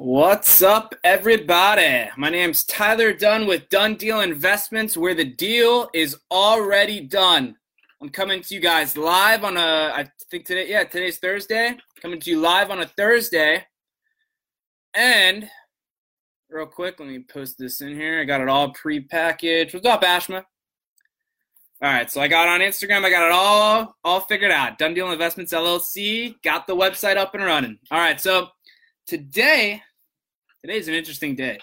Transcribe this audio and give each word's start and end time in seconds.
What's 0.00 0.62
up, 0.62 0.94
everybody? 1.02 2.08
My 2.16 2.30
name's 2.30 2.62
Tyler 2.62 3.12
Dunn 3.12 3.48
with 3.48 3.68
Dunn 3.68 3.96
Deal 3.96 4.20
Investments, 4.20 4.96
where 4.96 5.12
the 5.12 5.24
deal 5.24 5.90
is 5.92 6.16
already 6.30 7.00
done. 7.00 7.56
I'm 8.00 8.08
coming 8.08 8.40
to 8.40 8.54
you 8.54 8.60
guys 8.60 8.96
live 8.96 9.42
on 9.42 9.56
a, 9.56 9.92
I 9.92 10.08
think 10.30 10.44
today, 10.44 10.68
yeah, 10.68 10.84
today's 10.84 11.18
Thursday. 11.18 11.76
Coming 12.00 12.20
to 12.20 12.30
you 12.30 12.38
live 12.38 12.70
on 12.70 12.80
a 12.80 12.86
Thursday. 12.86 13.66
And 14.94 15.50
real 16.48 16.66
quick, 16.66 17.00
let 17.00 17.08
me 17.08 17.18
post 17.18 17.58
this 17.58 17.80
in 17.80 17.96
here. 17.96 18.20
I 18.20 18.24
got 18.24 18.40
it 18.40 18.48
all 18.48 18.70
pre-packaged. 18.74 19.74
What's 19.74 19.84
up, 19.84 20.02
Ashma? 20.02 20.44
All 21.82 21.92
right, 21.92 22.08
so 22.08 22.20
I 22.20 22.28
got 22.28 22.46
on 22.46 22.60
Instagram. 22.60 23.04
I 23.04 23.10
got 23.10 23.26
it 23.26 23.32
all 23.32 23.96
all 24.04 24.20
figured 24.20 24.52
out. 24.52 24.78
Dunn 24.78 24.94
Deal 24.94 25.10
Investments 25.10 25.52
LLC. 25.52 26.40
Got 26.44 26.68
the 26.68 26.76
website 26.76 27.16
up 27.16 27.34
and 27.34 27.42
running. 27.42 27.80
All 27.90 27.98
right, 27.98 28.20
so 28.20 28.46
today, 29.08 29.82
today's 30.64 30.88
an 30.88 30.94
interesting 30.94 31.34
day. 31.34 31.58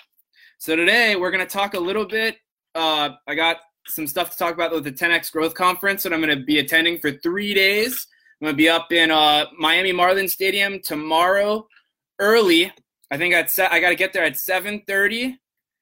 So 0.58 0.76
today 0.76 1.16
we're 1.16 1.32
gonna 1.32 1.46
talk 1.46 1.74
a 1.74 1.80
little 1.80 2.06
bit. 2.06 2.38
Uh, 2.74 3.12
I 3.28 3.36
got 3.36 3.58
some 3.88 4.08
stuff 4.08 4.32
to 4.32 4.38
talk 4.38 4.54
about 4.54 4.72
with 4.72 4.84
the 4.84 4.92
10x 4.92 5.32
Growth 5.32 5.54
Conference 5.54 6.04
that 6.04 6.14
I'm 6.14 6.22
gonna 6.22 6.38
be 6.38 6.60
attending 6.60 7.00
for 7.00 7.12
three 7.12 7.54
days. 7.54 8.08
I'm 8.42 8.46
gonna 8.46 8.58
be 8.58 8.70
up 8.70 8.92
in 8.92 9.12
uh, 9.12 9.46
Miami 9.58 9.94
Marlins 9.94 10.32
Stadium 10.32 10.80
tomorrow 10.82 11.68
early. 12.20 12.72
I 13.12 13.18
think 13.18 13.36
I'd 13.36 13.50
set, 13.50 13.72
I 13.72 13.80
got 13.80 13.90
to 13.90 13.96
get 13.96 14.14
there 14.14 14.24
at 14.24 14.34
7:30 14.34 15.38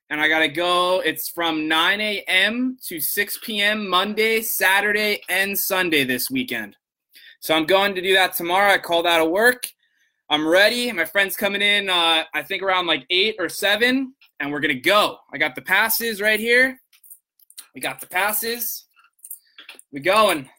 and 0.09 0.19
I 0.19 0.27
gotta 0.27 0.49
go. 0.49 0.99
It's 0.99 1.29
from 1.29 1.67
9 1.67 2.01
a.m. 2.01 2.77
to 2.87 2.99
6 2.99 3.39
p.m. 3.43 3.87
Monday, 3.87 4.41
Saturday, 4.41 5.21
and 5.29 5.57
Sunday 5.57 6.03
this 6.03 6.29
weekend. 6.29 6.75
So 7.39 7.55
I'm 7.55 7.65
going 7.65 7.95
to 7.95 8.01
do 8.01 8.13
that 8.13 8.35
tomorrow. 8.35 8.73
I 8.73 8.77
called 8.77 9.07
out 9.07 9.21
of 9.21 9.29
work. 9.29 9.67
I'm 10.29 10.47
ready. 10.47 10.91
My 10.91 11.05
friend's 11.05 11.35
coming 11.35 11.61
in. 11.61 11.89
Uh, 11.89 12.23
I 12.33 12.41
think 12.43 12.63
around 12.63 12.87
like 12.87 13.05
eight 13.09 13.35
or 13.39 13.49
seven, 13.49 14.13
and 14.39 14.51
we're 14.51 14.59
gonna 14.59 14.75
go. 14.75 15.17
I 15.33 15.37
got 15.37 15.55
the 15.55 15.61
passes 15.61 16.21
right 16.21 16.39
here. 16.39 16.79
We 17.75 17.81
got 17.81 17.99
the 17.99 18.07
passes. 18.07 18.85
We 19.91 19.99
going. 19.99 20.49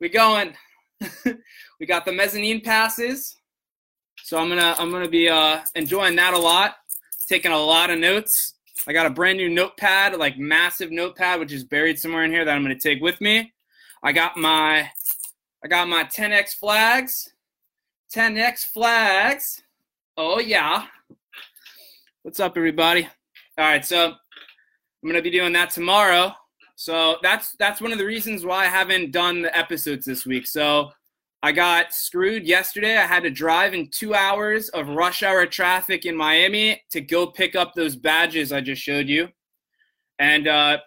We 0.00 0.08
going. 0.08 0.54
we 1.80 1.86
got 1.86 2.04
the 2.04 2.12
mezzanine 2.12 2.60
passes. 2.60 3.36
So 4.22 4.38
I'm 4.38 4.48
gonna 4.48 4.74
I'm 4.78 4.90
gonna 4.90 5.08
be 5.08 5.28
uh, 5.28 5.60
enjoying 5.74 6.16
that 6.16 6.34
a 6.34 6.38
lot. 6.38 6.76
Taking 7.28 7.52
a 7.52 7.58
lot 7.58 7.90
of 7.90 7.98
notes. 7.98 8.54
I 8.86 8.92
got 8.92 9.06
a 9.06 9.10
brand 9.10 9.38
new 9.38 9.48
notepad, 9.48 10.16
like 10.18 10.38
massive 10.38 10.90
notepad, 10.90 11.40
which 11.40 11.52
is 11.52 11.64
buried 11.64 11.98
somewhere 11.98 12.24
in 12.24 12.30
here 12.30 12.44
that 12.44 12.54
I'm 12.54 12.62
going 12.62 12.78
to 12.78 12.88
take 12.88 13.02
with 13.02 13.20
me. 13.20 13.52
I 14.02 14.12
got 14.12 14.36
my 14.36 14.90
I 15.64 15.68
got 15.68 15.88
my 15.88 16.04
10x 16.04 16.56
flags. 16.56 17.32
10x 18.14 18.66
flags. 18.66 19.60
Oh 20.16 20.38
yeah. 20.38 20.86
What's 22.22 22.38
up 22.38 22.56
everybody? 22.56 23.08
All 23.58 23.64
right, 23.64 23.84
so 23.84 24.06
I'm 24.06 25.12
to 25.12 25.20
be 25.20 25.30
doing 25.30 25.52
that 25.54 25.70
tomorrow. 25.70 26.32
So 26.76 27.16
that's 27.24 27.56
that's 27.58 27.80
one 27.80 27.90
of 27.90 27.98
the 27.98 28.04
reasons 28.04 28.44
why 28.44 28.66
I 28.66 28.68
haven't 28.68 29.10
done 29.10 29.42
the 29.42 29.56
episodes 29.58 30.06
this 30.06 30.24
week. 30.24 30.46
So 30.46 30.92
I 31.42 31.50
got 31.50 31.92
screwed 31.92 32.46
yesterday. 32.46 32.96
I 32.96 33.06
had 33.06 33.24
to 33.24 33.30
drive 33.30 33.74
in 33.74 33.88
two 33.90 34.14
hours 34.14 34.68
of 34.68 34.88
rush 34.90 35.24
hour 35.24 35.44
traffic 35.44 36.06
in 36.06 36.16
Miami 36.16 36.80
to 36.92 37.00
go 37.00 37.26
pick 37.26 37.56
up 37.56 37.74
those 37.74 37.96
badges 37.96 38.52
I 38.52 38.60
just 38.60 38.80
showed 38.80 39.08
you. 39.08 39.28
And 40.20 40.46
uh, 40.46 40.78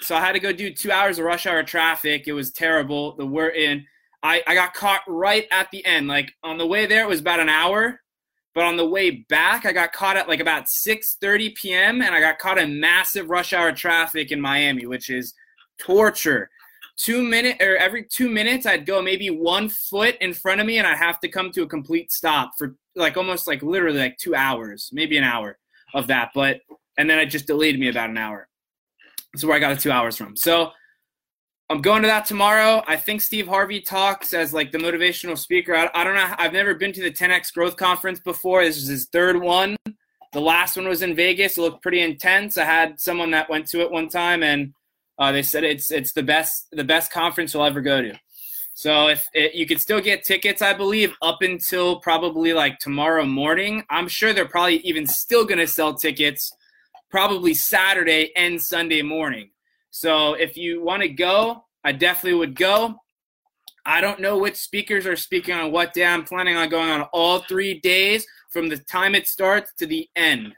so 0.00 0.16
I 0.16 0.20
had 0.20 0.32
to 0.32 0.40
go 0.40 0.52
do 0.54 0.72
two 0.72 0.90
hours 0.90 1.18
of 1.18 1.26
rush 1.26 1.44
hour 1.44 1.62
traffic. 1.62 2.28
It 2.28 2.32
was 2.32 2.50
terrible. 2.50 3.14
The 3.14 3.26
we're 3.26 3.48
in. 3.48 3.84
I, 4.24 4.42
I 4.46 4.54
got 4.54 4.74
caught 4.74 5.02
right 5.06 5.46
at 5.52 5.70
the 5.70 5.84
end. 5.86 6.08
Like 6.08 6.32
on 6.42 6.58
the 6.58 6.66
way 6.66 6.86
there, 6.86 7.04
it 7.04 7.08
was 7.08 7.20
about 7.20 7.40
an 7.40 7.48
hour. 7.48 8.00
But 8.54 8.64
on 8.64 8.76
the 8.76 8.86
way 8.86 9.10
back, 9.28 9.66
I 9.66 9.72
got 9.72 9.92
caught 9.92 10.16
at 10.16 10.28
like 10.28 10.40
about 10.40 10.64
6:30 10.64 11.54
p.m. 11.54 12.02
and 12.02 12.14
I 12.14 12.20
got 12.20 12.38
caught 12.38 12.58
in 12.58 12.80
massive 12.80 13.28
rush 13.28 13.52
hour 13.52 13.72
traffic 13.72 14.32
in 14.32 14.40
Miami, 14.40 14.86
which 14.86 15.10
is 15.10 15.34
torture 15.78 16.50
two 16.96 17.22
minute 17.22 17.60
or 17.60 17.76
every 17.76 18.04
two 18.04 18.28
minutes 18.28 18.66
I'd 18.66 18.86
go 18.86 19.02
maybe 19.02 19.28
one 19.30 19.68
foot 19.68 20.16
in 20.20 20.32
front 20.32 20.60
of 20.60 20.66
me 20.66 20.78
and 20.78 20.86
I'd 20.86 20.96
have 20.96 21.20
to 21.20 21.28
come 21.28 21.50
to 21.52 21.62
a 21.62 21.66
complete 21.66 22.12
stop 22.12 22.52
for 22.56 22.76
like 22.94 23.16
almost 23.16 23.46
like 23.46 23.62
literally 23.62 23.98
like 23.98 24.16
two 24.18 24.34
hours, 24.34 24.90
maybe 24.92 25.16
an 25.16 25.24
hour 25.24 25.58
of 25.92 26.06
that. 26.08 26.30
But 26.34 26.60
and 26.96 27.10
then 27.10 27.18
it 27.18 27.26
just 27.26 27.46
delayed 27.46 27.78
me 27.78 27.88
about 27.88 28.10
an 28.10 28.18
hour. 28.18 28.48
That's 29.32 29.44
where 29.44 29.56
I 29.56 29.60
got 29.60 29.74
the 29.74 29.80
two 29.80 29.90
hours 29.90 30.16
from. 30.16 30.36
So 30.36 30.70
I'm 31.74 31.82
going 31.82 32.02
to 32.02 32.06
that 32.08 32.24
tomorrow. 32.24 32.84
I 32.86 32.94
think 32.94 33.20
Steve 33.20 33.48
Harvey 33.48 33.80
talks 33.80 34.32
as 34.32 34.54
like 34.54 34.70
the 34.70 34.78
motivational 34.78 35.36
speaker. 35.36 35.74
I, 35.74 35.90
I 35.92 36.04
don't 36.04 36.14
know. 36.14 36.32
I've 36.38 36.52
never 36.52 36.72
been 36.76 36.92
to 36.92 37.02
the 37.02 37.10
10x 37.10 37.52
Growth 37.52 37.76
Conference 37.76 38.20
before. 38.20 38.64
This 38.64 38.76
is 38.76 38.86
his 38.86 39.06
third 39.06 39.40
one. 39.40 39.76
The 40.32 40.40
last 40.40 40.76
one 40.76 40.86
was 40.86 41.02
in 41.02 41.16
Vegas. 41.16 41.58
It 41.58 41.62
looked 41.62 41.82
pretty 41.82 42.00
intense. 42.00 42.58
I 42.58 42.64
had 42.64 43.00
someone 43.00 43.32
that 43.32 43.50
went 43.50 43.66
to 43.70 43.80
it 43.80 43.90
one 43.90 44.08
time 44.08 44.44
and 44.44 44.72
uh, 45.18 45.32
they 45.32 45.42
said 45.42 45.64
it's 45.64 45.90
it's 45.90 46.12
the 46.12 46.22
best 46.22 46.68
the 46.70 46.84
best 46.84 47.10
conference 47.10 47.54
you'll 47.54 47.64
ever 47.64 47.80
go 47.80 48.00
to. 48.00 48.16
So 48.74 49.08
if 49.08 49.26
it, 49.34 49.56
you 49.56 49.66
could 49.66 49.80
still 49.80 50.00
get 50.00 50.22
tickets, 50.22 50.62
I 50.62 50.74
believe, 50.74 51.12
up 51.22 51.42
until 51.42 51.98
probably 51.98 52.52
like 52.52 52.78
tomorrow 52.78 53.24
morning. 53.24 53.82
I'm 53.90 54.06
sure 54.06 54.32
they're 54.32 54.46
probably 54.46 54.76
even 54.82 55.08
still 55.08 55.44
going 55.44 55.58
to 55.58 55.66
sell 55.66 55.92
tickets, 55.92 56.52
probably 57.10 57.52
Saturday 57.52 58.30
and 58.36 58.62
Sunday 58.62 59.02
morning. 59.02 59.50
So 59.94 60.34
if 60.34 60.56
you 60.56 60.82
want 60.82 61.02
to 61.02 61.08
go, 61.08 61.66
I 61.84 61.92
definitely 61.92 62.40
would 62.40 62.56
go. 62.56 62.96
I 63.86 64.00
don't 64.00 64.18
know 64.18 64.36
which 64.36 64.56
speakers 64.56 65.06
are 65.06 65.14
speaking 65.14 65.54
on 65.54 65.70
what 65.70 65.94
day. 65.94 66.04
I'm 66.04 66.24
planning 66.24 66.56
on 66.56 66.68
going 66.68 66.90
on 66.90 67.02
all 67.12 67.38
three 67.38 67.78
days 67.78 68.26
from 68.50 68.68
the 68.68 68.78
time 68.78 69.14
it 69.14 69.28
starts 69.28 69.72
to 69.78 69.86
the 69.86 70.08
end. 70.16 70.52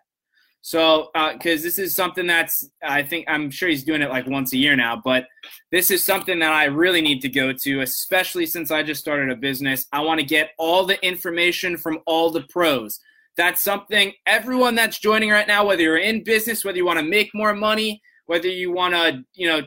So, 0.62 1.10
because 1.12 1.60
uh, 1.60 1.64
this 1.64 1.78
is 1.78 1.94
something 1.94 2.26
that's, 2.26 2.66
I 2.82 3.02
think, 3.02 3.26
I'm 3.28 3.50
sure 3.50 3.68
he's 3.68 3.84
doing 3.84 4.00
it 4.00 4.08
like 4.08 4.26
once 4.26 4.54
a 4.54 4.56
year 4.56 4.74
now, 4.74 5.02
but 5.04 5.26
this 5.70 5.90
is 5.90 6.02
something 6.02 6.38
that 6.38 6.54
I 6.54 6.64
really 6.64 7.02
need 7.02 7.20
to 7.20 7.28
go 7.28 7.52
to, 7.52 7.82
especially 7.82 8.46
since 8.46 8.70
I 8.70 8.82
just 8.82 9.02
started 9.02 9.30
a 9.30 9.36
business. 9.36 9.84
I 9.92 10.00
want 10.00 10.18
to 10.18 10.26
get 10.26 10.52
all 10.58 10.86
the 10.86 10.98
information 11.06 11.76
from 11.76 11.98
all 12.06 12.30
the 12.30 12.46
pros. 12.48 12.98
That's 13.36 13.62
something 13.62 14.14
everyone 14.24 14.76
that's 14.76 14.98
joining 14.98 15.28
right 15.28 15.46
now, 15.46 15.66
whether 15.66 15.82
you're 15.82 15.98
in 15.98 16.24
business, 16.24 16.64
whether 16.64 16.78
you 16.78 16.86
want 16.86 17.00
to 17.00 17.04
make 17.04 17.34
more 17.34 17.54
money, 17.54 18.00
whether 18.26 18.48
you 18.48 18.70
want 18.70 18.94
to, 18.94 19.24
you 19.34 19.48
know, 19.48 19.62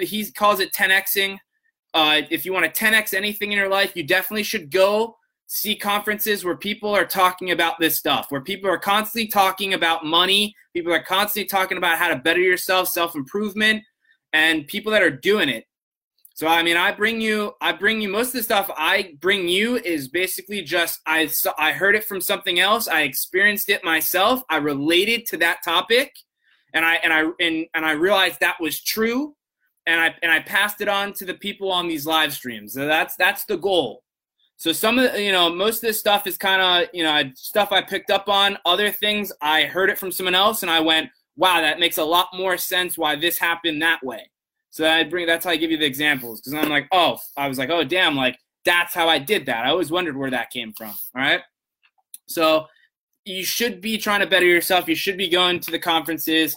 he 0.00 0.30
calls 0.32 0.60
it 0.60 0.72
10xing. 0.72 1.38
Uh, 1.92 2.22
if 2.30 2.44
you 2.44 2.52
want 2.52 2.72
to 2.72 2.84
10x 2.84 3.14
anything 3.14 3.52
in 3.52 3.58
your 3.58 3.68
life, 3.68 3.92
you 3.94 4.02
definitely 4.02 4.42
should 4.42 4.70
go 4.70 5.16
see 5.46 5.76
conferences 5.76 6.44
where 6.44 6.56
people 6.56 6.90
are 6.90 7.04
talking 7.04 7.50
about 7.50 7.78
this 7.78 7.96
stuff, 7.96 8.26
where 8.30 8.40
people 8.40 8.68
are 8.68 8.78
constantly 8.78 9.28
talking 9.28 9.74
about 9.74 10.04
money, 10.04 10.54
people 10.72 10.92
are 10.92 11.02
constantly 11.02 11.46
talking 11.46 11.78
about 11.78 11.98
how 11.98 12.08
to 12.08 12.16
better 12.16 12.40
yourself, 12.40 12.88
self 12.88 13.14
improvement, 13.14 13.82
and 14.32 14.66
people 14.66 14.90
that 14.92 15.02
are 15.02 15.10
doing 15.10 15.48
it. 15.48 15.64
So 16.34 16.48
I 16.48 16.64
mean, 16.64 16.76
I 16.76 16.90
bring 16.90 17.20
you, 17.20 17.52
I 17.60 17.72
bring 17.72 18.00
you 18.00 18.08
most 18.08 18.28
of 18.28 18.32
the 18.34 18.42
stuff 18.42 18.68
I 18.76 19.14
bring 19.20 19.46
you 19.46 19.76
is 19.76 20.08
basically 20.08 20.62
just 20.62 21.00
I 21.06 21.30
I 21.56 21.70
heard 21.72 21.94
it 21.94 22.04
from 22.04 22.20
something 22.20 22.58
else, 22.58 22.88
I 22.88 23.02
experienced 23.02 23.70
it 23.70 23.84
myself, 23.84 24.42
I 24.50 24.56
related 24.56 25.26
to 25.26 25.36
that 25.38 25.62
topic, 25.64 26.12
and 26.74 26.84
I 26.84 26.96
and 26.96 27.12
I 27.12 27.30
and, 27.40 27.66
and 27.74 27.86
I 27.86 27.92
realized 27.92 28.40
that 28.40 28.56
was 28.60 28.82
true, 28.82 29.34
and 29.86 30.00
I 30.00 30.14
and 30.22 30.30
I 30.30 30.40
passed 30.40 30.80
it 30.80 30.88
on 30.88 31.14
to 31.14 31.24
the 31.24 31.34
people 31.34 31.72
on 31.72 31.88
these 31.88 32.06
live 32.06 32.32
streams. 32.32 32.74
So 32.74 32.86
that's 32.86 33.16
that's 33.16 33.46
the 33.46 33.56
goal 33.56 34.04
so 34.56 34.72
some 34.72 34.98
of 34.98 35.12
the, 35.12 35.22
you 35.22 35.32
know, 35.32 35.50
most 35.50 35.76
of 35.76 35.82
this 35.82 35.98
stuff 35.98 36.26
is 36.26 36.36
kind 36.36 36.62
of, 36.62 36.88
you 36.94 37.02
know, 37.02 37.22
stuff 37.34 37.72
I 37.72 37.82
picked 37.82 38.10
up 38.10 38.28
on. 38.28 38.56
Other 38.64 38.90
things 38.90 39.32
I 39.40 39.64
heard 39.64 39.90
it 39.90 39.98
from 39.98 40.12
someone 40.12 40.34
else 40.34 40.62
and 40.62 40.70
I 40.70 40.80
went, 40.80 41.10
wow, 41.36 41.60
that 41.60 41.80
makes 41.80 41.98
a 41.98 42.04
lot 42.04 42.28
more 42.32 42.56
sense 42.56 42.96
why 42.96 43.16
this 43.16 43.38
happened 43.38 43.82
that 43.82 44.02
way. 44.04 44.30
So 44.70 44.88
I 44.88 45.04
bring 45.04 45.26
that's 45.26 45.44
how 45.44 45.50
I 45.52 45.56
give 45.56 45.70
you 45.70 45.76
the 45.76 45.86
examples 45.86 46.40
because 46.40 46.54
I'm 46.54 46.68
like, 46.68 46.88
oh, 46.92 47.18
I 47.36 47.48
was 47.48 47.58
like, 47.58 47.70
oh, 47.70 47.84
damn, 47.84 48.16
like 48.16 48.38
that's 48.64 48.94
how 48.94 49.08
I 49.08 49.18
did 49.18 49.46
that. 49.46 49.66
I 49.66 49.70
always 49.70 49.90
wondered 49.90 50.16
where 50.16 50.30
that 50.30 50.50
came 50.50 50.72
from. 50.72 50.94
All 51.14 51.22
right. 51.22 51.40
So 52.26 52.66
you 53.24 53.44
should 53.44 53.80
be 53.80 53.98
trying 53.98 54.20
to 54.20 54.26
better 54.26 54.46
yourself. 54.46 54.88
You 54.88 54.94
should 54.94 55.16
be 55.16 55.28
going 55.28 55.60
to 55.60 55.70
the 55.70 55.78
conferences. 55.78 56.56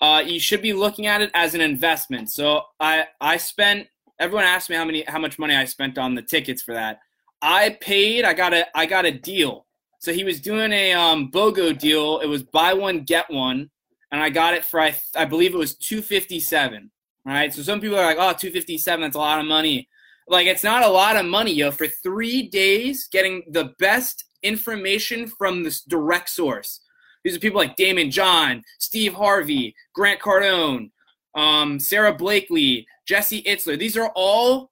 Uh, 0.00 0.22
you 0.24 0.38
should 0.38 0.62
be 0.62 0.72
looking 0.72 1.06
at 1.06 1.22
it 1.22 1.30
as 1.34 1.54
an 1.54 1.60
investment. 1.60 2.30
So 2.30 2.62
I 2.80 3.06
I 3.20 3.36
spent. 3.36 3.88
Everyone 4.18 4.44
asked 4.44 4.70
me 4.70 4.76
how 4.76 4.84
many 4.84 5.04
how 5.06 5.18
much 5.18 5.38
money 5.38 5.54
I 5.54 5.64
spent 5.64 5.98
on 5.98 6.14
the 6.14 6.22
tickets 6.22 6.62
for 6.62 6.74
that. 6.74 7.00
I 7.42 7.76
paid. 7.80 8.24
I 8.24 8.34
got 8.34 8.54
a 8.54 8.66
I 8.76 8.86
got 8.86 9.04
a 9.04 9.10
deal. 9.10 9.66
So 9.98 10.12
he 10.12 10.24
was 10.24 10.40
doing 10.40 10.72
a 10.72 10.92
um, 10.92 11.30
BOGO 11.30 11.78
deal. 11.78 12.20
It 12.20 12.26
was 12.26 12.42
buy 12.42 12.74
one 12.74 13.00
get 13.02 13.30
one, 13.30 13.70
and 14.12 14.22
I 14.22 14.30
got 14.30 14.54
it 14.54 14.64
for 14.64 14.80
I 14.80 14.94
I 15.14 15.24
believe 15.24 15.54
it 15.54 15.58
was 15.58 15.76
two 15.76 16.02
fifty 16.02 16.40
seven. 16.40 16.90
Right. 17.26 17.52
So 17.52 17.62
some 17.62 17.80
people 17.80 17.98
are 17.98 18.04
like, 18.04 18.18
oh, 18.18 18.32
257, 18.38 19.00
that's 19.00 19.16
a 19.16 19.18
lot 19.18 19.40
of 19.40 19.46
money. 19.46 19.88
Like 20.28 20.46
it's 20.46 20.62
not 20.62 20.84
a 20.84 20.88
lot 20.88 21.16
of 21.16 21.26
money, 21.26 21.52
yo. 21.52 21.72
For 21.72 21.88
three 21.88 22.48
days, 22.48 23.08
getting 23.10 23.42
the 23.50 23.74
best 23.80 24.24
information 24.44 25.26
from 25.26 25.64
this 25.64 25.82
direct 25.82 26.28
source. 26.28 26.80
These 27.26 27.36
are 27.36 27.40
people 27.40 27.58
like 27.58 27.76
Daymond 27.76 28.12
John, 28.12 28.62
Steve 28.78 29.12
Harvey, 29.12 29.74
Grant 29.94 30.20
Cardone, 30.20 30.92
um, 31.34 31.80
Sara 31.80 32.14
Blakely, 32.14 32.86
Jesse 33.04 33.42
Itzler. 33.42 33.76
These 33.76 33.96
are 33.96 34.12
all 34.14 34.70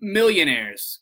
millionaires 0.00 1.00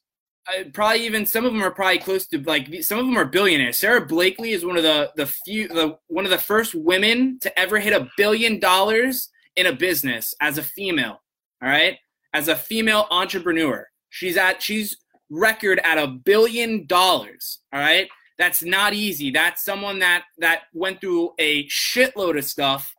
uh, 0.49 0.65
probably 0.73 1.05
even 1.05 1.27
some 1.27 1.45
of 1.45 1.53
them 1.53 1.63
are 1.63 1.71
probably 1.71 1.99
close 1.99 2.27
to 2.27 2.39
like 2.43 2.83
some 2.83 2.99
of 2.99 3.07
them 3.07 3.17
are 3.17 3.25
billionaires. 3.25 3.79
Sara 3.79 4.05
Blakely 4.05 4.53
is 4.53 4.65
one 4.65 4.77
of 4.77 4.83
the 4.83 5.13
the 5.17 5.27
few 5.27 5.69
the 5.69 5.99
one 6.09 6.25
of 6.25 6.31
the 6.31 6.39
first 6.39 6.75
women 6.75 7.39
to 7.41 7.59
ever 7.59 7.79
hit 7.79 7.93
a 7.93 8.09
billion 8.17 8.59
dollars 8.59 9.31
in 9.57 9.67
a 9.67 9.73
business 9.73 10.35
as 10.41 10.59
a 10.59 10.63
female. 10.63 11.23
All 11.63 11.69
right, 11.69 11.99
as 12.33 12.49
a 12.49 12.57
female 12.57 13.07
entrepreneur, 13.11 13.87
she's 14.11 14.37
at 14.37 14.63
she's 14.63 14.97
record 15.31 15.81
at 15.85 15.99
a 15.99 16.09
billion 16.09 16.87
dollars. 16.87 17.61
All 17.73 17.81
right, 17.81 18.09
that's 18.39 18.63
not 18.63 18.95
easy. 18.95 19.31
That's 19.31 19.65
someone 19.65 19.99
that 20.01 20.25
that 20.39 20.63
went 20.73 21.01
through 21.01 21.33
a 21.39 21.67
shitload 21.67 22.39
of 22.39 22.45
stuff 22.45 22.95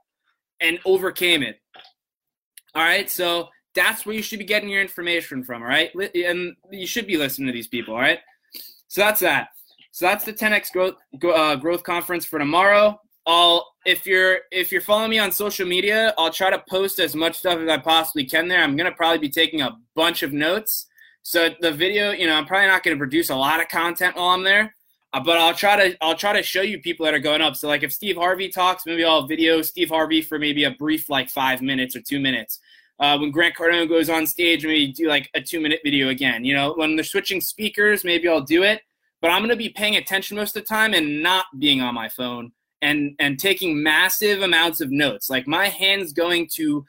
and 0.59 0.79
overcame 0.85 1.43
it. 1.43 1.59
All 2.75 2.83
right, 2.83 3.09
so 3.09 3.49
that's 3.75 4.05
where 4.05 4.15
you 4.15 4.21
should 4.21 4.39
be 4.39 4.45
getting 4.45 4.69
your 4.69 4.81
information 4.81 5.43
from, 5.43 5.61
all 5.61 5.67
right? 5.67 5.91
And 6.15 6.55
you 6.71 6.87
should 6.87 7.07
be 7.07 7.17
listening 7.17 7.47
to 7.47 7.53
these 7.53 7.67
people, 7.67 7.93
all 7.93 7.99
right? 7.99 8.19
So 8.87 9.01
that's 9.01 9.19
that. 9.21 9.49
So 9.91 10.05
that's 10.05 10.25
the 10.25 10.33
10x 10.33 10.71
growth 10.71 10.95
uh, 11.23 11.55
growth 11.55 11.83
conference 11.83 12.25
for 12.25 12.39
tomorrow. 12.39 12.99
I'll 13.25 13.73
if 13.85 14.05
you're 14.05 14.39
if 14.51 14.71
you're 14.71 14.81
following 14.81 15.11
me 15.11 15.19
on 15.19 15.31
social 15.31 15.67
media, 15.67 16.13
I'll 16.17 16.31
try 16.31 16.49
to 16.49 16.63
post 16.69 16.99
as 16.99 17.15
much 17.15 17.37
stuff 17.37 17.59
as 17.59 17.69
I 17.69 17.77
possibly 17.77 18.25
can 18.25 18.47
there. 18.47 18.63
I'm 18.63 18.75
gonna 18.75 18.91
probably 18.91 19.19
be 19.19 19.29
taking 19.29 19.61
a 19.61 19.77
bunch 19.95 20.23
of 20.23 20.33
notes. 20.33 20.87
So 21.21 21.49
the 21.61 21.71
video, 21.71 22.11
you 22.11 22.27
know, 22.27 22.33
I'm 22.35 22.45
probably 22.45 22.67
not 22.67 22.83
gonna 22.83 22.97
produce 22.97 23.29
a 23.29 23.35
lot 23.35 23.61
of 23.61 23.67
content 23.69 24.15
while 24.15 24.29
I'm 24.29 24.43
there, 24.43 24.75
but 25.19 25.37
I'll 25.37 25.53
try 25.53 25.75
to 25.75 26.03
I'll 26.03 26.15
try 26.15 26.33
to 26.33 26.41
show 26.41 26.61
you 26.61 26.79
people 26.79 27.05
that 27.05 27.13
are 27.13 27.19
going 27.19 27.41
up. 27.41 27.55
So 27.55 27.67
like 27.67 27.83
if 27.83 27.93
Steve 27.93 28.15
Harvey 28.17 28.49
talks, 28.49 28.85
maybe 28.85 29.05
I'll 29.05 29.27
video 29.27 29.61
Steve 29.61 29.89
Harvey 29.89 30.21
for 30.21 30.39
maybe 30.39 30.63
a 30.63 30.71
brief 30.71 31.09
like 31.09 31.29
five 31.29 31.61
minutes 31.61 31.95
or 31.95 32.01
two 32.01 32.19
minutes. 32.19 32.59
Uh, 32.99 33.17
when 33.17 33.31
Grant 33.31 33.55
Cardone 33.55 33.89
goes 33.89 34.09
on 34.09 34.25
stage, 34.25 34.65
maybe 34.65 34.91
do 34.91 35.07
like 35.07 35.29
a 35.33 35.41
two 35.41 35.59
minute 35.59 35.81
video 35.83 36.09
again. 36.09 36.43
You 36.43 36.55
know, 36.55 36.73
when 36.73 36.95
they're 36.95 37.03
switching 37.03 37.41
speakers, 37.41 38.03
maybe 38.03 38.27
I'll 38.27 38.41
do 38.41 38.63
it. 38.63 38.81
But 39.21 39.31
I'm 39.31 39.47
to 39.47 39.55
be 39.55 39.69
paying 39.69 39.95
attention 39.95 40.35
most 40.35 40.55
of 40.55 40.63
the 40.63 40.67
time 40.67 40.93
and 40.93 41.21
not 41.21 41.45
being 41.59 41.79
on 41.81 41.93
my 41.93 42.09
phone 42.09 42.51
and 42.81 43.15
and 43.19 43.39
taking 43.39 43.81
massive 43.81 44.41
amounts 44.41 44.81
of 44.81 44.91
notes. 44.91 45.29
Like 45.29 45.47
my 45.47 45.69
hands 45.69 46.11
going 46.11 46.47
to, 46.55 46.85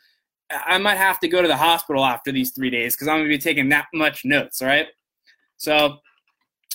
I 0.51 0.79
might 0.79 0.97
have 0.97 1.21
to 1.21 1.29
go 1.29 1.43
to 1.43 1.49
the 1.49 1.57
hospital 1.57 2.05
after 2.05 2.33
these 2.33 2.53
three 2.53 2.71
days 2.71 2.97
because 2.97 3.09
I'm 3.09 3.23
to 3.23 3.29
be 3.29 3.39
taking 3.39 3.69
that 3.69 3.87
much 3.93 4.25
notes. 4.25 4.63
All 4.63 4.69
right. 4.69 4.89
So 5.59 5.99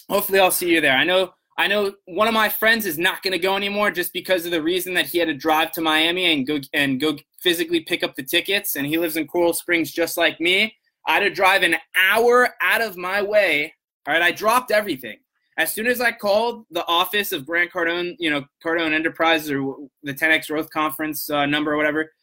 hopefully 0.09 0.39
I'll 0.39 0.51
see 0.51 0.73
you 0.73 0.79
there. 0.79 0.95
I 0.95 1.03
know 1.03 1.33
I 1.59 1.67
know 1.67 1.91
one 2.05 2.29
of 2.29 2.33
my 2.33 2.47
friends 2.47 2.85
is 2.85 2.97
not 2.97 3.21
going 3.21 3.33
to 3.33 3.37
go 3.37 3.57
anymore 3.57 3.91
just 3.91 4.13
because 4.13 4.45
of 4.45 4.51
the 4.51 4.63
reason 4.63 4.93
that 4.93 5.07
he 5.07 5.17
had 5.17 5.27
to 5.27 5.33
drive 5.33 5.73
to 5.73 5.81
Miami 5.81 6.31
and 6.31 6.47
go 6.47 6.61
and 6.73 7.01
go 7.01 7.17
physically 7.41 7.81
pick 7.81 8.01
up 8.01 8.15
the 8.15 8.23
tickets, 8.23 8.77
and 8.77 8.87
he 8.87 8.97
lives 8.97 9.17
in 9.17 9.27
Coral 9.27 9.51
Springs 9.51 9.91
just 9.91 10.15
like 10.15 10.39
me. 10.39 10.73
I 11.05 11.15
had 11.15 11.19
to 11.19 11.29
drive 11.29 11.63
an 11.63 11.75
hour 11.99 12.55
out 12.61 12.79
of 12.79 12.95
my 12.95 13.21
way. 13.21 13.73
All 14.07 14.13
right, 14.13 14.23
I 14.23 14.31
dropped 14.31 14.71
everything. 14.71 15.17
As 15.57 15.73
soon 15.73 15.87
as 15.87 15.99
I 15.99 16.13
called 16.13 16.63
the 16.71 16.87
office 16.87 17.33
of 17.33 17.45
Grant 17.45 17.73
Cardone, 17.73 18.15
you 18.19 18.29
know, 18.29 18.45
Cardone 18.65 18.93
Enterprises 18.93 19.51
or 19.51 19.75
the 20.01 20.13
10X 20.13 20.47
Growth 20.47 20.69
Conference 20.69 21.29
uh, 21.29 21.45
number 21.45 21.73
or 21.73 21.77
whatever, 21.77 22.13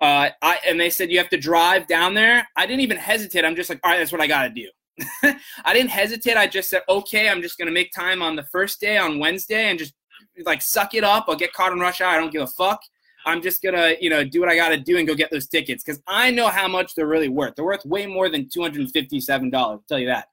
uh, 0.00 0.30
I, 0.40 0.60
and 0.66 0.80
they 0.80 0.88
said 0.88 1.10
you 1.10 1.18
have 1.18 1.28
to 1.28 1.36
drive 1.36 1.88
down 1.88 2.14
there. 2.14 2.48
I 2.56 2.64
didn't 2.64 2.80
even 2.80 2.96
hesitate. 2.96 3.44
I'm 3.44 3.54
just 3.54 3.68
like, 3.68 3.80
all 3.84 3.90
right, 3.90 3.98
that's 3.98 4.12
what 4.12 4.22
I 4.22 4.26
got 4.26 4.44
to 4.44 4.50
do. 4.50 4.70
I 5.64 5.72
didn't 5.72 5.90
hesitate. 5.90 6.36
I 6.36 6.46
just 6.46 6.68
said, 6.68 6.82
okay, 6.88 7.28
I'm 7.28 7.42
just 7.42 7.58
going 7.58 7.66
to 7.66 7.72
make 7.72 7.92
time 7.92 8.22
on 8.22 8.36
the 8.36 8.44
first 8.44 8.80
day 8.80 8.98
on 8.98 9.18
Wednesday 9.18 9.70
and 9.70 9.78
just 9.78 9.94
like 10.44 10.62
suck 10.62 10.94
it 10.94 11.04
up. 11.04 11.26
I'll 11.28 11.36
get 11.36 11.52
caught 11.52 11.72
in 11.72 11.78
rush 11.78 12.00
hour. 12.00 12.10
I 12.10 12.18
don't 12.18 12.32
give 12.32 12.42
a 12.42 12.46
fuck. 12.46 12.80
I'm 13.26 13.42
just 13.42 13.62
gonna, 13.62 13.94
you 14.00 14.10
know, 14.10 14.24
do 14.24 14.40
what 14.40 14.48
I 14.48 14.56
gotta 14.56 14.78
do 14.78 14.96
and 14.96 15.06
go 15.06 15.14
get 15.14 15.30
those 15.30 15.48
tickets 15.48 15.82
because 15.82 16.00
I 16.06 16.30
know 16.30 16.48
how 16.48 16.68
much 16.68 16.94
they're 16.94 17.06
really 17.06 17.28
worth. 17.28 17.56
They're 17.56 17.64
worth 17.64 17.84
way 17.84 18.06
more 18.06 18.28
than 18.28 18.48
two 18.48 18.62
hundred 18.62 18.80
and 18.80 18.92
fifty-seven 18.92 19.50
dollars. 19.50 19.80
Tell 19.88 19.98
you 19.98 20.06
that. 20.06 20.28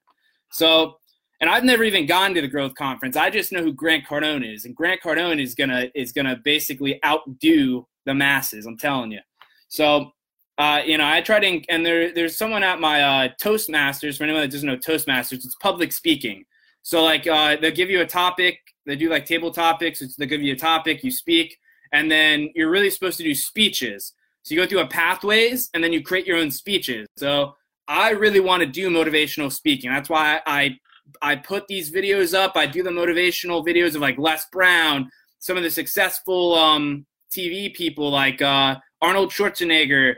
So, 0.50 0.98
and 1.40 1.50
I've 1.50 1.64
never 1.64 1.84
even 1.84 2.06
gone 2.06 2.32
to 2.34 2.40
the 2.40 2.48
growth 2.48 2.74
conference. 2.74 3.16
I 3.16 3.28
just 3.28 3.52
know 3.52 3.62
who 3.62 3.72
Grant 3.72 4.06
Cardone 4.06 4.50
is, 4.50 4.64
and 4.64 4.74
Grant 4.74 5.02
Cardone 5.02 5.42
is 5.42 5.54
gonna 5.54 5.90
is 5.94 6.12
gonna 6.12 6.36
basically 6.42 6.98
outdo 7.04 7.86
the 8.06 8.14
masses. 8.14 8.66
I'm 8.66 8.78
telling 8.78 9.12
you. 9.12 9.20
So 9.68 10.12
uh, 10.58 10.80
you 10.84 10.96
know, 10.96 11.06
I 11.06 11.20
try 11.20 11.38
to, 11.38 11.60
and 11.68 11.84
there, 11.84 12.12
there's 12.12 12.36
someone 12.36 12.62
at 12.62 12.80
my 12.80 13.02
uh, 13.02 13.28
Toastmasters. 13.40 14.16
For 14.16 14.24
anyone 14.24 14.42
that 14.42 14.50
doesn't 14.50 14.66
know 14.66 14.76
Toastmasters, 14.76 15.44
it's 15.44 15.54
public 15.56 15.92
speaking. 15.92 16.44
So 16.82 17.02
like, 17.02 17.26
uh, 17.26 17.56
they'll 17.60 17.72
give 17.72 17.90
you 17.90 18.00
a 18.00 18.06
topic. 18.06 18.58
They 18.86 18.96
do 18.96 19.10
like 19.10 19.26
table 19.26 19.50
topics. 19.50 20.00
It's, 20.00 20.16
they 20.16 20.26
give 20.26 20.40
you 20.40 20.54
a 20.54 20.56
topic, 20.56 21.04
you 21.04 21.10
speak, 21.10 21.58
and 21.92 22.10
then 22.10 22.50
you're 22.54 22.70
really 22.70 22.90
supposed 22.90 23.18
to 23.18 23.24
do 23.24 23.34
speeches. 23.34 24.14
So 24.44 24.54
you 24.54 24.60
go 24.60 24.66
through 24.66 24.80
a 24.80 24.86
pathways, 24.86 25.68
and 25.74 25.82
then 25.82 25.92
you 25.92 26.02
create 26.02 26.26
your 26.26 26.36
own 26.36 26.50
speeches. 26.50 27.06
So 27.16 27.56
I 27.88 28.10
really 28.10 28.40
want 28.40 28.60
to 28.60 28.66
do 28.66 28.88
motivational 28.88 29.52
speaking. 29.52 29.90
That's 29.90 30.08
why 30.08 30.40
I 30.46 30.78
I 31.22 31.36
put 31.36 31.66
these 31.68 31.90
videos 31.90 32.36
up. 32.36 32.56
I 32.56 32.66
do 32.66 32.82
the 32.82 32.90
motivational 32.90 33.64
videos 33.64 33.94
of 33.94 34.00
like 34.00 34.18
Les 34.18 34.44
Brown, 34.50 35.10
some 35.38 35.56
of 35.56 35.62
the 35.62 35.70
successful 35.70 36.54
um, 36.54 37.06
TV 37.30 37.74
people 37.74 38.10
like 38.10 38.42
uh, 38.42 38.76
Arnold 39.02 39.30
Schwarzenegger, 39.30 40.14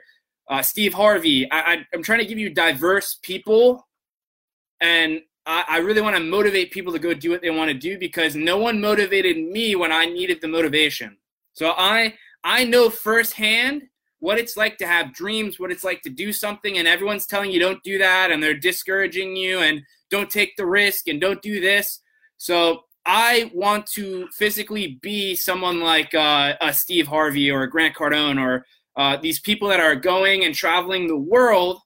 uh, 0.49 0.63
Steve 0.63 0.95
Harvey. 0.95 1.51
I, 1.51 1.85
am 1.93 2.03
trying 2.03 2.21
to 2.21 2.27
give 2.27 2.39
you 2.39 2.51
diverse 2.51 3.19
people, 3.23 3.87
and 4.81 5.21
I, 5.47 5.65
I 5.69 5.79
really 5.79 6.01
want 6.01 6.17
to 6.17 6.23
motivate 6.23 6.71
people 6.71 6.93
to 6.93 6.99
go 6.99 7.15
do 7.15 7.31
what 7.31 7.43
they 7.43 7.51
want 7.51 7.71
to 7.71 7.77
do 7.77 7.99
because 7.99 8.35
no 8.35 8.59
one 8.59 8.81
motivated 8.81 9.37
me 9.37 9.77
when 9.77 9.93
I 9.93 10.07
needed 10.07 10.41
the 10.41 10.49
motivation. 10.49 11.17
So 11.53 11.75
I 11.77 12.15
I 12.45 12.65
know 12.65 12.89
firsthand 12.89 13.83
what 14.21 14.39
it's 14.39 14.57
like 14.57 14.79
to 14.79 14.87
have 14.87 15.15
dreams, 15.15 15.61
what 15.61 15.71
it's 15.71 15.85
like 15.85 16.03
to 16.03 16.11
do 16.11 16.33
something, 16.33 16.79
and 16.79 16.89
everyone's 16.89 17.27
telling 17.27 17.51
you 17.51 17.61
don't 17.61 17.83
do 17.83 17.99
that, 17.99 18.31
and 18.31 18.43
they're 18.43 18.55
discouraging 18.55 19.37
you, 19.37 19.61
and 19.61 19.83
don't 20.11 20.31
take 20.31 20.57
the 20.57 20.67
risk, 20.67 21.09
and 21.09 21.21
don't 21.21 21.43
do 21.43 21.61
this. 21.61 22.01
So 22.37 22.85
I 23.07 23.51
want 23.55 23.87
to 23.93 24.29
physically 24.37 24.99
be 25.01 25.35
someone 25.35 25.81
like 25.81 26.15
uh, 26.15 26.55
a 26.61 26.73
Steve 26.73 27.07
Harvey 27.07 27.51
or 27.51 27.63
a 27.63 27.71
Grant 27.71 27.95
Cardone 27.95 28.39
or 28.39 28.67
uh, 28.99 29.17
these 29.17 29.41
people 29.41 29.69
that 29.69 29.81
are 29.81 29.95
going 29.95 30.45
and 30.45 30.55
traveling 30.55 31.07
the 31.07 31.17
world 31.17 31.81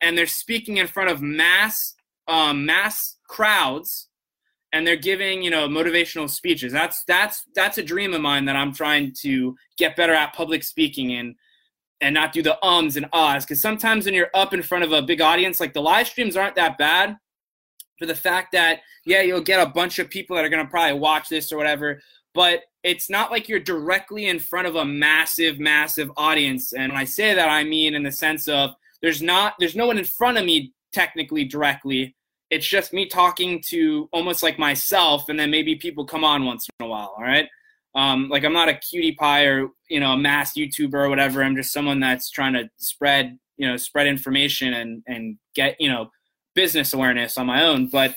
and 0.00 0.16
they're 0.16 0.26
speaking 0.26 0.76
in 0.76 0.86
front 0.86 1.10
of 1.10 1.20
mass 1.20 1.94
um, 2.28 2.66
mass 2.66 3.16
crowds 3.26 4.08
and 4.72 4.86
they're 4.86 4.96
giving 4.96 5.42
you 5.42 5.50
know 5.50 5.66
motivational 5.66 6.28
speeches. 6.28 6.72
That's 6.72 7.02
that's 7.04 7.42
that's 7.54 7.78
a 7.78 7.82
dream 7.82 8.14
of 8.14 8.20
mine 8.20 8.44
that 8.44 8.56
i'm 8.56 8.72
trying 8.72 9.12
to 9.22 9.56
get 9.76 9.96
better 9.96 10.12
at 10.12 10.34
public 10.34 10.62
speaking 10.62 11.14
and 11.14 11.34
and 12.00 12.14
not 12.14 12.32
do 12.32 12.42
the 12.42 12.64
ums 12.64 12.96
and 12.96 13.06
ahs. 13.12 13.44
Because 13.44 13.60
sometimes 13.60 14.04
when 14.04 14.14
you're 14.14 14.30
up 14.34 14.52
in 14.52 14.62
front 14.62 14.84
of 14.84 14.92
a 14.92 15.02
big 15.02 15.20
audience 15.20 15.60
like 15.60 15.72
the 15.72 15.82
live 15.82 16.06
streams 16.06 16.36
aren't 16.36 16.56
that 16.56 16.78
bad 16.78 17.16
for 17.98 18.06
the 18.06 18.14
fact 18.14 18.52
that 18.52 18.80
yeah 19.06 19.22
you'll 19.22 19.40
get 19.40 19.66
a 19.66 19.70
bunch 19.70 19.98
of 19.98 20.10
people 20.10 20.36
that 20.36 20.44
are 20.44 20.50
going 20.50 20.64
to 20.64 20.70
probably 20.70 20.98
watch 20.98 21.28
this 21.28 21.50
or 21.50 21.56
whatever 21.56 22.00
but 22.34 22.60
it's 22.88 23.10
not 23.10 23.30
like 23.30 23.48
you're 23.48 23.60
directly 23.60 24.26
in 24.28 24.38
front 24.38 24.66
of 24.66 24.76
a 24.76 24.84
massive, 24.84 25.60
massive 25.60 26.10
audience. 26.16 26.72
And 26.72 26.90
when 26.90 27.00
I 27.00 27.04
say 27.04 27.34
that, 27.34 27.48
I 27.48 27.62
mean 27.62 27.94
in 27.94 28.02
the 28.02 28.10
sense 28.10 28.48
of 28.48 28.70
there's 29.02 29.20
not 29.20 29.54
there's 29.58 29.76
no 29.76 29.86
one 29.86 29.98
in 29.98 30.06
front 30.06 30.38
of 30.38 30.46
me 30.46 30.72
technically 30.92 31.44
directly. 31.44 32.16
It's 32.50 32.66
just 32.66 32.94
me 32.94 33.06
talking 33.06 33.62
to 33.68 34.08
almost 34.10 34.42
like 34.42 34.58
myself, 34.58 35.28
and 35.28 35.38
then 35.38 35.50
maybe 35.50 35.76
people 35.76 36.06
come 36.06 36.24
on 36.24 36.46
once 36.46 36.66
in 36.80 36.86
a 36.86 36.88
while. 36.88 37.14
All 37.16 37.22
right. 37.22 37.46
Um, 37.94 38.30
like 38.30 38.44
I'm 38.44 38.54
not 38.54 38.70
a 38.70 38.74
cutie 38.74 39.12
pie 39.12 39.44
or 39.44 39.68
you 39.90 40.00
know 40.00 40.12
a 40.12 40.16
mass 40.16 40.54
YouTuber 40.54 40.94
or 40.94 41.10
whatever. 41.10 41.42
I'm 41.42 41.56
just 41.56 41.72
someone 41.72 42.00
that's 42.00 42.30
trying 42.30 42.54
to 42.54 42.70
spread 42.78 43.38
you 43.58 43.68
know 43.68 43.76
spread 43.76 44.06
information 44.06 44.72
and 44.72 45.02
and 45.06 45.36
get 45.54 45.78
you 45.78 45.90
know 45.90 46.10
business 46.54 46.94
awareness 46.94 47.36
on 47.36 47.46
my 47.46 47.64
own. 47.64 47.88
But 47.88 48.14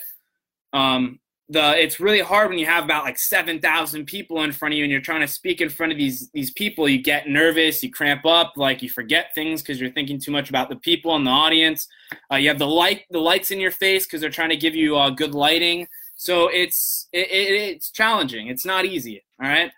um, 0.72 1.20
the 1.52 1.80
it's 1.80 2.00
really 2.00 2.20
hard 2.20 2.48
when 2.48 2.58
you 2.58 2.66
have 2.66 2.84
about 2.84 3.04
like 3.04 3.18
7,000 3.18 4.06
people 4.06 4.42
in 4.42 4.52
front 4.52 4.74
of 4.74 4.78
you 4.78 4.84
and 4.84 4.90
you're 4.90 5.00
trying 5.00 5.20
to 5.20 5.28
speak 5.28 5.60
in 5.60 5.68
front 5.68 5.92
of 5.92 5.98
these 5.98 6.30
these 6.32 6.50
people. 6.50 6.88
You 6.88 7.02
get 7.02 7.28
nervous 7.28 7.82
you 7.82 7.90
cramp 7.90 8.24
up 8.26 8.54
like 8.56 8.82
you 8.82 8.88
forget 8.88 9.34
things 9.34 9.62
because 9.62 9.80
you're 9.80 9.92
thinking 9.92 10.18
too 10.18 10.32
much 10.32 10.48
about 10.48 10.68
the 10.68 10.76
people 10.76 11.14
in 11.16 11.24
the 11.24 11.30
audience. 11.30 11.86
Uh, 12.30 12.36
you 12.36 12.48
have 12.48 12.58
the 12.58 12.66
light 12.66 13.02
the 13.10 13.18
lights 13.18 13.50
in 13.50 13.60
your 13.60 13.70
face 13.70 14.06
because 14.06 14.20
they're 14.20 14.30
trying 14.30 14.50
to 14.50 14.56
give 14.56 14.74
you 14.74 14.96
uh, 14.96 15.10
good 15.10 15.34
lighting. 15.34 15.86
So 16.16 16.48
it's 16.48 17.08
it, 17.12 17.30
it, 17.30 17.52
it's 17.74 17.90
challenging. 17.90 18.48
It's 18.48 18.64
not 18.64 18.84
easy 18.84 19.22
all 19.42 19.48
right? 19.48 19.70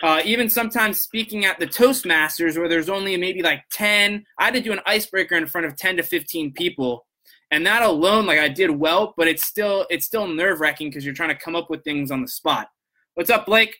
Uh, 0.00 0.20
even 0.24 0.48
sometimes 0.48 1.00
speaking 1.00 1.44
at 1.44 1.58
the 1.58 1.66
Toastmasters 1.66 2.56
where 2.56 2.68
there's 2.68 2.88
only 2.88 3.16
maybe 3.16 3.42
like 3.42 3.64
10 3.72 4.24
I 4.38 4.44
had 4.44 4.54
to 4.54 4.60
do 4.60 4.72
an 4.72 4.80
icebreaker 4.86 5.34
in 5.34 5.48
front 5.48 5.66
of 5.66 5.76
10 5.76 5.96
to 5.96 6.02
15 6.04 6.52
people 6.52 7.04
and 7.50 7.66
that 7.66 7.82
alone 7.82 8.26
like 8.26 8.38
i 8.38 8.48
did 8.48 8.70
well 8.70 9.14
but 9.16 9.28
it's 9.28 9.44
still 9.44 9.86
it's 9.90 10.06
still 10.06 10.26
nerve 10.26 10.60
wracking 10.60 10.88
because 10.88 11.04
you're 11.04 11.14
trying 11.14 11.30
to 11.30 11.34
come 11.34 11.56
up 11.56 11.70
with 11.70 11.84
things 11.84 12.10
on 12.10 12.22
the 12.22 12.28
spot. 12.28 12.68
What's 13.14 13.30
up 13.30 13.46
blake? 13.46 13.76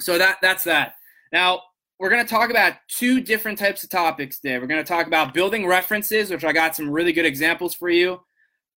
So 0.00 0.18
that 0.18 0.38
that's 0.42 0.64
that. 0.64 0.94
Now 1.32 1.60
we're 1.98 2.10
going 2.10 2.24
to 2.24 2.30
talk 2.30 2.50
about 2.50 2.74
two 2.88 3.20
different 3.20 3.58
types 3.58 3.82
of 3.82 3.88
topics 3.88 4.38
today. 4.38 4.58
We're 4.58 4.66
going 4.66 4.84
to 4.84 4.88
talk 4.88 5.06
about 5.06 5.32
building 5.32 5.66
references 5.66 6.30
which 6.30 6.44
i 6.44 6.52
got 6.52 6.76
some 6.76 6.90
really 6.90 7.12
good 7.12 7.26
examples 7.26 7.74
for 7.74 7.88
you. 7.88 8.20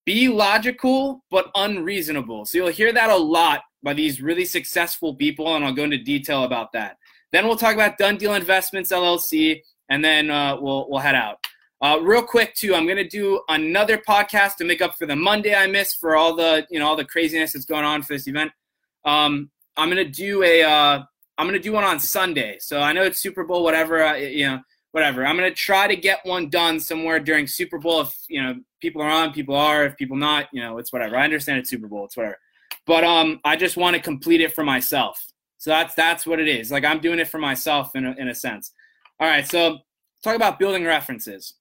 Be 0.05 0.27
logical 0.27 1.23
but 1.29 1.51
unreasonable. 1.55 2.45
So 2.45 2.57
you'll 2.57 2.67
hear 2.69 2.93
that 2.93 3.09
a 3.09 3.17
lot 3.17 3.61
by 3.83 3.93
these 3.93 4.21
really 4.21 4.45
successful 4.45 5.15
people 5.15 5.55
and 5.55 5.63
i'll 5.63 5.73
go 5.73 5.83
into 5.83 5.97
detail 5.97 6.43
about 6.43 6.71
that. 6.73 6.97
Then 7.31 7.45
we'll 7.45 7.57
talk 7.57 7.75
about 7.75 7.97
Dunn 7.97 8.17
Deal 8.17 8.33
Investments 8.33 8.91
llc 8.91 9.61
and 9.89 10.03
then 10.03 10.29
uh, 10.29 10.57
we'll 10.59 10.89
we'll 10.89 10.99
head 10.99 11.15
out 11.15 11.45
Uh, 11.81 11.97
real 12.01 12.21
quick 12.21 12.53
too, 12.55 12.75
I'm 12.75 12.87
gonna 12.87 13.07
do 13.07 13.41
another 13.47 13.97
podcast 13.97 14.55
to 14.57 14.65
make 14.65 14.81
up 14.81 14.97
for 14.97 15.05
the 15.05 15.15
Monday 15.15 15.55
I 15.55 15.67
missed 15.67 15.99
for 15.99 16.15
all 16.15 16.35
the 16.35 16.67
you 16.69 16.79
know 16.79 16.87
all 16.87 16.95
the 16.95 17.05
craziness 17.05 17.53
that's 17.53 17.65
going 17.65 17.85
on 17.85 18.01
for 18.01 18.13
this 18.13 18.27
event. 18.27 18.51
Um, 19.05 19.49
I'm 19.77 19.87
gonna 19.87 20.03
do 20.03 20.43
a 20.43 20.63
uh, 20.63 21.03
I'm 21.37 21.47
gonna 21.47 21.59
do 21.59 21.71
one 21.71 21.85
on 21.85 21.99
Sunday. 21.99 22.57
So 22.59 22.81
I 22.81 22.91
know 22.91 23.03
it's 23.03 23.19
Super 23.19 23.45
Bowl, 23.45 23.63
whatever. 23.63 24.03
Uh, 24.03 24.15
you 24.15 24.47
know, 24.47 24.59
whatever. 24.91 25.25
I'm 25.25 25.37
gonna 25.37 25.51
try 25.51 25.87
to 25.87 25.95
get 25.95 26.19
one 26.25 26.49
done 26.49 26.81
somewhere 26.81 27.19
during 27.19 27.47
Super 27.47 27.79
Bowl. 27.79 28.01
If 28.01 28.13
you 28.27 28.43
know 28.43 28.55
people 28.81 29.01
are 29.01 29.09
on, 29.09 29.31
people 29.31 29.55
are. 29.55 29.85
If 29.85 29.95
people 29.95 30.17
not, 30.17 30.47
you 30.51 30.61
know, 30.61 30.79
it's 30.79 30.91
whatever. 30.91 31.15
I 31.15 31.23
understand 31.23 31.59
it's 31.59 31.69
Super 31.69 31.87
Bowl. 31.87 32.05
It's 32.05 32.17
whatever. 32.17 32.37
But 32.85 33.05
um, 33.05 33.39
I 33.45 33.55
just 33.55 33.77
want 33.77 33.95
to 33.95 34.01
complete 34.01 34.41
it 34.41 34.53
for 34.53 34.65
myself. 34.65 35.25
So 35.59 35.69
that's 35.69 35.95
that's 35.95 36.25
what 36.25 36.39
it 36.39 36.49
is. 36.49 36.71
Like 36.71 36.83
I'm 36.83 36.99
doing 36.99 37.19
it 37.19 37.27
for 37.29 37.37
myself 37.37 37.95
in 37.95 38.05
a, 38.05 38.11
in 38.17 38.27
a 38.27 38.35
sense. 38.35 38.73
All 39.19 39.27
right. 39.27 39.47
So 39.47 39.77
talk 40.23 40.35
about 40.35 40.59
building 40.59 40.83
references. 40.83 41.53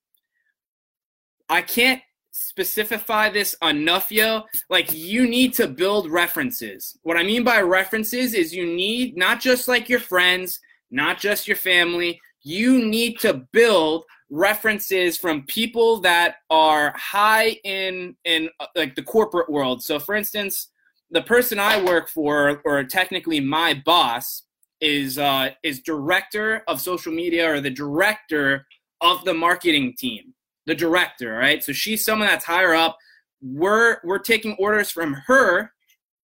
I 1.49 1.62
can't 1.62 2.02
specify 2.31 3.31
this 3.31 3.57
enough, 3.62 4.12
yo. 4.12 4.45
Like 4.71 4.93
you 4.93 5.28
need 5.28 5.55
to 5.55 5.67
build 5.67 6.11
references. 6.11 6.99
What 7.02 7.17
I 7.17 7.23
mean 7.23 7.45
by 7.45 7.61
references 7.61 8.35
is 8.35 8.55
you 8.55 8.67
need 8.67 9.17
not 9.17 9.40
just 9.40 9.69
like 9.69 9.88
your 9.88 10.00
friends, 10.00 10.61
not 10.90 11.19
just 11.19 11.49
your 11.49 11.57
family. 11.57 12.21
You 12.43 12.85
need 12.85 13.19
to 13.21 13.47
build 13.52 14.05
references 14.31 15.17
from 15.17 15.43
people 15.45 16.00
that 16.00 16.37
are 16.50 16.95
high 16.97 17.57
in 17.64 18.14
in 18.25 18.50
uh, 18.61 18.67
like 18.76 18.95
the 18.95 19.02
corporate 19.02 19.50
world. 19.50 19.83
So 19.83 19.99
for 19.99 20.14
instance, 20.14 20.69
the 21.11 21.23
person 21.23 21.59
I 21.59 21.83
work 21.83 22.09
for 22.09 22.61
or 22.64 22.85
technically 22.85 23.40
my 23.40 23.75
boss 23.85 24.45
is 24.81 25.19
uh 25.19 25.50
is 25.64 25.81
director 25.81 26.62
of 26.69 26.81
social 26.81 27.12
media 27.12 27.50
or 27.50 27.61
the 27.61 27.71
director 27.71 28.64
of 29.00 29.25
the 29.25 29.35
marketing 29.35 29.95
team 29.99 30.35
the 30.68 30.75
director, 30.75 31.32
right? 31.32 31.64
So 31.64 31.72
she's 31.72 32.04
someone 32.04 32.28
that's 32.28 32.44
higher 32.44 32.75
up. 32.75 32.98
We're 33.40 33.96
we're 34.04 34.18
taking 34.18 34.54
orders 34.58 34.90
from 34.90 35.14
her, 35.26 35.72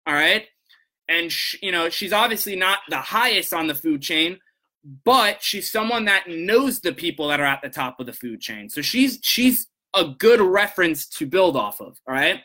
all 0.07 0.15
right? 0.15 0.47
And 1.09 1.31
she, 1.31 1.59
you 1.63 1.73
know, 1.73 1.89
she's 1.89 2.13
obviously 2.13 2.57
not 2.57 2.81
the 2.89 2.99
highest 2.99 3.55
on 3.55 3.69
the 3.69 3.75
food 3.75 4.03
chain, 4.03 4.39
but 5.05 5.43
she's 5.43 5.71
someone 5.71 6.05
that 6.07 6.29
knows 6.29 6.81
the 6.81 6.93
people 6.93 7.29
that 7.29 7.39
are 7.39 7.47
at 7.47 7.63
the 7.63 7.69
top 7.69 8.01
of 8.01 8.07
the 8.07 8.13
food 8.13 8.41
chain. 8.41 8.69
So 8.69 8.83
she's 8.83 9.21
she's 9.23 9.69
a 9.95 10.07
good 10.19 10.41
reference 10.41 11.07
to 11.07 11.27
build 11.27 11.57
off 11.57 11.81
of, 11.81 12.01
all 12.09 12.15
right? 12.15 12.41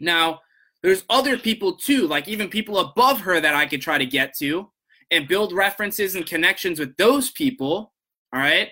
Now, 0.00 0.40
there's 0.82 1.04
other 1.08 1.38
people 1.38 1.76
too, 1.76 2.08
like 2.08 2.26
even 2.26 2.48
people 2.48 2.78
above 2.78 3.20
her 3.20 3.40
that 3.40 3.54
I 3.54 3.66
could 3.66 3.80
try 3.80 3.96
to 3.96 4.06
get 4.06 4.36
to 4.38 4.70
and 5.12 5.28
build 5.28 5.52
references 5.52 6.16
and 6.16 6.26
connections 6.26 6.80
with 6.80 6.96
those 6.96 7.30
people, 7.30 7.92
all 8.32 8.40
right? 8.40 8.70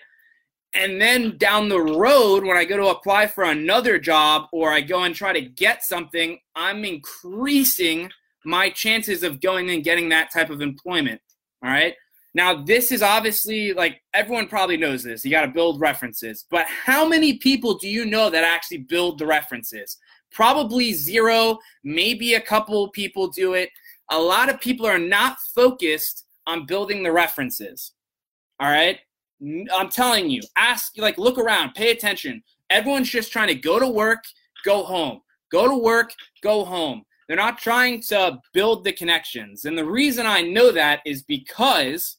And 0.75 1.01
then 1.01 1.37
down 1.37 1.69
the 1.69 1.81
road, 1.81 2.45
when 2.45 2.57
I 2.57 2.65
go 2.65 2.77
to 2.77 2.89
apply 2.89 3.27
for 3.27 3.45
another 3.45 3.99
job 3.99 4.47
or 4.53 4.71
I 4.71 4.81
go 4.81 5.03
and 5.03 5.15
try 5.15 5.33
to 5.33 5.41
get 5.41 5.83
something, 5.83 6.39
I'm 6.55 6.85
increasing 6.85 8.11
my 8.45 8.71
chances 8.71 9.23
of 9.23 9.41
going 9.41 9.71
and 9.71 9.83
getting 9.83 10.09
that 10.11 10.33
type 10.33 10.51
of 10.51 10.61
employment. 10.61 11.21
All 11.65 11.71
right. 11.71 11.95
Now, 12.35 12.63
this 12.63 12.93
is 12.93 13.03
obviously 13.03 13.73
like 13.73 14.01
everyone 14.15 14.47
probably 14.47 14.77
knows 14.77 15.03
this. 15.03 15.25
You 15.25 15.31
got 15.33 15.43
to 15.45 15.49
build 15.49 15.81
references. 15.81 16.47
But 16.49 16.67
how 16.67 17.07
many 17.07 17.39
people 17.39 17.75
do 17.75 17.89
you 17.89 18.07
know 18.07 18.31
that 18.31 18.45
actually 18.45 18.79
build 18.79 19.19
the 19.19 19.27
references? 19.27 19.99
Probably 20.31 20.93
zero. 20.93 21.59
Maybe 21.83 22.35
a 22.35 22.41
couple 22.41 22.89
people 22.91 23.27
do 23.27 23.55
it. 23.55 23.71
A 24.11 24.19
lot 24.19 24.49
of 24.49 24.61
people 24.61 24.87
are 24.87 24.99
not 24.99 25.39
focused 25.55 26.27
on 26.47 26.67
building 26.67 27.03
the 27.03 27.13
references. 27.13 27.93
All 28.61 28.71
right. 28.71 29.01
I'm 29.43 29.89
telling 29.89 30.29
you, 30.29 30.41
ask, 30.57 30.97
like, 30.99 31.19
look 31.19 31.39
around, 31.39 31.75
pay 31.75 31.91
attention. 31.91 32.43
Everyone's 32.69 33.11
just 33.11 33.33
trying 33.33 33.49
to 33.49 33.55
go 33.55 33.79
to 33.79 33.89
work, 33.89 34.25
go 34.65 34.83
home, 34.83 35.21
go 35.51 35.67
to 35.67 35.77
work, 35.77 36.13
go 36.43 36.65
home. 36.65 37.05
They're 37.27 37.37
not 37.37 37.59
trying 37.59 38.03
to 38.03 38.39
build 38.53 38.85
the 38.85 38.93
connections. 38.93 39.65
And 39.65 39.79
the 39.79 39.85
reason 39.85 40.27
I 40.27 40.43
know 40.43 40.73
that 40.73 41.01
is 41.07 41.23
because 41.23 42.17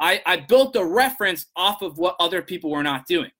I, 0.00 0.22
I 0.26 0.36
built 0.36 0.76
a 0.76 0.84
reference 0.84 1.46
off 1.56 1.82
of 1.82 1.98
what 1.98 2.14
other 2.20 2.42
people 2.42 2.70
were 2.70 2.82
not 2.82 3.06
doing. 3.06 3.30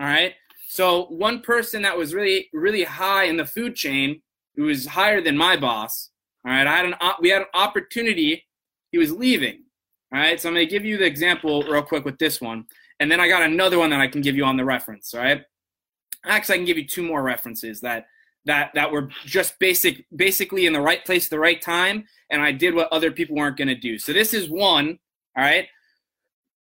All 0.00 0.06
right. 0.06 0.34
So 0.66 1.06
one 1.06 1.40
person 1.40 1.82
that 1.82 1.96
was 1.96 2.14
really, 2.14 2.48
really 2.52 2.84
high 2.84 3.24
in 3.24 3.36
the 3.36 3.44
food 3.44 3.74
chain, 3.74 4.22
who 4.56 4.64
was 4.64 4.86
higher 4.86 5.20
than 5.20 5.36
my 5.36 5.56
boss. 5.56 6.10
All 6.44 6.52
right. 6.52 6.66
I 6.66 6.76
had 6.76 6.86
an, 6.86 6.94
we 7.20 7.28
had 7.28 7.42
an 7.42 7.48
opportunity. 7.54 8.46
He 8.92 8.98
was 8.98 9.12
leaving. 9.12 9.64
All 10.12 10.20
right, 10.20 10.40
so 10.40 10.48
I'm 10.48 10.54
going 10.54 10.66
to 10.66 10.70
give 10.70 10.84
you 10.84 10.96
the 10.96 11.06
example 11.06 11.62
real 11.62 11.82
quick 11.82 12.04
with 12.04 12.18
this 12.18 12.40
one. 12.40 12.66
And 12.98 13.10
then 13.10 13.20
I 13.20 13.28
got 13.28 13.42
another 13.42 13.78
one 13.78 13.90
that 13.90 14.00
I 14.00 14.08
can 14.08 14.20
give 14.20 14.36
you 14.36 14.44
on 14.44 14.56
the 14.56 14.64
reference, 14.64 15.14
all 15.14 15.20
right? 15.20 15.42
Actually, 16.26 16.54
I 16.54 16.58
can 16.58 16.66
give 16.66 16.78
you 16.78 16.86
two 16.86 17.02
more 17.02 17.22
references 17.22 17.80
that 17.80 18.06
that 18.46 18.70
that 18.74 18.90
were 18.90 19.08
just 19.26 19.58
basic 19.58 20.06
basically 20.16 20.66
in 20.66 20.72
the 20.72 20.80
right 20.80 21.04
place 21.04 21.26
at 21.26 21.30
the 21.30 21.38
right 21.38 21.60
time 21.60 22.06
and 22.30 22.40
I 22.40 22.52
did 22.52 22.74
what 22.74 22.90
other 22.92 23.10
people 23.10 23.36
weren't 23.36 23.56
going 23.56 23.68
to 23.68 23.74
do. 23.74 23.98
So 23.98 24.12
this 24.12 24.32
is 24.32 24.48
one, 24.48 24.98
all 25.36 25.44
right? 25.44 25.66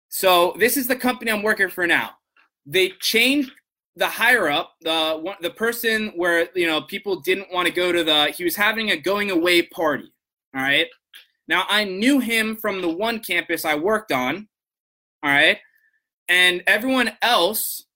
So 0.10 0.55
this 0.58 0.77
is 0.77 0.88
the 0.88 0.96
company 0.96 1.31
I'm 1.31 1.43
working 1.43 1.69
for 1.69 1.86
now. 1.86 2.12
They 2.65 2.89
changed 3.00 3.51
the 3.96 4.08
higher 4.08 4.50
up, 4.50 4.75
the 4.81 5.19
one, 5.22 5.36
the 5.41 5.51
person 5.51 6.12
where 6.15 6.48
you 6.55 6.65
know 6.65 6.81
people 6.81 7.19
didn't 7.19 7.51
want 7.53 7.67
to 7.67 7.74
go 7.74 7.91
to 7.91 8.03
the. 8.03 8.34
He 8.36 8.43
was 8.43 8.55
having 8.55 8.91
a 8.91 8.98
going 8.98 9.29
away 9.29 9.63
party. 9.63 10.12
All 10.55 10.62
right, 10.62 10.88
now, 11.50 11.65
I 11.68 11.84
knew 11.84 12.20
him 12.20 12.56
from 12.56 12.79
the 12.79 12.89
one 12.89 13.22
campus 13.22 13.65
I 13.65 13.74
worked 13.74 14.12
on, 14.12 14.48
all 15.24 15.32
right? 15.32 15.58
And 16.29 16.63
everyone 16.68 17.18
else, 17.24 17.88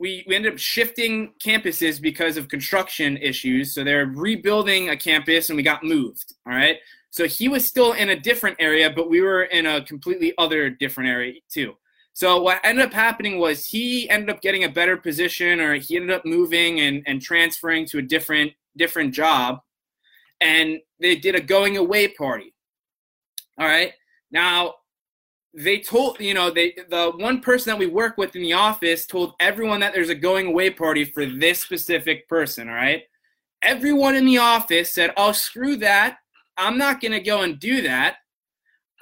we, 0.00 0.24
we 0.26 0.34
ended 0.34 0.54
up 0.54 0.58
shifting 0.58 1.32
campuses 1.40 2.02
because 2.02 2.36
of 2.36 2.48
construction 2.48 3.16
issues. 3.18 3.72
So 3.72 3.84
they're 3.84 4.06
rebuilding 4.06 4.90
a 4.90 4.96
campus 4.96 5.48
and 5.48 5.56
we 5.56 5.62
got 5.62 5.84
moved, 5.84 6.34
all 6.44 6.52
right? 6.52 6.78
So 7.10 7.28
he 7.28 7.48
was 7.48 7.64
still 7.64 7.92
in 7.92 8.08
a 8.08 8.18
different 8.18 8.56
area, 8.58 8.90
but 8.90 9.08
we 9.08 9.20
were 9.20 9.44
in 9.44 9.66
a 9.66 9.84
completely 9.84 10.34
other 10.36 10.68
different 10.68 11.08
area 11.08 11.34
too. 11.48 11.76
So 12.14 12.42
what 12.42 12.60
ended 12.64 12.84
up 12.84 12.92
happening 12.92 13.38
was 13.38 13.64
he 13.64 14.10
ended 14.10 14.30
up 14.30 14.42
getting 14.42 14.64
a 14.64 14.68
better 14.68 14.96
position 14.96 15.60
or 15.60 15.74
he 15.74 15.94
ended 15.94 16.10
up 16.10 16.26
moving 16.26 16.80
and, 16.80 17.04
and 17.06 17.22
transferring 17.22 17.86
to 17.86 17.98
a 17.98 18.02
different 18.02 18.52
different 18.76 19.14
job. 19.14 19.60
And 20.40 20.80
they 20.98 21.14
did 21.14 21.36
a 21.36 21.40
going 21.40 21.76
away 21.76 22.08
party. 22.08 22.52
All 23.58 23.66
right. 23.66 23.92
Now, 24.30 24.74
they 25.54 25.80
told 25.80 26.18
you 26.18 26.34
know 26.34 26.50
they 26.50 26.74
the 26.88 27.12
one 27.16 27.40
person 27.40 27.70
that 27.70 27.78
we 27.78 27.86
work 27.86 28.16
with 28.16 28.34
in 28.34 28.42
the 28.42 28.54
office 28.54 29.04
told 29.04 29.34
everyone 29.38 29.80
that 29.80 29.92
there's 29.92 30.08
a 30.08 30.14
going 30.14 30.46
away 30.46 30.70
party 30.70 31.04
for 31.04 31.26
this 31.26 31.60
specific 31.60 32.26
person 32.28 32.68
all 32.68 32.74
right? 32.74 33.02
Everyone 33.60 34.14
in 34.14 34.24
the 34.24 34.38
office 34.38 34.90
said 34.90 35.12
oh 35.16 35.32
screw 35.32 35.76
that. 35.76 36.18
I'm 36.56 36.78
not 36.78 37.00
gonna 37.00 37.20
go 37.20 37.42
and 37.42 37.58
do 37.58 37.82
that. 37.82 38.16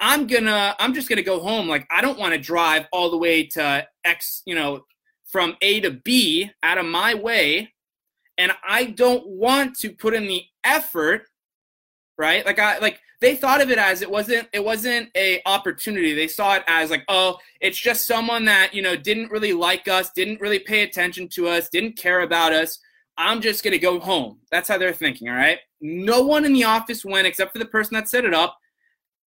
I'm 0.01 0.27
gonna 0.27 0.75
i'm 0.79 0.93
just 0.93 1.07
gonna 1.07 1.21
go 1.21 1.39
home. 1.39 1.69
Like 1.69 1.87
i 1.89 2.01
don't 2.01 2.19
want 2.19 2.33
to 2.33 2.39
drive 2.39 2.85
all 2.91 3.09
the 3.09 3.17
way 3.17 3.45
to 3.47 3.87
x 4.03 4.41
you 4.45 4.55
know 4.55 4.83
from 5.25 5.55
a 5.61 5.79
to 5.79 5.91
b 5.91 6.51
out 6.63 6.77
of 6.77 6.85
my 6.85 7.13
way 7.13 7.71
and 8.37 8.51
i 8.67 8.83
don't 8.83 9.25
want 9.25 9.77
to 9.77 9.89
put 9.91 10.13
in 10.13 10.27
the 10.27 10.43
effort 10.65 11.27
right? 12.21 12.45
Like 12.45 12.59
i 12.59 12.77
like 12.77 13.01
they 13.19 13.35
thought 13.35 13.61
of 13.61 13.69
it 13.69 13.77
as 13.77 14.01
it 14.01 14.09
wasn't 14.09 14.47
it 14.53 14.63
wasn't 14.63 15.09
a 15.17 15.41
opportunity. 15.45 16.13
They 16.13 16.27
saw 16.27 16.55
it 16.55 16.63
as 16.67 16.89
like 16.91 17.03
oh 17.07 17.37
it's 17.59 17.77
just 17.77 18.07
someone 18.07 18.45
that 18.45 18.73
you 18.73 18.81
know 18.81 18.95
didn't 18.95 19.31
really 19.31 19.53
like 19.53 19.87
us 19.87 20.11
didn't 20.11 20.39
really 20.39 20.59
pay 20.59 20.83
attention 20.83 21.27
to 21.29 21.47
us 21.47 21.67
didn't 21.69 21.97
care 21.97 22.21
about 22.21 22.53
us. 22.53 22.79
I'm 23.17 23.41
just 23.41 23.63
going 23.63 23.73
to 23.73 23.79
go 23.79 23.99
home. 23.99 24.39
That's 24.51 24.69
how 24.69 24.77
they're 24.77 24.93
thinking 24.93 25.29
all 25.29 25.35
right? 25.35 25.59
No 25.81 26.21
one 26.21 26.45
in 26.45 26.53
the 26.53 26.63
office 26.63 27.03
went 27.03 27.27
except 27.27 27.51
for 27.51 27.59
the 27.59 27.65
person 27.65 27.95
that 27.95 28.09
set 28.09 28.23
it 28.23 28.33
up. 28.33 28.57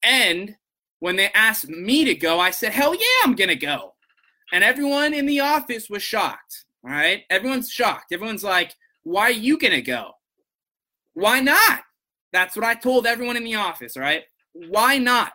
And 0.03 0.57
when 1.01 1.17
they 1.17 1.31
asked 1.35 1.69
me 1.69 2.05
to 2.05 2.15
go 2.15 2.41
i 2.41 2.51
said 2.51 2.73
hell 2.73 2.95
yeah 2.95 3.25
i'm 3.25 3.35
going 3.35 3.49
to 3.49 3.57
go. 3.57 3.95
And 4.53 4.63
everyone 4.63 5.13
in 5.13 5.27
the 5.27 5.41
office 5.41 5.91
was 5.91 6.03
shocked 6.03 6.65
all 6.85 6.91
right? 6.91 7.23
Everyone's 7.31 7.71
shocked. 7.71 8.13
Everyone's 8.13 8.45
like 8.45 8.75
why 9.03 9.25
are 9.25 9.31
you 9.31 9.59
going 9.59 9.75
to 9.75 9.83
go? 9.83 10.13
Why 11.13 11.41
not 11.41 11.83
that's 12.35 12.57
what 12.57 12.65
I 12.65 12.75
told 12.75 13.07
everyone 13.07 13.37
in 13.37 13.45
the 13.45 13.55
office, 13.55 13.97
right? 13.97 14.25
Why 14.53 14.99
not? 14.99 15.33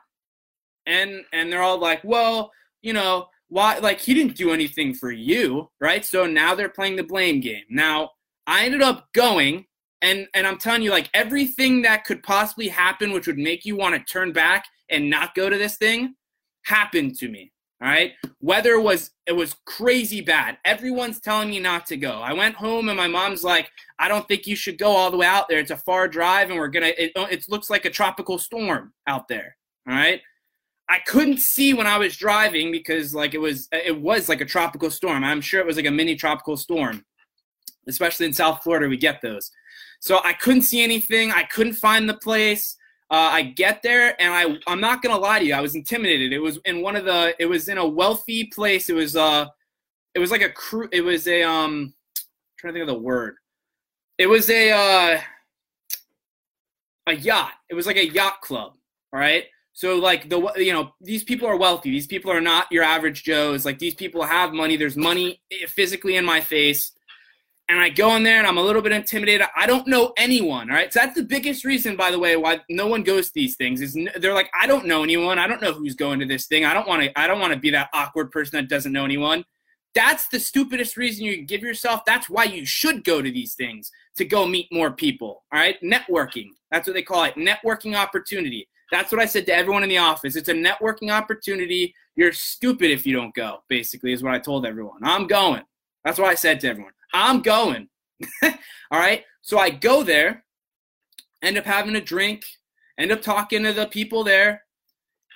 And 0.86 1.24
and 1.34 1.52
they're 1.52 1.64
all 1.64 1.80
like, 1.80 2.04
"Well, 2.04 2.52
you 2.82 2.94
know, 2.94 3.28
why 3.48 3.78
like 3.80 4.00
he 4.00 4.14
didn't 4.14 4.36
do 4.36 4.52
anything 4.52 4.94
for 4.94 5.12
you, 5.12 5.70
right?" 5.80 6.06
So 6.06 6.26
now 6.26 6.54
they're 6.56 6.70
playing 6.70 6.98
the 6.98 7.04
blame 7.04 7.40
game. 7.40 7.64
Now, 7.70 8.12
I 8.46 8.66
ended 8.66 8.82
up 8.82 9.08
going 9.14 9.66
and 10.02 10.28
and 10.34 10.48
I'm 10.48 10.58
telling 10.58 10.82
you 10.82 10.92
like 10.92 11.10
everything 11.14 11.82
that 11.84 12.06
could 12.06 12.24
possibly 12.24 12.68
happen 12.68 13.12
which 13.12 13.28
would 13.28 13.38
make 13.38 13.66
you 13.66 13.76
want 13.76 13.96
to 13.96 14.12
turn 14.12 14.32
back 14.32 14.66
and 14.90 15.10
not 15.10 15.36
go 15.36 15.50
to 15.50 15.58
this 15.58 15.78
thing 15.78 16.16
happened 16.64 17.18
to 17.20 17.30
me. 17.30 17.52
All 17.82 17.88
right. 17.88 18.14
Weather 18.42 18.80
was 18.80 19.12
it 19.26 19.32
was 19.32 19.56
crazy 19.66 20.20
bad. 20.20 20.58
Everyone's 20.66 21.20
telling 21.22 21.50
me 21.50 21.60
not 21.60 21.86
to 21.88 21.98
go. 21.98 22.12
I 22.12 22.34
went 22.34 22.56
home 22.56 22.90
and 22.90 22.98
my 22.98 23.08
mom's 23.08 23.44
like, 23.44 23.72
I 24.00 24.10
don't 24.10 24.28
think 24.28 24.48
you 24.48 24.56
should 24.56 24.78
go 24.78 24.92
all 24.92 25.12
the 25.12 25.18
way 25.18 25.28
out 25.28 25.48
there. 25.48 25.60
It's 25.60 25.72
a 25.72 25.78
far 25.78 26.08
drive 26.08 26.50
and 26.50 26.60
we're 26.60 26.68
gonna 26.68 26.92
it, 26.98 27.14
oh, 27.16 27.26
it 27.26 27.46
looks 27.48 27.70
like 27.70 27.86
a 27.86 27.90
tropical 27.90 28.38
storm 28.38 28.92
out 29.08 29.30
there. 29.30 29.56
All 29.88 29.96
right. 29.96 30.22
I 30.90 31.00
couldn't 31.06 31.40
see 31.40 31.74
when 31.74 31.88
I 31.88 31.98
was 31.98 32.18
driving 32.18 32.72
because 32.72 33.16
like 33.16 33.34
it 33.34 33.38
was 33.38 33.70
it 33.72 34.00
was 34.00 34.28
like 34.28 34.42
a 34.42 34.46
tropical 34.46 34.92
storm. 34.92 35.24
I'm 35.24 35.42
sure 35.42 35.62
it 35.62 35.66
was 35.66 35.78
like 35.78 35.86
a 35.86 35.92
mini 35.92 36.16
tropical 36.16 36.58
storm. 36.58 37.06
Especially 37.88 38.26
in 38.26 38.34
South 38.34 38.62
Florida, 38.62 38.90
we 38.90 38.98
get 38.98 39.22
those. 39.22 39.52
So 40.02 40.20
I 40.24 40.34
couldn't 40.34 40.64
see 40.64 40.84
anything. 40.84 41.32
I 41.32 41.44
couldn't 41.44 41.74
find 41.74 42.10
the 42.10 42.18
place. 42.18 42.76
Uh, 43.12 43.30
I 43.32 43.42
get 43.42 43.82
there 43.82 44.20
and 44.22 44.34
I 44.34 44.72
I'm 44.72 44.80
not 44.80 45.02
gonna 45.02 45.18
lie 45.18 45.40
to 45.40 45.46
you. 45.46 45.56
I 45.56 45.62
was 45.62 45.76
intimidated. 45.76 46.32
It 46.32 46.40
was 46.40 46.60
in 46.66 46.82
one 46.82 46.96
of 46.96 47.06
the. 47.06 47.36
It 47.40 47.48
was 47.48 47.68
in 47.68 47.80
a 47.80 47.88
wealthy 47.88 48.46
place. 48.46 48.90
It 48.90 48.94
was 48.94 49.16
uh, 49.16 49.48
it 50.14 50.20
was 50.20 50.30
like 50.30 50.44
a 50.44 50.50
crew. 50.50 50.88
It 50.92 51.02
was 51.02 51.28
a 51.28 51.42
um, 51.42 51.94
I'm 52.16 52.24
trying 52.58 52.74
to 52.74 52.80
think 52.80 52.90
of 52.90 52.96
the 52.96 53.02
word. 53.02 53.36
It 54.20 54.28
was 54.28 54.50
a 54.52 54.72
uh, 54.72 55.22
a 57.08 57.16
yacht. 57.16 57.54
It 57.70 57.74
was 57.74 57.88
like 57.88 57.98
a 57.98 58.08
yacht 58.08 58.42
club. 58.42 58.74
All 59.12 59.20
right. 59.20 59.46
So 59.74 59.96
like 59.96 60.30
the 60.30 60.52
you 60.58 60.74
know 60.74 60.94
these 61.02 61.24
people 61.24 61.48
are 61.48 61.58
wealthy. 61.58 61.90
These 61.90 62.08
people 62.08 62.32
are 62.32 62.42
not 62.42 62.72
your 62.72 62.84
average 62.84 63.24
Joes. 63.24 63.66
Like 63.66 63.80
these 63.80 63.96
people 63.96 64.22
have 64.22 64.54
money. 64.54 64.76
There's 64.78 64.98
money 64.98 65.42
physically 65.68 66.18
in 66.18 66.26
my 66.26 66.42
face 66.42 66.92
and 67.70 67.80
I 67.80 67.90
go 67.90 68.16
in 68.16 68.24
there 68.24 68.40
and 68.40 68.48
I'm 68.48 68.58
a 68.58 68.64
little 68.64 68.82
bit 68.82 68.92
intimidated. 68.92 69.46
I 69.56 69.68
don't 69.68 69.88
know 69.88 70.12
anyone. 70.18 70.72
All 70.72 70.76
right. 70.76 70.92
So 70.92 71.00
that's 71.00 71.16
the 71.16 71.24
biggest 71.24 71.64
reason, 71.64 71.96
by 71.96 72.10
the 72.10 72.18
way, 72.18 72.36
why 72.36 72.60
no 72.68 72.88
one 72.88 73.04
goes 73.04 73.28
to 73.28 73.34
these 73.36 73.56
things 73.56 73.80
is 73.82 73.96
they're 74.18 74.34
like, 74.34 74.50
I 74.60 74.66
don't 74.66 74.88
know 74.88 75.04
anyone. 75.04 75.38
I 75.38 75.46
don't 75.46 75.62
know 75.62 75.72
who's 75.72 75.94
going 75.94 76.20
to 76.20 76.26
this 76.26 76.48
thing. 76.48 76.66
I 76.66 76.74
don't 76.74 76.88
want 76.88 77.04
to, 77.04 77.20
I 77.20 77.28
don't 77.28 77.40
want 77.40 77.54
to 77.54 77.60
be 77.60 77.70
that 77.70 77.90
awkward 77.94 78.32
person 78.32 78.58
that 78.58 78.70
doesn't 78.70 78.92
know 78.92 79.06
anyone. 79.06 79.46
That's 79.94 80.28
the 80.30 80.40
stupidest 80.40 80.98
reason 80.98 81.26
you 81.26 81.44
give 81.44 81.62
yourself. 81.62 82.04
That's 82.06 82.28
why 82.30 82.46
you 82.46 82.66
should 82.66 83.04
go 83.04 83.22
to 83.22 83.32
these 83.32 83.54
things 83.54 83.92
to 84.18 84.26
go 84.26 84.48
meet 84.48 84.68
more 84.72 84.92
people. 84.92 85.44
All 85.54 85.60
right. 85.60 85.80
Networking. 85.84 86.48
That's 86.72 86.88
what 86.88 86.96
they 86.96 87.04
call 87.04 87.26
it. 87.26 87.36
Networking 87.36 87.96
opportunity. 87.96 88.68
That's 88.92 89.12
what 89.12 89.22
I 89.22 89.26
said 89.26 89.46
to 89.46 89.56
everyone 89.56 89.84
in 89.84 89.90
the 89.90 90.00
office. 90.00 90.36
It's 90.36 90.50
a 90.50 90.54
networking 90.54 91.12
opportunity. 91.12 91.94
You're 92.16 92.34
stupid 92.34 92.90
if 92.90 93.06
you 93.06 93.16
don't 93.16 93.34
go, 93.36 93.60
basically, 93.70 94.12
is 94.12 94.24
what 94.24 94.34
I 94.34 94.40
told 94.40 94.66
everyone. 94.66 95.02
I'm 95.04 95.28
going. 95.28 95.62
That's 96.04 96.18
what 96.18 96.30
I 96.30 96.36
said 96.36 96.60
to 96.62 96.70
everyone. 96.70 96.94
I'm 97.14 97.42
going. 97.42 97.90
All 98.44 98.52
right. 98.92 99.24
So 99.42 99.58
I 99.58 99.70
go 99.70 100.04
there, 100.04 100.44
end 101.42 101.58
up 101.58 101.66
having 101.66 101.96
a 101.96 102.02
drink, 102.02 102.44
end 102.98 103.12
up 103.12 103.22
talking 103.22 103.64
to 103.64 103.74
the 103.74 103.88
people 103.88 104.24
there, 104.24 104.64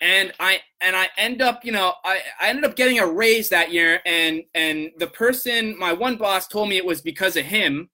and 0.01 0.33
I 0.39 0.59
and 0.81 0.95
I 0.95 1.09
end 1.17 1.41
up, 1.41 1.63
you 1.63 1.71
know, 1.71 1.93
I, 2.03 2.21
I 2.39 2.49
ended 2.49 2.65
up 2.65 2.75
getting 2.75 2.99
a 2.99 3.07
raise 3.07 3.49
that 3.49 3.71
year, 3.71 4.01
and 4.05 4.43
and 4.53 4.91
the 4.97 5.07
person, 5.07 5.77
my 5.79 5.93
one 5.93 6.17
boss, 6.17 6.47
told 6.47 6.69
me 6.69 6.77
it 6.77 6.85
was 6.85 7.01
because 7.01 7.37
of 7.37 7.45
him. 7.45 7.89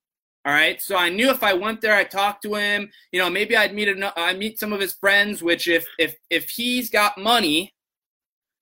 All 0.46 0.54
right, 0.54 0.82
so 0.82 0.96
I 0.96 1.10
knew 1.10 1.30
if 1.30 1.44
I 1.44 1.54
went 1.54 1.82
there, 1.82 1.96
I 1.96 2.04
talked 2.04 2.44
to 2.44 2.56
him. 2.56 2.90
You 3.12 3.20
know, 3.20 3.30
maybe 3.30 3.56
I'd 3.56 3.76
meet 3.76 3.90
I 4.18 4.34
meet 4.34 4.60
some 4.60 4.74
of 4.74 4.80
his 4.80 4.94
friends. 4.94 5.44
Which 5.44 5.68
if 5.68 5.86
if 6.00 6.16
if 6.30 6.50
he's 6.50 6.90
got 6.90 7.18
money, 7.18 7.74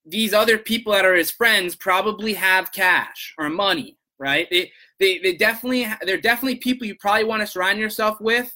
these 0.04 0.34
other 0.34 0.58
people 0.58 0.92
that 0.92 1.06
are 1.06 1.14
his 1.14 1.30
friends 1.30 1.76
probably 1.76 2.34
have 2.34 2.72
cash 2.72 3.34
or 3.38 3.48
money, 3.48 3.97
right? 4.18 4.48
They 4.50 4.72
they 4.98 5.18
they 5.18 5.34
definitely 5.34 5.86
they're 6.02 6.20
definitely 6.20 6.56
people 6.56 6.86
you 6.86 6.96
probably 6.96 7.24
want 7.24 7.40
to 7.40 7.46
surround 7.46 7.78
yourself 7.78 8.20
with 8.20 8.54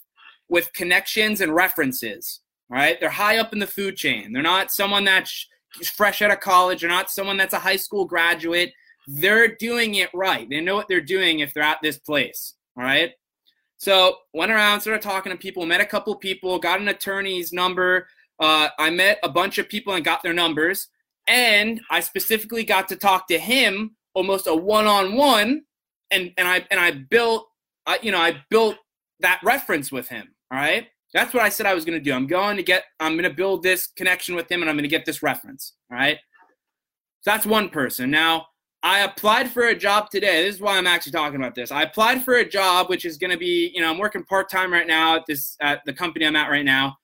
with 0.48 0.72
connections 0.72 1.40
and 1.40 1.54
references 1.54 2.40
right? 2.68 2.98
They're 2.98 3.10
high 3.10 3.36
up 3.36 3.52
in 3.52 3.58
the 3.58 3.66
food 3.66 3.96
chain. 3.96 4.32
They're 4.32 4.42
not 4.42 4.72
someone 4.72 5.04
that's 5.04 5.46
fresh 5.94 6.22
out 6.22 6.30
of 6.30 6.40
college. 6.40 6.80
They're 6.80 6.88
not 6.88 7.10
someone 7.10 7.36
that's 7.36 7.52
a 7.52 7.58
high 7.58 7.76
school 7.76 8.06
graduate. 8.06 8.72
They're 9.06 9.56
doing 9.56 9.96
it 9.96 10.08
right. 10.14 10.48
They 10.48 10.62
know 10.62 10.74
what 10.74 10.88
they're 10.88 11.02
doing 11.02 11.40
if 11.40 11.52
they're 11.52 11.62
at 11.62 11.80
this 11.82 11.98
place 11.98 12.54
all 12.76 12.84
right? 12.84 13.12
So 13.76 14.16
went 14.32 14.52
around 14.52 14.80
started 14.80 15.02
talking 15.02 15.32
to 15.32 15.38
people 15.38 15.66
met 15.66 15.80
a 15.80 15.86
couple 15.86 16.14
people 16.16 16.58
got 16.58 16.80
an 16.80 16.88
attorney's 16.88 17.52
number. 17.52 18.08
Uh, 18.38 18.68
i 18.78 18.90
met 18.90 19.18
a 19.22 19.28
bunch 19.28 19.58
of 19.58 19.68
people 19.68 19.94
and 19.94 20.04
got 20.04 20.22
their 20.22 20.32
numbers. 20.32 20.88
And 21.26 21.80
i 21.90 22.00
specifically 22.00 22.64
got 22.64 22.88
to 22.88 22.96
talk 22.96 23.28
to 23.28 23.38
him 23.38 23.96
almost 24.14 24.46
a 24.46 24.54
one-on-one 24.54 25.62
and 26.12 26.32
and 26.36 26.46
I 26.46 26.64
and 26.70 26.78
I 26.78 26.92
built 26.92 27.48
I, 27.86 27.98
you 28.02 28.12
know 28.12 28.18
I 28.18 28.42
built 28.50 28.76
that 29.20 29.40
reference 29.42 29.90
with 29.90 30.08
him. 30.08 30.28
All 30.52 30.58
right, 30.58 30.86
that's 31.12 31.34
what 31.34 31.42
I 31.42 31.48
said 31.48 31.66
I 31.66 31.74
was 31.74 31.84
going 31.84 31.98
to 31.98 32.04
do. 32.04 32.12
I'm 32.12 32.26
going 32.26 32.56
to 32.56 32.62
get 32.62 32.84
I'm 33.00 33.14
going 33.14 33.28
to 33.28 33.34
build 33.34 33.62
this 33.62 33.88
connection 33.96 34.36
with 34.36 34.50
him, 34.50 34.60
and 34.60 34.70
I'm 34.70 34.76
going 34.76 34.84
to 34.84 34.88
get 34.88 35.04
this 35.04 35.22
reference. 35.22 35.74
All 35.90 35.96
right, 35.96 36.18
so 37.22 37.30
that's 37.30 37.46
one 37.46 37.70
person. 37.70 38.10
Now 38.10 38.46
I 38.82 39.00
applied 39.00 39.50
for 39.50 39.64
a 39.68 39.74
job 39.74 40.10
today. 40.10 40.44
This 40.44 40.56
is 40.56 40.60
why 40.60 40.76
I'm 40.76 40.86
actually 40.86 41.12
talking 41.12 41.36
about 41.36 41.54
this. 41.54 41.72
I 41.72 41.82
applied 41.82 42.22
for 42.22 42.34
a 42.34 42.48
job 42.48 42.88
which 42.88 43.04
is 43.04 43.16
going 43.16 43.32
to 43.32 43.38
be 43.38 43.72
you 43.74 43.80
know 43.80 43.90
I'm 43.90 43.98
working 43.98 44.24
part 44.24 44.50
time 44.50 44.72
right 44.72 44.86
now 44.86 45.16
at 45.16 45.26
this 45.26 45.56
at 45.60 45.80
the 45.86 45.92
company 45.92 46.26
I'm 46.26 46.36
at 46.36 46.50
right 46.50 46.64
now. 46.64 46.96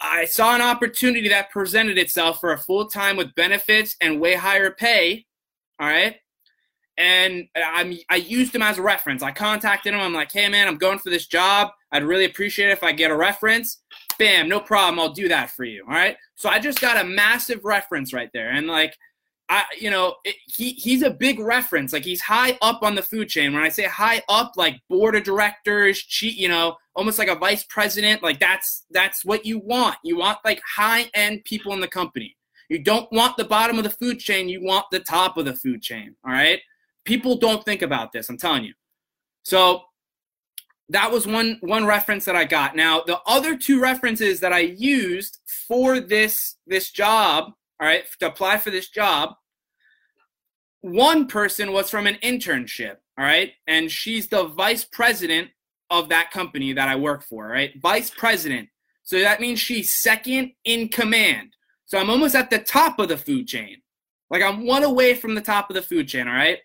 I 0.00 0.26
saw 0.26 0.54
an 0.54 0.60
opportunity 0.60 1.28
that 1.30 1.50
presented 1.50 1.96
itself 1.96 2.38
for 2.38 2.52
a 2.52 2.58
full 2.58 2.86
time 2.86 3.16
with 3.16 3.34
benefits 3.34 3.96
and 4.02 4.20
way 4.20 4.34
higher 4.34 4.70
pay. 4.70 5.26
All 5.78 5.86
right 5.86 6.16
and 6.98 7.46
I'm 7.56 7.96
I 8.08 8.16
used 8.16 8.54
him 8.54 8.62
as 8.62 8.78
a 8.78 8.82
reference. 8.82 9.22
I 9.22 9.30
contacted 9.30 9.92
him. 9.92 10.00
I'm 10.00 10.14
like, 10.14 10.32
hey 10.32 10.48
man, 10.48 10.66
I'm 10.66 10.78
going 10.78 10.98
for 10.98 11.10
this 11.10 11.26
job. 11.26 11.70
I'd 11.92 12.04
really 12.04 12.24
appreciate 12.24 12.68
it 12.68 12.72
if 12.72 12.82
I 12.82 12.92
get 12.92 13.10
a 13.10 13.16
reference. 13.16 13.82
Bam, 14.18 14.48
no 14.48 14.60
problem. 14.60 14.98
I'll 14.98 15.12
do 15.12 15.28
that 15.28 15.50
for 15.50 15.64
you. 15.64 15.84
All 15.86 15.94
right. 15.94 16.16
So 16.34 16.48
I 16.48 16.58
just 16.58 16.80
got 16.80 17.04
a 17.04 17.08
massive 17.08 17.64
reference 17.64 18.12
right 18.12 18.30
there, 18.32 18.50
and 18.50 18.66
like, 18.66 18.96
I 19.48 19.64
you 19.78 19.90
know 19.90 20.16
it, 20.24 20.36
he 20.46 20.72
he's 20.72 21.02
a 21.02 21.10
big 21.10 21.38
reference. 21.38 21.92
Like 21.92 22.04
he's 22.04 22.22
high 22.22 22.58
up 22.62 22.82
on 22.82 22.94
the 22.94 23.02
food 23.02 23.28
chain. 23.28 23.52
When 23.52 23.62
I 23.62 23.68
say 23.68 23.84
high 23.84 24.22
up, 24.28 24.52
like 24.56 24.80
board 24.88 25.16
of 25.16 25.22
directors, 25.22 25.98
cheat, 25.98 26.36
you 26.36 26.48
know, 26.48 26.76
almost 26.94 27.18
like 27.18 27.28
a 27.28 27.34
vice 27.34 27.64
president. 27.64 28.22
Like 28.22 28.40
that's 28.40 28.86
that's 28.90 29.24
what 29.24 29.44
you 29.44 29.58
want. 29.58 29.96
You 30.02 30.16
want 30.16 30.38
like 30.44 30.60
high 30.66 31.10
end 31.14 31.44
people 31.44 31.72
in 31.74 31.80
the 31.80 31.88
company. 31.88 32.36
You 32.68 32.80
don't 32.80 33.10
want 33.12 33.36
the 33.36 33.44
bottom 33.44 33.78
of 33.78 33.84
the 33.84 33.90
food 33.90 34.18
chain. 34.18 34.48
You 34.48 34.64
want 34.64 34.86
the 34.90 35.00
top 35.00 35.36
of 35.36 35.44
the 35.44 35.54
food 35.54 35.82
chain. 35.82 36.16
All 36.24 36.32
right. 36.32 36.60
People 37.06 37.36
don't 37.36 37.64
think 37.64 37.82
about 37.82 38.12
this. 38.12 38.28
I'm 38.28 38.36
telling 38.36 38.64
you. 38.64 38.74
So 39.44 39.84
that 40.88 41.10
was 41.10 41.26
one 41.26 41.58
one 41.60 41.86
reference 41.86 42.24
that 42.26 42.36
I 42.36 42.44
got. 42.44 42.76
Now 42.76 43.02
the 43.06 43.20
other 43.26 43.56
two 43.56 43.80
references 43.80 44.40
that 44.40 44.52
I 44.52 44.60
used 44.60 45.38
for 45.66 46.00
this 46.00 46.56
this 46.66 46.90
job, 46.90 47.52
all 47.80 47.86
right, 47.88 48.04
to 48.20 48.26
apply 48.26 48.58
for 48.58 48.70
this 48.70 48.88
job, 48.88 49.34
one 50.80 51.26
person 51.26 51.72
was 51.72 51.90
from 51.90 52.06
an 52.06 52.16
internship, 52.22 52.96
all 53.18 53.24
right, 53.24 53.52
and 53.66 53.90
she's 53.90 54.28
the 54.28 54.44
vice 54.44 54.84
president 54.84 55.50
of 55.90 56.08
that 56.08 56.30
company 56.30 56.72
that 56.72 56.88
I 56.88 56.96
work 56.96 57.22
for, 57.22 57.46
right? 57.46 57.72
Vice 57.80 58.10
president. 58.10 58.68
So 59.02 59.20
that 59.20 59.40
means 59.40 59.60
she's 59.60 59.94
second 59.94 60.52
in 60.64 60.88
command. 60.88 61.54
So 61.84 61.98
I'm 61.98 62.10
almost 62.10 62.34
at 62.34 62.50
the 62.50 62.58
top 62.58 62.98
of 62.98 63.08
the 63.08 63.16
food 63.16 63.46
chain. 63.46 63.76
Like 64.30 64.42
I'm 64.42 64.66
one 64.66 64.82
away 64.82 65.14
from 65.14 65.36
the 65.36 65.40
top 65.40 65.70
of 65.70 65.74
the 65.74 65.82
food 65.82 66.08
chain, 66.08 66.26
all 66.26 66.34
right? 66.34 66.58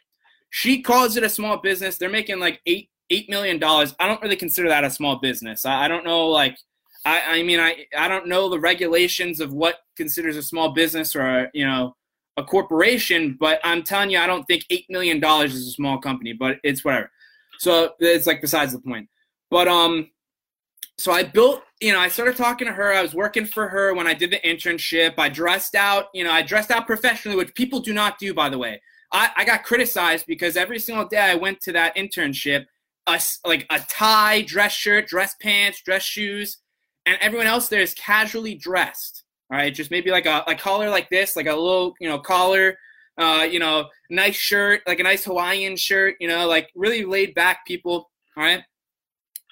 She 0.52 0.82
calls 0.82 1.18
it 1.18 1.24
a 1.24 1.30
small 1.30 1.58
business. 1.58 1.98
They're 1.98 2.10
making 2.10 2.40
like 2.40 2.62
eight 2.66 2.90
eight 3.10 3.30
million 3.30 3.58
dollars. 3.58 3.96
I 4.00 4.08
don't 4.08 4.22
really 4.22 4.36
consider 4.36 4.70
that 4.70 4.84
a 4.84 4.90
small 4.90 5.18
business. 5.18 5.66
I, 5.66 5.86
I 5.86 5.88
don't 5.88 6.06
know 6.06 6.28
like 6.28 6.58
I, 7.06 7.40
I 7.40 7.44
mean 7.44 7.60
I 7.60 7.86
I 7.98 8.08
don't 8.08 8.28
know 8.28 8.50
the 8.50 8.60
regulations 8.60 9.40
of 9.40 9.54
what 9.54 9.80
considers 9.96 10.38
a 10.38 10.44
small 10.44 10.74
business 10.74 11.16
or 11.16 11.22
a, 11.22 11.52
you 11.54 11.66
know 11.66 11.96
a 12.38 12.44
corporation, 12.44 13.38
but 13.40 13.60
I'm 13.64 13.82
telling 13.82 14.10
you 14.12 14.20
I 14.20 14.28
don't 14.28 14.44
think 14.44 14.66
eight 14.70 14.86
million 14.90 15.20
dollars 15.20 15.56
is 15.56 15.68
a 15.68 15.72
small 15.72 15.98
company, 15.98 16.34
but 16.34 16.58
it's 16.64 16.84
whatever. 16.84 17.10
So 17.60 17.94
it's 18.00 18.28
like 18.28 18.42
besides 18.42 18.74
the 18.74 18.80
point. 18.80 19.08
But 19.50 19.68
um 19.70 20.10
so 20.98 21.12
I 21.12 21.24
built, 21.24 21.64
you 21.80 21.94
know, 21.94 22.00
I 22.00 22.10
started 22.10 22.36
talking 22.36 22.68
to 22.68 22.74
her. 22.74 22.94
I 22.94 23.02
was 23.02 23.16
working 23.16 23.46
for 23.46 23.68
her 23.70 23.96
when 23.96 24.06
I 24.06 24.14
did 24.14 24.32
the 24.32 24.40
internship. 24.42 25.14
I 25.18 25.30
dressed 25.30 25.76
out, 25.76 26.10
you 26.14 26.24
know, 26.24 26.32
I 26.32 26.44
dressed 26.44 26.70
out 26.70 26.86
professionally, 26.86 27.38
which 27.38 27.56
people 27.56 27.80
do 27.80 27.94
not 27.94 28.20
do, 28.20 28.34
by 28.36 28.50
the 28.50 28.58
way. 28.58 28.80
I, 29.12 29.30
I 29.38 29.46
got 29.46 29.64
criticized 29.64 30.26
because 30.26 30.56
every 30.56 30.80
single 30.80 31.06
day 31.06 31.20
I 31.20 31.36
went 31.36 31.60
to 31.62 31.72
that 31.74 31.96
internship, 31.96 32.66
a, 33.08 33.20
like 33.46 33.66
a 33.70 33.80
tie, 33.80 34.42
dress 34.42 34.72
shirt, 34.72 35.08
dress 35.08 35.36
pants, 35.42 35.82
dress 35.82 36.04
shoes, 36.04 36.58
and 37.06 37.18
everyone 37.22 37.48
else 37.48 37.68
there 37.68 37.82
is 37.82 37.94
casually 37.94 38.56
dressed. 38.56 39.24
All 39.52 39.58
right, 39.58 39.74
just 39.74 39.92
maybe 39.92 40.12
like 40.12 40.26
a, 40.26 40.44
a 40.48 40.56
collar 40.56 40.90
like 40.90 41.10
this, 41.10 41.36
like 41.36 41.48
a 41.48 41.54
little, 41.54 41.94
you 42.00 42.08
know, 42.08 42.20
collar, 42.20 42.78
uh, 43.18 43.46
you 43.50 43.60
know, 43.60 43.90
nice 44.10 44.36
shirt, 44.36 44.82
like 44.88 45.02
a 45.02 45.04
nice 45.04 45.26
Hawaiian 45.26 45.76
shirt, 45.76 46.16
you 46.22 46.28
know, 46.30 46.48
like 46.48 46.70
really 46.74 47.04
laid 47.04 47.34
back 47.34 47.66
people. 47.68 48.10
All 48.38 48.44
right. 48.44 48.64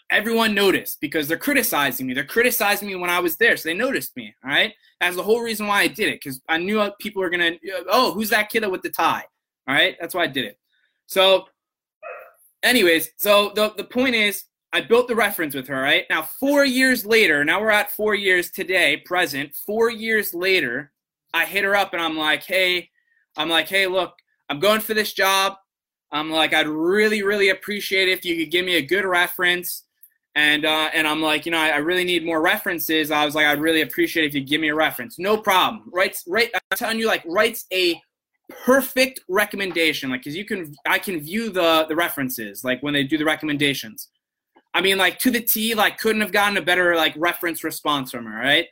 Everyone 0.09 0.55
noticed 0.55 1.01
because 1.01 1.27
they're 1.27 1.37
criticizing 1.37 2.07
me. 2.07 2.13
They're 2.13 2.23
criticizing 2.23 2.87
me 2.87 2.95
when 2.95 3.09
I 3.09 3.19
was 3.19 3.35
there. 3.35 3.57
So 3.57 3.69
they 3.69 3.75
noticed 3.75 4.15
me. 4.15 4.33
All 4.43 4.49
right. 4.49 4.73
That's 5.01 5.17
the 5.17 5.23
whole 5.23 5.41
reason 5.41 5.67
why 5.67 5.81
I 5.81 5.87
did 5.87 6.07
it 6.07 6.21
because 6.23 6.41
I 6.47 6.57
knew 6.57 6.89
people 6.99 7.21
were 7.21 7.29
going 7.29 7.59
to, 7.59 7.85
oh, 7.91 8.13
who's 8.13 8.29
that 8.29 8.49
kid 8.49 8.65
with 8.67 8.81
the 8.81 8.89
tie? 8.89 9.25
All 9.69 9.75
right, 9.75 9.95
that's 10.01 10.15
why 10.15 10.23
I 10.23 10.27
did 10.27 10.45
it. 10.45 10.57
So, 11.05 11.45
anyways, 12.63 13.11
so 13.17 13.51
the 13.53 13.71
the 13.77 13.83
point 13.83 14.15
is, 14.15 14.45
I 14.73 14.81
built 14.81 15.07
the 15.07 15.15
reference 15.15 15.53
with 15.53 15.67
her. 15.67 15.79
Right 15.79 16.05
now, 16.09 16.23
four 16.23 16.65
years 16.65 17.05
later, 17.05 17.45
now 17.45 17.61
we're 17.61 17.69
at 17.69 17.91
four 17.91 18.15
years 18.15 18.49
today, 18.49 18.97
present. 19.05 19.55
Four 19.67 19.91
years 19.91 20.33
later, 20.33 20.91
I 21.35 21.45
hit 21.45 21.65
her 21.65 21.75
up 21.75 21.93
and 21.93 22.01
I'm 22.01 22.17
like, 22.17 22.43
hey, 22.43 22.89
I'm 23.37 23.47
like, 23.47 23.67
hey, 23.67 23.85
look, 23.85 24.15
I'm 24.49 24.59
going 24.59 24.81
for 24.81 24.95
this 24.95 25.13
job. 25.13 25.53
I'm 26.11 26.31
like, 26.31 26.51
I'd 26.51 26.67
really, 26.67 27.21
really 27.21 27.49
appreciate 27.49 28.09
if 28.09 28.25
you 28.25 28.37
could 28.37 28.51
give 28.51 28.65
me 28.65 28.77
a 28.77 28.81
good 28.81 29.05
reference. 29.05 29.83
And 30.33 30.65
uh, 30.65 30.89
and 30.95 31.07
I'm 31.07 31.21
like, 31.21 31.45
you 31.45 31.51
know, 31.51 31.59
I, 31.59 31.69
I, 31.69 31.77
really 31.77 32.05
need 32.05 32.25
more 32.25 32.41
references. 32.41 33.11
I 33.11 33.23
was 33.23 33.35
like, 33.35 33.45
I'd 33.45 33.61
really 33.61 33.81
appreciate 33.81 34.25
if 34.25 34.33
you 34.33 34.41
give 34.41 34.61
me 34.61 34.69
a 34.69 34.75
reference. 34.75 35.19
No 35.19 35.37
problem. 35.37 35.83
Writes 35.93 36.23
right. 36.27 36.49
I'm 36.55 36.77
telling 36.77 36.97
you, 36.97 37.05
like, 37.05 37.23
writes 37.27 37.65
a 37.71 38.01
perfect 38.49 39.21
recommendation. 39.27 40.09
Like, 40.09 40.23
cause 40.23 40.35
you 40.35 40.45
can, 40.45 40.75
I 40.85 40.99
can 40.99 41.19
view 41.19 41.49
the 41.49 41.85
the 41.87 41.95
references, 41.95 42.63
like 42.63 42.81
when 42.81 42.93
they 42.93 43.03
do 43.03 43.17
the 43.17 43.25
recommendations. 43.25 44.09
I 44.73 44.81
mean, 44.81 44.97
like 44.97 45.19
to 45.19 45.31
the 45.31 45.41
T. 45.41 45.73
Like, 45.75 45.97
couldn't 45.97 46.21
have 46.21 46.31
gotten 46.31 46.57
a 46.57 46.61
better 46.61 46.95
like 46.95 47.13
reference 47.17 47.63
response 47.63 48.11
from 48.11 48.25
her, 48.25 48.37
right? 48.37 48.67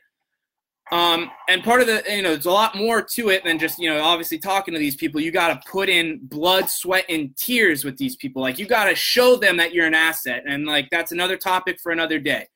Um, 0.90 1.30
and 1.48 1.62
part 1.62 1.82
of 1.82 1.86
the, 1.86 2.02
you 2.08 2.22
know, 2.22 2.30
there's 2.30 2.46
a 2.46 2.50
lot 2.50 2.74
more 2.74 3.02
to 3.02 3.28
it 3.28 3.44
than 3.44 3.58
just, 3.58 3.78
you 3.78 3.90
know, 3.90 4.02
obviously 4.02 4.38
talking 4.38 4.72
to 4.72 4.80
these 4.80 4.96
people. 4.96 5.20
You 5.20 5.30
got 5.30 5.48
to 5.48 5.70
put 5.70 5.88
in 5.90 6.18
blood, 6.22 6.70
sweat, 6.70 7.04
and 7.10 7.36
tears 7.36 7.84
with 7.84 7.98
these 7.98 8.16
people. 8.16 8.40
Like, 8.40 8.58
you 8.58 8.66
got 8.66 8.86
to 8.86 8.94
show 8.94 9.36
them 9.36 9.58
that 9.58 9.74
you're 9.74 9.86
an 9.86 9.94
asset. 9.94 10.44
And, 10.48 10.64
like, 10.64 10.88
that's 10.90 11.12
another 11.12 11.36
topic 11.36 11.78
for 11.78 11.92
another 11.92 12.18
day. 12.18 12.46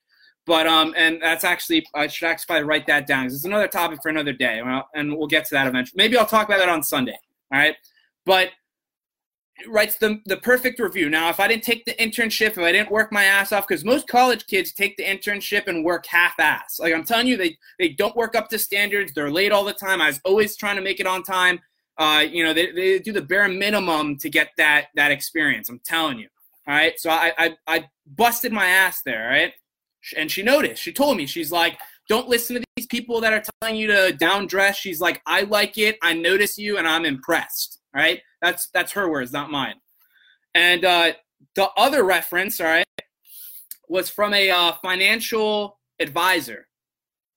But, 0.44 0.66
um, 0.66 0.94
and 0.96 1.22
that's 1.22 1.44
actually, 1.44 1.86
I 1.94 2.08
should 2.08 2.26
actually 2.26 2.62
write 2.62 2.86
that 2.88 3.06
down 3.06 3.24
because 3.24 3.36
it's 3.36 3.44
another 3.44 3.68
topic 3.68 4.00
for 4.02 4.08
another 4.08 4.32
day. 4.32 4.60
And 4.94 5.16
we'll 5.16 5.28
get 5.28 5.44
to 5.46 5.54
that 5.54 5.66
eventually. 5.66 5.96
Maybe 5.96 6.16
I'll 6.16 6.26
talk 6.26 6.48
about 6.48 6.58
that 6.58 6.68
on 6.68 6.82
Sunday. 6.82 7.18
All 7.52 7.58
right. 7.58 7.76
But, 8.26 8.50
writes 9.68 9.96
the, 9.98 10.18
the 10.26 10.38
perfect 10.38 10.80
review. 10.80 11.08
Now, 11.08 11.28
if 11.28 11.38
I 11.38 11.46
didn't 11.46 11.62
take 11.62 11.84
the 11.84 11.94
internship, 11.94 12.52
if 12.52 12.58
I 12.58 12.72
didn't 12.72 12.90
work 12.90 13.12
my 13.12 13.24
ass 13.24 13.52
off, 13.52 13.68
because 13.68 13.84
most 13.84 14.08
college 14.08 14.46
kids 14.46 14.72
take 14.72 14.96
the 14.96 15.04
internship 15.04 15.68
and 15.68 15.84
work 15.84 16.06
half 16.06 16.34
ass. 16.40 16.80
Like 16.80 16.92
I'm 16.92 17.04
telling 17.04 17.26
you, 17.26 17.36
they, 17.36 17.56
they 17.78 17.90
don't 17.90 18.16
work 18.16 18.34
up 18.34 18.48
to 18.48 18.58
standards. 18.58 19.12
They're 19.12 19.30
late 19.30 19.52
all 19.52 19.64
the 19.64 19.72
time. 19.74 20.00
I 20.00 20.08
was 20.08 20.20
always 20.24 20.56
trying 20.56 20.76
to 20.76 20.82
make 20.82 21.00
it 21.00 21.06
on 21.06 21.22
time. 21.22 21.60
Uh, 21.98 22.24
you 22.28 22.42
know, 22.42 22.52
they, 22.52 22.72
they 22.72 22.98
do 22.98 23.12
the 23.12 23.22
bare 23.22 23.46
minimum 23.46 24.16
to 24.18 24.30
get 24.30 24.50
that 24.56 24.86
that 24.96 25.12
experience. 25.12 25.68
I'm 25.68 25.80
telling 25.84 26.18
you. 26.18 26.28
All 26.66 26.74
right. 26.74 26.98
So 26.98 27.10
I, 27.10 27.32
I, 27.38 27.56
I 27.66 27.88
busted 28.06 28.52
my 28.52 28.66
ass 28.66 29.02
there. 29.02 29.28
Right. 29.28 29.52
And 30.16 30.30
she 30.30 30.42
noticed. 30.42 30.82
She 30.82 30.92
told 30.92 31.16
me, 31.16 31.26
she's 31.26 31.52
like, 31.52 31.78
don't 32.08 32.28
listen 32.28 32.56
to 32.56 32.64
these 32.76 32.86
people 32.86 33.20
that 33.20 33.32
are 33.32 33.42
telling 33.60 33.76
you 33.76 33.86
to 33.88 34.12
down 34.12 34.46
dress. 34.46 34.76
She's 34.76 35.00
like, 35.00 35.22
I 35.26 35.42
like 35.42 35.78
it. 35.78 35.96
I 36.02 36.14
notice 36.14 36.58
you 36.58 36.78
and 36.78 36.88
I'm 36.88 37.04
impressed. 37.04 37.80
All 37.94 38.02
right. 38.02 38.20
That's 38.40 38.68
that's 38.74 38.92
her 38.92 39.08
words, 39.08 39.32
not 39.32 39.50
mine. 39.50 39.76
And 40.54 40.84
uh, 40.84 41.12
the 41.54 41.68
other 41.76 42.04
reference, 42.04 42.60
all 42.60 42.66
right, 42.66 42.86
was 43.88 44.10
from 44.10 44.34
a 44.34 44.50
uh, 44.50 44.72
financial 44.82 45.78
advisor. 46.00 46.66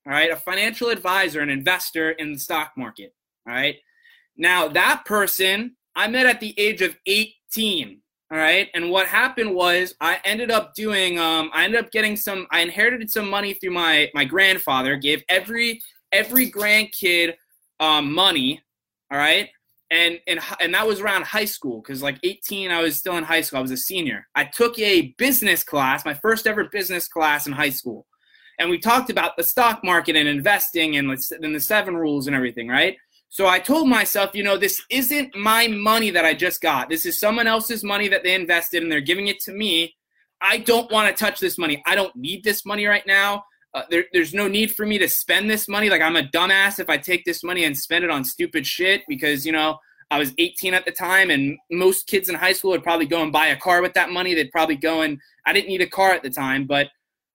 All 0.06 0.13
right, 0.13 0.32
a 0.32 0.36
financial 0.36 0.89
advisor, 0.89 1.41
an 1.41 1.49
investor 1.49 2.12
in 2.12 2.34
the 2.34 2.39
stock 2.39 2.73
market. 2.78 3.13
All 3.47 3.54
right. 3.54 3.78
Now 4.38 4.67
that 4.67 5.04
person 5.06 5.75
I 5.95 6.08
met 6.08 6.25
at 6.25 6.39
the 6.39 6.54
age 6.60 6.82
of 6.82 6.95
18. 7.08 8.01
All 8.31 8.38
right. 8.39 8.69
And 8.73 8.89
what 8.89 9.07
happened 9.07 9.53
was 9.53 9.93
I 10.01 10.19
ended 10.25 10.49
up 10.49 10.73
doing 10.73 11.19
um 11.19 11.51
I 11.53 11.65
ended 11.65 11.79
up 11.79 11.91
getting 11.91 12.15
some 12.15 12.47
I 12.51 12.61
inherited 12.61 13.11
some 13.11 13.29
money 13.29 13.53
through 13.53 13.71
my 13.71 14.09
my 14.13 14.25
grandfather, 14.25 14.95
gave 14.95 15.23
every 15.29 15.81
every 16.11 16.49
grandkid 16.49 17.35
um 17.79 18.13
money, 18.13 18.61
all 19.11 19.17
right? 19.17 19.49
and 19.91 20.19
and 20.27 20.39
and 20.59 20.73
that 20.73 20.88
was 20.88 20.99
around 20.99 21.23
high 21.25 21.45
school 21.45 21.81
because 21.81 22.01
like 22.01 22.17
18 22.23 22.71
i 22.71 22.81
was 22.81 22.95
still 22.97 23.17
in 23.17 23.23
high 23.23 23.41
school 23.41 23.59
i 23.59 23.61
was 23.61 23.71
a 23.71 23.77
senior 23.77 24.27
i 24.35 24.43
took 24.43 24.77
a 24.79 25.13
business 25.17 25.63
class 25.63 26.05
my 26.05 26.13
first 26.13 26.47
ever 26.47 26.65
business 26.65 27.07
class 27.07 27.45
in 27.45 27.53
high 27.53 27.69
school 27.69 28.07
and 28.59 28.69
we 28.69 28.79
talked 28.79 29.09
about 29.09 29.35
the 29.38 29.43
stock 29.43 29.83
market 29.83 30.15
and 30.15 30.27
investing 30.27 30.95
and, 30.97 31.09
and 31.41 31.53
the 31.53 31.59
seven 31.59 31.95
rules 31.95 32.27
and 32.27 32.35
everything 32.35 32.67
right 32.67 32.97
so 33.29 33.47
i 33.47 33.59
told 33.59 33.88
myself 33.88 34.33
you 34.33 34.43
know 34.43 34.57
this 34.57 34.81
isn't 34.89 35.35
my 35.35 35.67
money 35.67 36.09
that 36.09 36.25
i 36.25 36.33
just 36.33 36.61
got 36.61 36.89
this 36.89 37.05
is 37.05 37.19
someone 37.19 37.47
else's 37.47 37.83
money 37.83 38.07
that 38.07 38.23
they 38.23 38.33
invested 38.33 38.83
and 38.83 38.91
they're 38.91 39.01
giving 39.01 39.27
it 39.27 39.39
to 39.39 39.51
me 39.51 39.93
i 40.41 40.57
don't 40.57 40.91
want 40.91 41.07
to 41.07 41.23
touch 41.23 41.39
this 41.39 41.57
money 41.57 41.81
i 41.85 41.95
don't 41.95 42.15
need 42.15 42.43
this 42.43 42.65
money 42.65 42.85
right 42.85 43.05
now 43.07 43.43
uh, 43.75 43.83
there, 43.89 44.05
there's 44.13 44.33
no 44.33 44.47
need 44.47 44.73
for 44.73 44.85
me 44.85 44.97
to 44.97 45.09
spend 45.09 45.49
this 45.49 45.67
money. 45.67 45.89
Like 45.89 46.01
I'm 46.01 46.15
a 46.15 46.23
dumbass 46.23 46.79
if 46.79 46.89
I 46.89 46.97
take 46.97 47.25
this 47.25 47.43
money 47.43 47.65
and 47.65 47.77
spend 47.77 48.05
it 48.05 48.09
on 48.09 48.23
stupid 48.23 48.65
shit 48.65 49.03
because 49.09 49.45
you 49.45 49.51
know 49.51 49.77
I 50.09 50.17
was 50.17 50.33
18 50.38 50.73
at 50.73 50.85
the 50.85 50.91
time, 50.91 51.29
and 51.29 51.57
most 51.69 52.07
kids 52.07 52.29
in 52.29 52.35
high 52.35 52.53
school 52.53 52.71
would 52.71 52.83
probably 52.83 53.05
go 53.05 53.21
and 53.21 53.33
buy 53.33 53.47
a 53.47 53.57
car 53.57 53.81
with 53.81 53.93
that 53.95 54.11
money. 54.11 54.33
They'd 54.33 54.51
probably 54.51 54.77
go 54.77 55.01
and 55.01 55.19
I 55.45 55.51
didn't 55.51 55.67
need 55.67 55.81
a 55.81 55.89
car 55.89 56.11
at 56.11 56.23
the 56.23 56.29
time, 56.29 56.65
but 56.65 56.88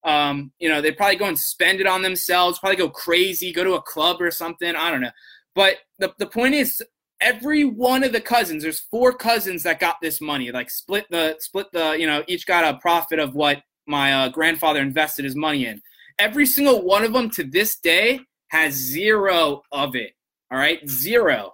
um, 0.02 0.50
you 0.58 0.70
know 0.70 0.80
they'd 0.80 0.96
probably 0.96 1.16
go 1.16 1.26
and 1.26 1.38
spend 1.38 1.78
it 1.78 1.86
on 1.86 2.00
themselves. 2.00 2.58
Probably 2.58 2.76
go 2.76 2.88
crazy, 2.88 3.52
go 3.52 3.62
to 3.62 3.74
a 3.74 3.82
club 3.82 4.22
or 4.22 4.30
something. 4.30 4.74
I 4.74 4.90
don't 4.90 5.02
know. 5.02 5.10
But 5.54 5.78
the 5.98 6.12
the 6.18 6.26
point 6.26 6.54
is, 6.54 6.82
every 7.20 7.64
one 7.64 8.04
of 8.04 8.12
the 8.12 8.20
cousins, 8.20 8.62
there's 8.62 8.80
four 8.80 9.12
cousins 9.12 9.62
that 9.64 9.80
got 9.80 9.96
this 10.00 10.20
money. 10.20 10.50
Like 10.50 10.70
split 10.70 11.06
the 11.10 11.36
split 11.38 11.66
the 11.72 11.96
you 11.98 12.06
know 12.06 12.22
each 12.28 12.46
got 12.46 12.64
a 12.64 12.78
profit 12.78 13.18
of 13.18 13.34
what 13.34 13.62
my 13.86 14.12
uh, 14.12 14.28
grandfather 14.28 14.80
invested 14.80 15.24
his 15.24 15.34
money 15.36 15.66
in 15.66 15.80
every 16.20 16.44
single 16.46 16.82
one 16.82 17.02
of 17.02 17.12
them 17.12 17.30
to 17.30 17.42
this 17.42 17.78
day 17.78 18.20
has 18.48 18.74
zero 18.74 19.62
of 19.72 19.96
it. 19.96 20.12
All 20.52 20.58
right, 20.58 20.86
zero. 20.88 21.52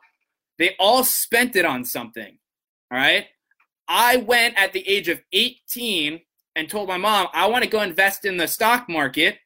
They 0.58 0.74
all 0.78 1.04
spent 1.04 1.56
it 1.56 1.64
on 1.64 1.84
something. 1.84 2.38
All 2.90 2.98
right. 2.98 3.26
I 3.88 4.16
went 4.16 4.58
at 4.58 4.72
the 4.72 4.86
age 4.88 5.08
of 5.08 5.20
18 5.32 6.20
and 6.56 6.68
told 6.68 6.88
my 6.88 6.96
mom, 6.96 7.28
I 7.32 7.46
want 7.46 7.62
to 7.62 7.70
go 7.70 7.82
invest 7.82 8.24
in 8.24 8.36
the 8.36 8.48
stock 8.48 8.88
market. 8.88 9.38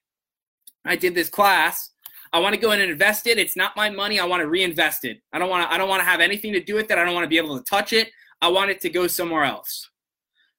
I 0.85 0.97
did 0.97 1.15
this 1.15 1.29
class. 1.29 1.91
I 2.33 2.39
want 2.39 2.55
to 2.55 2.61
go 2.61 2.73
in 2.73 2.81
and 2.81 2.91
invest 2.91 3.27
it. 3.27 3.39
It's 3.39 3.57
not 3.57 3.77
my 3.77 3.91
money. 3.91 4.21
I 4.21 4.25
want 4.25 4.41
to 4.41 4.49
reinvest 4.49 5.05
it. 5.05 5.21
I 5.33 5.39
don't 5.39 5.51
want 5.51 5.69
to 5.69 5.75
I 5.75 5.79
don't 5.79 5.89
want 5.89 6.01
to 6.01 6.07
have 6.07 6.21
anything 6.21 6.53
to 6.53 6.63
do 6.63 6.75
with 6.75 6.91
it. 6.91 6.99
I 6.99 7.05
don't 7.05 7.15
want 7.15 7.25
to 7.25 7.29
be 7.29 7.39
able 7.39 7.59
to 7.59 7.65
touch 7.65 7.93
it. 7.93 8.11
I 8.41 8.49
want 8.49 8.71
it 8.71 8.81
to 8.83 8.91
go 8.91 9.07
somewhere 9.07 9.45
else. 9.45 9.91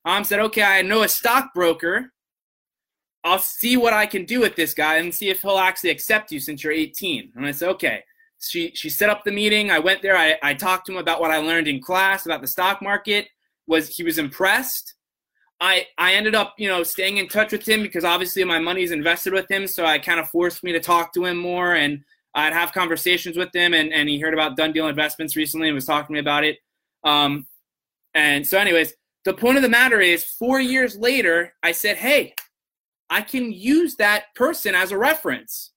Mom 0.05 0.23
said, 0.23 0.39
okay, 0.39 0.63
I 0.63 0.81
know 0.81 1.03
a 1.03 1.07
stockbroker 1.07 2.11
I'll 3.23 3.39
see 3.39 3.77
what 3.77 3.93
I 3.93 4.05
can 4.05 4.25
do 4.25 4.39
with 4.39 4.55
this 4.55 4.73
guy 4.73 4.97
and 4.97 5.13
see 5.13 5.29
if 5.29 5.41
he'll 5.41 5.59
actually 5.59 5.91
accept 5.91 6.31
you 6.31 6.39
since 6.39 6.63
you're 6.63 6.73
18. 6.73 7.33
And 7.35 7.45
I 7.45 7.51
said, 7.51 7.69
okay. 7.69 8.03
She 8.39 8.71
she 8.73 8.89
set 8.89 9.11
up 9.11 9.23
the 9.23 9.31
meeting. 9.31 9.69
I 9.69 9.77
went 9.77 10.01
there. 10.01 10.17
I, 10.17 10.35
I 10.41 10.55
talked 10.55 10.87
to 10.87 10.93
him 10.93 10.97
about 10.97 11.21
what 11.21 11.29
I 11.29 11.37
learned 11.37 11.67
in 11.67 11.79
class 11.79 12.25
about 12.25 12.41
the 12.41 12.47
stock 12.47 12.81
market. 12.81 13.27
Was 13.67 13.95
he 13.95 14.03
was 14.03 14.17
impressed. 14.17 14.95
I 15.61 15.87
I 15.97 16.13
ended 16.13 16.35
up 16.35 16.55
you 16.57 16.67
know 16.67 16.83
staying 16.83 17.17
in 17.17 17.27
touch 17.27 17.51
with 17.51 17.67
him 17.67 17.81
because 17.81 18.03
obviously 18.03 18.43
my 18.43 18.59
money 18.59 18.83
is 18.83 18.91
invested 18.91 19.31
with 19.31 19.49
him. 19.49 19.67
So 19.67 19.85
I 19.85 19.99
kind 19.99 20.19
of 20.19 20.27
forced 20.29 20.63
me 20.63 20.73
to 20.73 20.79
talk 20.79 21.13
to 21.13 21.25
him 21.25 21.37
more 21.37 21.75
and 21.75 22.03
I'd 22.33 22.53
have 22.53 22.73
conversations 22.73 23.37
with 23.37 23.53
him. 23.53 23.73
And 23.73 23.93
and 23.93 24.09
he 24.09 24.19
heard 24.19 24.33
about 24.33 24.57
Dunn 24.57 24.73
Deal 24.73 24.87
Investments 24.87 25.35
recently 25.35 25.67
and 25.67 25.75
was 25.75 25.85
talking 25.85 26.07
to 26.07 26.13
me 26.13 26.19
about 26.19 26.43
it. 26.43 26.57
Um, 27.03 27.45
and 28.13 28.45
so 28.45 28.57
anyways, 28.57 28.93
the 29.23 29.33
point 29.33 29.55
of 29.55 29.63
the 29.63 29.69
matter 29.69 30.01
is, 30.01 30.25
four 30.25 30.59
years 30.59 30.97
later, 30.97 31.53
I 31.63 31.71
said, 31.71 31.95
hey 31.97 32.33
I 33.11 33.21
can 33.21 33.51
use 33.51 33.97
that 33.97 34.33
person 34.35 34.73
as 34.73 34.91
a 34.91 34.97
reference. 34.97 35.73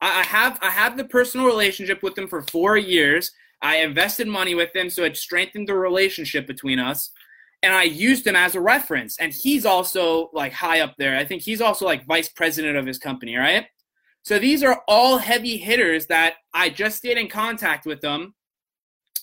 I 0.00 0.22
have 0.22 0.58
I 0.62 0.70
have 0.70 0.96
the 0.96 1.04
personal 1.04 1.46
relationship 1.46 2.02
with 2.02 2.14
them 2.14 2.26
for 2.26 2.42
four 2.42 2.76
years. 2.78 3.30
I 3.62 3.78
invested 3.78 4.26
money 4.26 4.54
with 4.54 4.74
him, 4.74 4.90
so 4.90 5.04
it 5.04 5.16
strengthened 5.16 5.68
the 5.68 5.74
relationship 5.74 6.46
between 6.46 6.78
us. 6.78 7.10
And 7.62 7.74
I 7.74 7.84
used 7.84 8.26
him 8.26 8.36
as 8.36 8.54
a 8.54 8.60
reference. 8.60 9.18
And 9.18 9.32
he's 9.32 9.66
also 9.66 10.30
like 10.32 10.52
high 10.52 10.80
up 10.80 10.94
there. 10.98 11.16
I 11.16 11.24
think 11.24 11.42
he's 11.42 11.60
also 11.60 11.84
like 11.84 12.06
vice 12.06 12.28
president 12.28 12.76
of 12.76 12.86
his 12.86 12.98
company, 12.98 13.36
right? 13.36 13.66
So 14.22 14.38
these 14.38 14.62
are 14.62 14.82
all 14.88 15.18
heavy 15.18 15.56
hitters 15.56 16.06
that 16.06 16.34
I 16.52 16.68
just 16.68 16.98
stayed 16.98 17.16
in 17.16 17.28
contact 17.28 17.86
with 17.86 18.00
them 18.00 18.34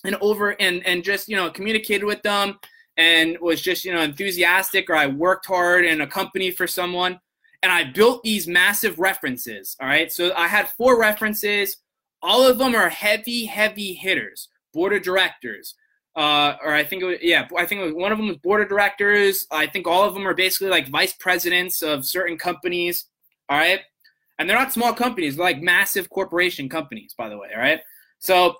and 0.04 0.16
over 0.16 0.50
and 0.60 0.86
and 0.86 1.02
just 1.02 1.28
you 1.28 1.36
know 1.36 1.50
communicated 1.50 2.04
with 2.04 2.22
them 2.22 2.58
and 2.96 3.36
was 3.40 3.60
just 3.60 3.84
you 3.84 3.92
know 3.92 4.00
enthusiastic 4.00 4.88
or 4.88 4.94
I 4.94 5.06
worked 5.06 5.46
hard 5.46 5.84
in 5.84 6.00
a 6.00 6.06
company 6.06 6.50
for 6.50 6.66
someone 6.66 7.20
and 7.62 7.72
I 7.72 7.84
built 7.84 8.22
these 8.22 8.46
massive 8.46 8.98
references. 8.98 9.76
All 9.80 9.88
right, 9.88 10.12
so 10.12 10.34
I 10.36 10.48
had 10.48 10.68
four 10.70 11.00
references. 11.00 11.78
All 12.22 12.46
of 12.46 12.58
them 12.58 12.74
are 12.74 12.90
heavy, 12.90 13.46
heavy 13.46 13.94
hitters. 13.94 14.48
Board 14.74 14.92
of 14.92 15.02
directors, 15.02 15.74
uh, 16.16 16.56
or 16.62 16.72
I 16.72 16.84
think 16.84 17.02
it 17.02 17.06
was, 17.06 17.18
yeah, 17.22 17.48
I 17.56 17.66
think 17.66 17.80
was, 17.80 17.92
one 17.92 18.12
of 18.12 18.18
them 18.18 18.28
was 18.28 18.36
board 18.38 18.62
of 18.62 18.68
directors. 18.68 19.46
I 19.50 19.66
think 19.66 19.86
all 19.86 20.04
of 20.04 20.14
them 20.14 20.26
are 20.26 20.34
basically 20.34 20.68
like 20.68 20.88
vice 20.88 21.12
presidents 21.12 21.82
of 21.82 22.04
certain 22.04 22.38
companies. 22.38 23.06
All 23.48 23.58
right, 23.58 23.80
and 24.38 24.48
they're 24.48 24.58
not 24.58 24.72
small 24.72 24.92
companies; 24.92 25.36
they're 25.36 25.44
like 25.44 25.60
massive 25.60 26.08
corporation 26.10 26.68
companies, 26.68 27.14
by 27.16 27.28
the 27.28 27.36
way. 27.36 27.48
All 27.54 27.60
right, 27.60 27.80
so 28.18 28.56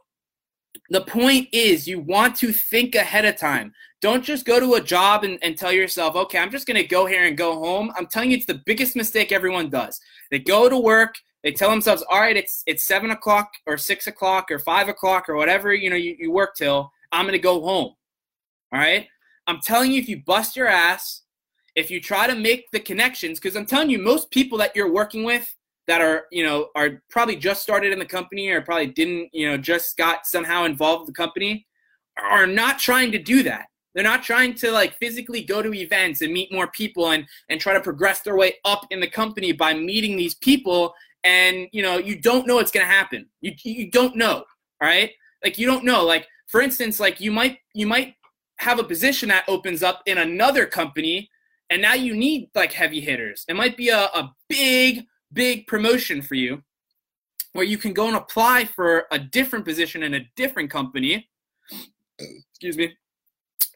the 0.91 1.03
point 1.03 1.49
is 1.53 1.87
you 1.87 2.01
want 2.01 2.37
to 2.37 2.53
think 2.53 2.95
ahead 2.95 3.25
of 3.25 3.37
time. 3.37 3.73
Don't 4.03 4.25
just 4.25 4.45
go 4.45 4.61
to 4.61 4.75
a 4.75 4.81
job 4.81 5.25
and, 5.25 5.39
and 5.43 5.57
tell 5.57 5.73
yourself, 5.73 6.15
okay, 6.15 6.39
I'm 6.39 6.51
just 6.51 6.67
going 6.67 6.77
to 6.77 6.87
go 6.87 7.07
here 7.07 7.25
and 7.25 7.39
go 7.39 7.59
home. 7.59 7.91
I'm 7.97 8.07
telling 8.07 8.31
you, 8.31 8.37
it's 8.37 8.47
the 8.47 8.61
biggest 8.67 8.97
mistake 8.97 9.33
everyone 9.33 9.71
does. 9.71 9.99
They 10.31 10.41
go 10.41 10.69
to 10.69 10.79
work, 10.79 11.15
they 11.45 11.53
tell 11.53 11.71
themselves, 11.71 12.03
all 12.11 12.21
right, 12.21 12.37
it's 12.37 12.63
it's 12.67 12.87
seven 12.87 13.11
o'clock 13.11 13.51
or 13.67 13.77
six 13.77 14.07
o'clock 14.07 14.51
or 14.51 14.59
five 14.59 14.89
o'clock 14.89 15.29
or 15.29 15.37
whatever 15.37 15.75
you 15.75 15.91
know 15.91 15.97
you, 15.97 16.17
you 16.19 16.33
work 16.33 16.57
till. 16.57 16.91
I'm 17.15 17.25
going 17.25 17.33
to 17.33 17.39
go 17.39 17.61
home. 17.61 17.95
All 18.73 18.81
right. 18.81 19.07
I'm 19.47 19.61
telling 19.61 19.93
you, 19.93 20.01
if 20.01 20.09
you 20.09 20.23
bust 20.27 20.57
your 20.57 20.69
ass, 20.69 21.23
if 21.77 21.91
you 21.91 22.01
try 22.01 22.27
to 22.27 22.35
make 22.35 22.71
the 22.73 22.81
connections, 22.81 23.39
because 23.39 23.57
I'm 23.57 23.67
telling 23.67 23.91
you, 23.91 23.99
most 23.99 24.31
people 24.31 24.59
that 24.59 24.75
you're 24.75 24.93
working 24.93 25.25
with 25.25 25.55
that 25.87 26.01
are 26.01 26.25
you 26.31 26.45
know 26.45 26.69
are 26.75 27.03
probably 27.11 27.37
just 27.37 27.63
started 27.63 27.93
in 27.93 27.99
the 27.99 28.07
company 28.07 28.49
or 28.49 28.61
probably 28.63 28.87
didn't 28.87 29.29
you 29.33 29.49
know 29.49 29.57
just 29.57 29.97
got 29.97 30.27
somehow 30.27 30.65
involved 30.65 31.01
with 31.01 31.15
the 31.15 31.23
company 31.23 31.67
are 32.23 32.47
not 32.47 32.79
trying 32.79 33.13
to 33.13 33.19
do 33.19 33.43
that 33.43 33.67
They're 33.95 34.05
not 34.05 34.23
trying 34.23 34.55
to 34.55 34.71
like 34.71 34.97
physically 34.97 35.43
go 35.43 35.63
to 35.63 35.75
events 35.75 36.23
and 36.23 36.33
meet 36.33 36.53
more 36.53 36.69
people 36.69 37.11
and 37.11 37.27
and 37.49 37.61
try 37.61 37.75
to 37.75 37.81
progress 37.81 38.21
their 38.21 38.37
way 38.37 38.55
up 38.65 38.87
in 38.91 39.01
the 39.01 39.11
company 39.11 39.53
by 39.53 39.75
meeting 39.75 40.17
these 40.17 40.37
people 40.37 40.95
and 41.23 41.69
you 41.73 41.83
know 41.83 41.99
you 41.99 42.21
don't 42.21 42.47
know 42.47 42.57
what's 42.57 42.73
going 42.73 42.87
to 42.87 42.93
happen. 42.93 43.27
You 43.41 43.53
you 43.63 43.91
don't 43.91 44.17
know, 44.17 44.45
all 44.81 44.89
right? 44.89 45.11
Like 45.43 45.59
you 45.59 45.67
don't 45.67 45.85
know. 45.85 46.05
Like 46.05 46.27
for 46.47 46.61
instance, 46.61 47.01
like 47.01 47.21
you 47.21 47.31
might 47.31 47.59
you 47.75 47.87
might 47.87 48.15
have 48.59 48.79
a 48.79 48.85
position 48.85 49.29
that 49.29 49.45
opens 49.49 49.83
up 49.83 50.03
in 50.07 50.19
another 50.19 50.67
company 50.67 51.29
and 51.71 51.83
now 51.83 51.95
you 51.95 52.15
need 52.15 52.51
like 52.55 52.73
heavy 52.73 53.01
hitters. 53.01 53.45
It 53.49 53.57
might 53.57 53.77
be 53.77 53.89
a, 53.89 54.05
a 54.05 54.35
big 54.49 55.07
big 55.33 55.67
promotion 55.67 56.23
for 56.23 56.35
you 56.35 56.63
where 57.53 57.65
you 57.65 57.79
can 57.79 57.93
go 57.93 58.09
and 58.09 58.17
apply 58.17 58.65
for 58.65 59.07
a 59.11 59.19
different 59.19 59.65
position 59.65 60.03
in 60.03 60.15
a 60.15 60.21
different 60.37 60.71
company. 60.71 61.29
Excuse 62.19 62.77
me. 62.77 62.97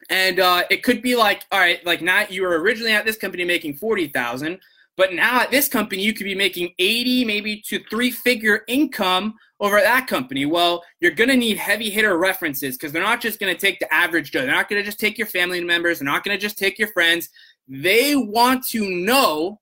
And 0.09 0.39
uh, 0.39 0.63
it 0.69 0.83
could 0.83 1.01
be 1.01 1.15
like, 1.15 1.43
all 1.51 1.59
right, 1.59 1.85
like 1.85 2.01
now 2.01 2.25
you 2.29 2.41
were 2.41 2.59
originally 2.59 2.93
at 2.93 3.05
this 3.05 3.17
company 3.17 3.45
making 3.45 3.75
40,000, 3.75 4.59
but 4.99 5.13
now 5.13 5.39
at 5.39 5.49
this 5.49 5.69
company 5.69 6.03
you 6.03 6.13
could 6.13 6.25
be 6.25 6.35
making 6.35 6.73
80, 6.77 7.23
maybe 7.23 7.61
to 7.67 7.79
three 7.89 8.11
figure 8.11 8.65
income 8.67 9.33
over 9.61 9.77
at 9.77 9.85
that 9.85 10.07
company. 10.07 10.45
Well, 10.45 10.83
you're 10.99 11.11
going 11.11 11.29
to 11.29 11.37
need 11.37 11.55
heavy 11.55 11.89
hitter 11.89 12.17
references 12.17 12.75
because 12.75 12.91
they're 12.91 13.01
not 13.01 13.21
just 13.21 13.39
going 13.39 13.53
to 13.53 13.59
take 13.59 13.79
the 13.79 13.91
average 13.93 14.31
Joe. 14.31 14.41
They're 14.41 14.51
not 14.51 14.67
going 14.67 14.81
to 14.81 14.85
just 14.85 14.99
take 14.99 15.17
your 15.17 15.25
family 15.25 15.63
members. 15.63 15.99
They're 15.99 16.05
not 16.05 16.25
going 16.25 16.37
to 16.37 16.41
just 16.41 16.57
take 16.57 16.77
your 16.77 16.89
friends. 16.89 17.29
They 17.69 18.17
want 18.17 18.67
to 18.67 18.89
know 18.89 19.61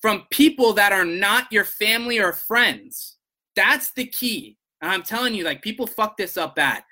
from 0.00 0.26
people 0.30 0.74
that 0.74 0.92
are 0.92 1.04
not 1.04 1.50
your 1.50 1.64
family 1.64 2.20
or 2.20 2.32
friends. 2.32 3.16
That's 3.56 3.92
the 3.94 4.06
key. 4.06 4.56
And 4.80 4.92
I'm 4.92 5.02
telling 5.02 5.34
you, 5.34 5.42
like, 5.42 5.60
people 5.60 5.88
fuck 5.88 6.16
this 6.16 6.36
up 6.36 6.54
bad. 6.54 6.84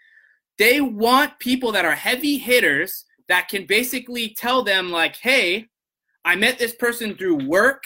They 0.58 0.80
want 0.80 1.38
people 1.38 1.70
that 1.70 1.84
are 1.84 1.94
heavy 1.94 2.36
hitters 2.36 3.04
that 3.28 3.46
can 3.46 3.64
basically 3.64 4.34
tell 4.36 4.64
them, 4.64 4.90
like, 4.90 5.14
hey, 5.14 5.68
I 6.24 6.36
met 6.36 6.58
this 6.58 6.74
person 6.74 7.16
through 7.16 7.46
work 7.46 7.84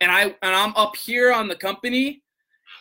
and 0.00 0.10
I 0.10 0.22
and 0.24 0.54
I'm 0.54 0.74
up 0.76 0.96
here 0.96 1.32
on 1.32 1.48
the 1.48 1.56
company 1.56 2.22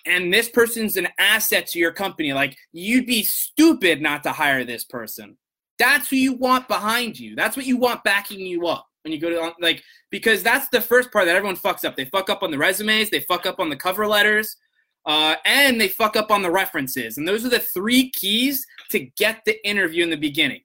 and 0.05 0.33
this 0.33 0.49
person's 0.49 0.97
an 0.97 1.07
asset 1.17 1.67
to 1.67 1.79
your 1.79 1.91
company. 1.91 2.33
Like 2.33 2.57
you'd 2.71 3.05
be 3.05 3.23
stupid 3.23 4.01
not 4.01 4.23
to 4.23 4.31
hire 4.31 4.63
this 4.63 4.83
person. 4.83 5.37
That's 5.79 6.09
who 6.09 6.17
you 6.17 6.33
want 6.33 6.67
behind 6.67 7.19
you. 7.19 7.35
That's 7.35 7.57
what 7.57 7.65
you 7.65 7.77
want 7.77 8.03
backing 8.03 8.39
you 8.39 8.67
up 8.67 8.87
when 9.03 9.13
you 9.13 9.19
go 9.19 9.29
to 9.29 9.53
like 9.59 9.83
because 10.09 10.43
that's 10.43 10.67
the 10.69 10.81
first 10.81 11.11
part 11.11 11.25
that 11.25 11.35
everyone 11.35 11.57
fucks 11.57 11.85
up. 11.85 11.95
They 11.95 12.05
fuck 12.05 12.29
up 12.29 12.43
on 12.43 12.51
the 12.51 12.57
resumes, 12.57 13.09
they 13.09 13.21
fuck 13.21 13.45
up 13.45 13.59
on 13.59 13.69
the 13.69 13.75
cover 13.75 14.07
letters, 14.07 14.57
uh, 15.05 15.35
and 15.45 15.79
they 15.79 15.87
fuck 15.87 16.15
up 16.15 16.31
on 16.31 16.41
the 16.41 16.51
references. 16.51 17.17
And 17.17 17.27
those 17.27 17.45
are 17.45 17.49
the 17.49 17.59
three 17.59 18.11
keys 18.11 18.65
to 18.89 18.99
get 18.99 19.41
the 19.45 19.65
interview 19.67 20.03
in 20.03 20.09
the 20.09 20.17
beginning. 20.17 20.61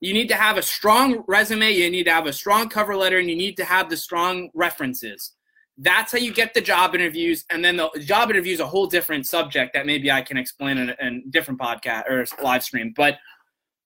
You 0.00 0.14
need 0.14 0.28
to 0.28 0.34
have 0.34 0.56
a 0.56 0.62
strong 0.62 1.24
resume, 1.28 1.72
you 1.72 1.90
need 1.90 2.04
to 2.04 2.12
have 2.12 2.26
a 2.26 2.32
strong 2.32 2.68
cover 2.68 2.96
letter, 2.96 3.18
and 3.18 3.28
you 3.28 3.36
need 3.36 3.56
to 3.58 3.64
have 3.64 3.90
the 3.90 3.96
strong 3.96 4.48
references. 4.54 5.32
That's 5.76 6.12
how 6.12 6.18
you 6.18 6.32
get 6.32 6.52
the 6.54 6.60
job 6.60 6.94
interviews. 6.94 7.44
And 7.50 7.64
then 7.64 7.76
the 7.76 7.90
job 8.00 8.30
interview 8.30 8.52
is 8.52 8.60
a 8.60 8.66
whole 8.66 8.86
different 8.86 9.26
subject 9.26 9.72
that 9.74 9.86
maybe 9.86 10.10
I 10.10 10.22
can 10.22 10.36
explain 10.36 10.78
in 10.78 10.90
a, 10.90 10.96
in 11.00 11.24
a 11.26 11.30
different 11.30 11.60
podcast 11.60 12.10
or 12.10 12.24
live 12.42 12.62
stream. 12.62 12.92
But 12.96 13.16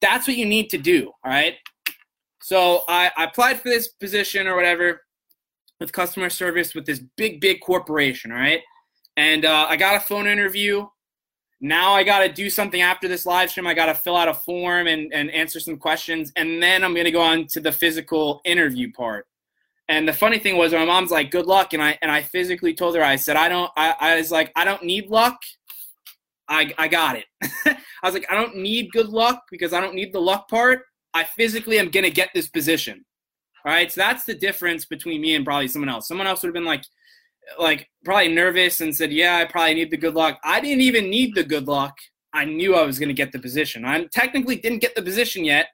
that's 0.00 0.26
what 0.26 0.36
you 0.36 0.46
need 0.46 0.70
to 0.70 0.78
do. 0.78 1.12
All 1.24 1.30
right. 1.30 1.54
So 2.42 2.82
I, 2.88 3.10
I 3.16 3.24
applied 3.24 3.60
for 3.60 3.68
this 3.68 3.88
position 3.88 4.46
or 4.46 4.56
whatever 4.56 5.00
with 5.80 5.92
customer 5.92 6.30
service 6.30 6.74
with 6.74 6.84
this 6.84 7.00
big, 7.16 7.40
big 7.40 7.60
corporation. 7.60 8.32
All 8.32 8.38
right. 8.38 8.60
And 9.16 9.44
uh, 9.44 9.66
I 9.68 9.76
got 9.76 9.96
a 9.96 10.00
phone 10.00 10.26
interview. 10.26 10.86
Now 11.64 11.94
I 11.94 12.04
got 12.04 12.18
to 12.18 12.28
do 12.30 12.50
something 12.50 12.82
after 12.82 13.08
this 13.08 13.24
live 13.24 13.48
stream. 13.48 13.66
I 13.66 13.72
got 13.72 13.86
to 13.86 13.94
fill 13.94 14.18
out 14.18 14.28
a 14.28 14.34
form 14.34 14.86
and, 14.86 15.10
and 15.14 15.30
answer 15.30 15.58
some 15.58 15.78
questions. 15.78 16.30
And 16.36 16.62
then 16.62 16.84
I'm 16.84 16.92
going 16.92 17.06
to 17.06 17.10
go 17.10 17.22
on 17.22 17.46
to 17.52 17.60
the 17.60 17.72
physical 17.72 18.42
interview 18.44 18.92
part. 18.92 19.26
And 19.88 20.06
the 20.06 20.12
funny 20.12 20.38
thing 20.38 20.58
was, 20.58 20.74
my 20.74 20.84
mom's 20.84 21.10
like, 21.10 21.30
"Good 21.30 21.46
luck," 21.46 21.72
and 21.72 21.82
I 21.82 21.98
and 22.02 22.10
I 22.10 22.20
physically 22.20 22.74
told 22.74 22.96
her, 22.96 23.02
I 23.02 23.16
said, 23.16 23.36
"I 23.36 23.48
don't." 23.48 23.70
I, 23.78 23.94
I 23.98 24.16
was 24.16 24.30
like, 24.30 24.52
"I 24.54 24.66
don't 24.66 24.82
need 24.82 25.08
luck. 25.08 25.38
I 26.48 26.74
I 26.76 26.86
got 26.86 27.16
it." 27.16 27.24
I 27.66 27.76
was 28.02 28.12
like, 28.12 28.30
"I 28.30 28.34
don't 28.34 28.56
need 28.56 28.92
good 28.92 29.08
luck 29.08 29.44
because 29.50 29.72
I 29.72 29.80
don't 29.80 29.94
need 29.94 30.12
the 30.12 30.20
luck 30.20 30.48
part. 30.50 30.82
I 31.14 31.24
physically 31.24 31.78
am 31.78 31.90
gonna 31.90 32.10
get 32.10 32.28
this 32.34 32.48
position. 32.48 33.06
All 33.64 33.72
right, 33.72 33.90
so 33.90 34.02
that's 34.02 34.24
the 34.24 34.34
difference 34.34 34.84
between 34.84 35.22
me 35.22 35.34
and 35.34 35.46
probably 35.46 35.68
someone 35.68 35.88
else. 35.88 36.08
Someone 36.08 36.26
else 36.26 36.42
would 36.42 36.48
have 36.48 36.54
been 36.54 36.66
like, 36.66 36.84
like 37.58 37.88
probably 38.04 38.28
nervous 38.28 38.80
and 38.80 38.94
said, 38.94 39.12
"Yeah, 39.12 39.36
I 39.36 39.44
probably 39.44 39.74
need 39.74 39.90
the 39.90 39.96
good 39.96 40.14
luck." 40.14 40.38
I 40.44 40.60
didn't 40.60 40.82
even 40.82 41.10
need 41.10 41.34
the 41.34 41.44
good 41.44 41.66
luck. 41.66 41.96
I 42.32 42.44
knew 42.44 42.74
I 42.74 42.82
was 42.82 42.98
gonna 42.98 43.12
get 43.12 43.32
the 43.32 43.38
position. 43.38 43.84
I 43.84 44.04
technically 44.06 44.56
didn't 44.56 44.80
get 44.80 44.94
the 44.94 45.02
position 45.02 45.44
yet, 45.44 45.68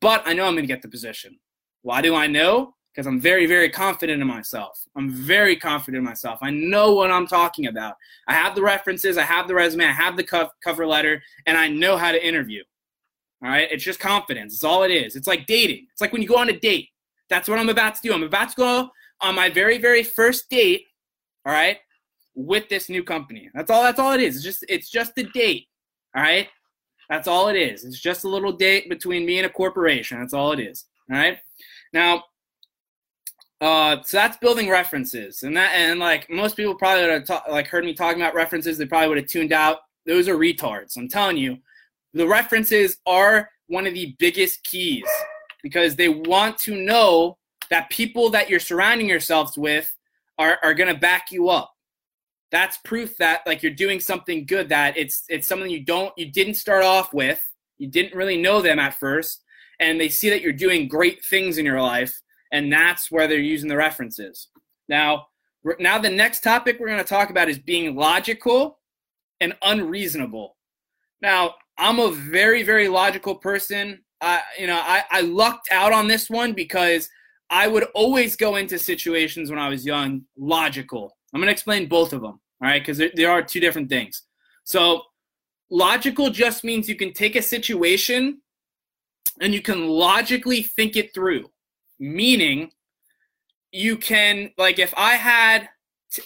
but 0.00 0.22
I 0.26 0.32
know 0.32 0.46
I'm 0.46 0.54
gonna 0.54 0.66
get 0.66 0.82
the 0.82 0.88
position. 0.88 1.38
Why 1.82 2.02
do 2.02 2.14
I 2.14 2.26
know? 2.26 2.74
Because 2.92 3.06
I'm 3.06 3.20
very, 3.20 3.46
very 3.46 3.70
confident 3.70 4.20
in 4.20 4.26
myself. 4.26 4.84
I'm 4.96 5.10
very 5.10 5.56
confident 5.56 5.98
in 5.98 6.04
myself. 6.04 6.40
I 6.42 6.50
know 6.50 6.94
what 6.94 7.10
I'm 7.10 7.26
talking 7.26 7.66
about. 7.66 7.94
I 8.26 8.34
have 8.34 8.54
the 8.54 8.62
references, 8.62 9.16
I 9.16 9.22
have 9.22 9.46
the 9.46 9.54
resume, 9.54 9.84
I 9.84 9.92
have 9.92 10.16
the 10.16 10.50
cover 10.64 10.86
letter, 10.86 11.22
and 11.46 11.56
I 11.56 11.68
know 11.68 11.96
how 11.96 12.10
to 12.10 12.26
interview. 12.26 12.64
All 13.42 13.48
right. 13.48 13.68
It's 13.70 13.84
just 13.84 14.00
confidence. 14.00 14.54
It's 14.54 14.64
all 14.64 14.82
it 14.82 14.90
is. 14.90 15.16
It's 15.16 15.26
like 15.26 15.46
dating. 15.46 15.86
It's 15.92 16.00
like 16.00 16.12
when 16.12 16.20
you 16.20 16.28
go 16.28 16.36
on 16.36 16.50
a 16.50 16.58
date. 16.58 16.88
That's 17.30 17.48
what 17.48 17.58
I'm 17.58 17.68
about 17.68 17.94
to 17.94 18.02
do. 18.02 18.12
I'm 18.12 18.24
about 18.24 18.50
to 18.50 18.56
go 18.56 18.90
on 19.20 19.34
my 19.34 19.50
very, 19.50 19.78
very 19.78 20.02
first 20.02 20.48
date. 20.50 20.84
All 21.46 21.52
right. 21.52 21.78
With 22.34 22.68
this 22.68 22.88
new 22.88 23.02
company. 23.02 23.50
That's 23.54 23.70
all. 23.70 23.82
That's 23.82 23.98
all 23.98 24.12
it 24.12 24.20
is. 24.20 24.36
It's 24.36 24.44
just. 24.44 24.64
It's 24.68 24.90
just 24.90 25.18
a 25.18 25.24
date. 25.24 25.66
All 26.14 26.22
right. 26.22 26.48
That's 27.08 27.26
all 27.26 27.48
it 27.48 27.56
is. 27.56 27.84
It's 27.84 28.00
just 28.00 28.24
a 28.24 28.28
little 28.28 28.52
date 28.52 28.88
between 28.88 29.26
me 29.26 29.38
and 29.38 29.46
a 29.46 29.50
corporation. 29.50 30.20
That's 30.20 30.32
all 30.32 30.52
it 30.52 30.60
is. 30.60 30.86
All 31.10 31.16
right. 31.16 31.38
Now, 31.92 32.22
uh, 33.60 34.00
so 34.02 34.16
that's 34.16 34.38
building 34.38 34.70
references, 34.70 35.42
and 35.42 35.54
that 35.56 35.72
and 35.74 36.00
like 36.00 36.30
most 36.30 36.56
people 36.56 36.74
probably 36.74 37.02
would 37.02 37.10
have 37.10 37.26
ta- 37.26 37.44
like 37.50 37.66
heard 37.66 37.84
me 37.84 37.92
talking 37.92 38.22
about 38.22 38.34
references. 38.34 38.78
They 38.78 38.86
probably 38.86 39.08
would 39.08 39.18
have 39.18 39.26
tuned 39.26 39.52
out. 39.52 39.78
Those 40.06 40.28
are 40.28 40.36
retards. 40.36 40.96
I'm 40.96 41.08
telling 41.08 41.36
you, 41.36 41.58
the 42.14 42.26
references 42.26 42.96
are 43.06 43.50
one 43.66 43.86
of 43.86 43.92
the 43.92 44.16
biggest 44.18 44.64
keys 44.64 45.04
because 45.62 45.94
they 45.94 46.08
want 46.08 46.56
to 46.58 46.74
know 46.74 47.36
that 47.70 47.90
people 47.90 48.30
that 48.30 48.50
you're 48.50 48.60
surrounding 48.60 49.08
yourselves 49.08 49.56
with 49.56 49.94
are, 50.38 50.58
are 50.62 50.74
going 50.74 50.92
to 50.92 51.00
back 51.00 51.30
you 51.30 51.48
up. 51.48 51.72
That's 52.50 52.78
proof 52.78 53.16
that 53.18 53.42
like 53.46 53.62
you're 53.62 53.72
doing 53.72 54.00
something 54.00 54.44
good 54.44 54.68
that 54.70 54.96
it's 54.96 55.22
it's 55.28 55.46
something 55.46 55.70
you 55.70 55.84
don't 55.84 56.12
you 56.16 56.32
didn't 56.32 56.54
start 56.54 56.82
off 56.82 57.14
with. 57.14 57.40
You 57.78 57.88
didn't 57.88 58.16
really 58.16 58.40
know 58.40 58.60
them 58.60 58.80
at 58.80 58.94
first 58.94 59.44
and 59.78 60.00
they 60.00 60.08
see 60.08 60.28
that 60.30 60.42
you're 60.42 60.52
doing 60.52 60.88
great 60.88 61.24
things 61.24 61.58
in 61.58 61.64
your 61.64 61.80
life 61.80 62.20
and 62.52 62.72
that's 62.72 63.10
where 63.10 63.28
they're 63.28 63.38
using 63.38 63.68
the 63.68 63.76
references. 63.76 64.48
Now 64.88 65.26
now 65.78 65.98
the 65.98 66.10
next 66.10 66.40
topic 66.40 66.78
we're 66.80 66.88
going 66.88 66.98
to 66.98 67.04
talk 67.04 67.30
about 67.30 67.48
is 67.48 67.58
being 67.58 67.94
logical 67.94 68.80
and 69.40 69.54
unreasonable. 69.62 70.56
Now 71.22 71.54
I'm 71.78 72.00
a 72.00 72.10
very, 72.10 72.64
very 72.64 72.88
logical 72.88 73.36
person. 73.36 74.02
I, 74.20 74.42
you 74.58 74.66
know, 74.66 74.80
I, 74.82 75.04
I 75.10 75.20
lucked 75.22 75.70
out 75.70 75.92
on 75.92 76.08
this 76.08 76.28
one 76.28 76.52
because 76.52 77.08
I 77.50 77.66
would 77.66 77.84
always 77.94 78.36
go 78.36 78.56
into 78.56 78.78
situations 78.78 79.50
when 79.50 79.58
I 79.58 79.68
was 79.68 79.84
young 79.84 80.22
logical. 80.38 81.16
I'm 81.34 81.40
going 81.40 81.48
to 81.48 81.52
explain 81.52 81.88
both 81.88 82.12
of 82.12 82.22
them, 82.22 82.32
all 82.32 82.40
right? 82.60 82.80
Because 82.80 82.98
there, 83.14 83.30
are 83.30 83.42
two 83.42 83.60
different 83.60 83.88
things. 83.88 84.22
So, 84.64 85.02
logical 85.70 86.30
just 86.30 86.64
means 86.64 86.88
you 86.88 86.96
can 86.96 87.12
take 87.12 87.36
a 87.36 87.42
situation 87.42 88.40
and 89.40 89.52
you 89.52 89.62
can 89.62 89.88
logically 89.88 90.62
think 90.62 90.96
it 90.96 91.12
through. 91.12 91.50
Meaning, 91.98 92.70
you 93.72 93.96
can 93.96 94.50
like 94.58 94.78
if 94.78 94.92
I 94.96 95.14
had 95.14 95.68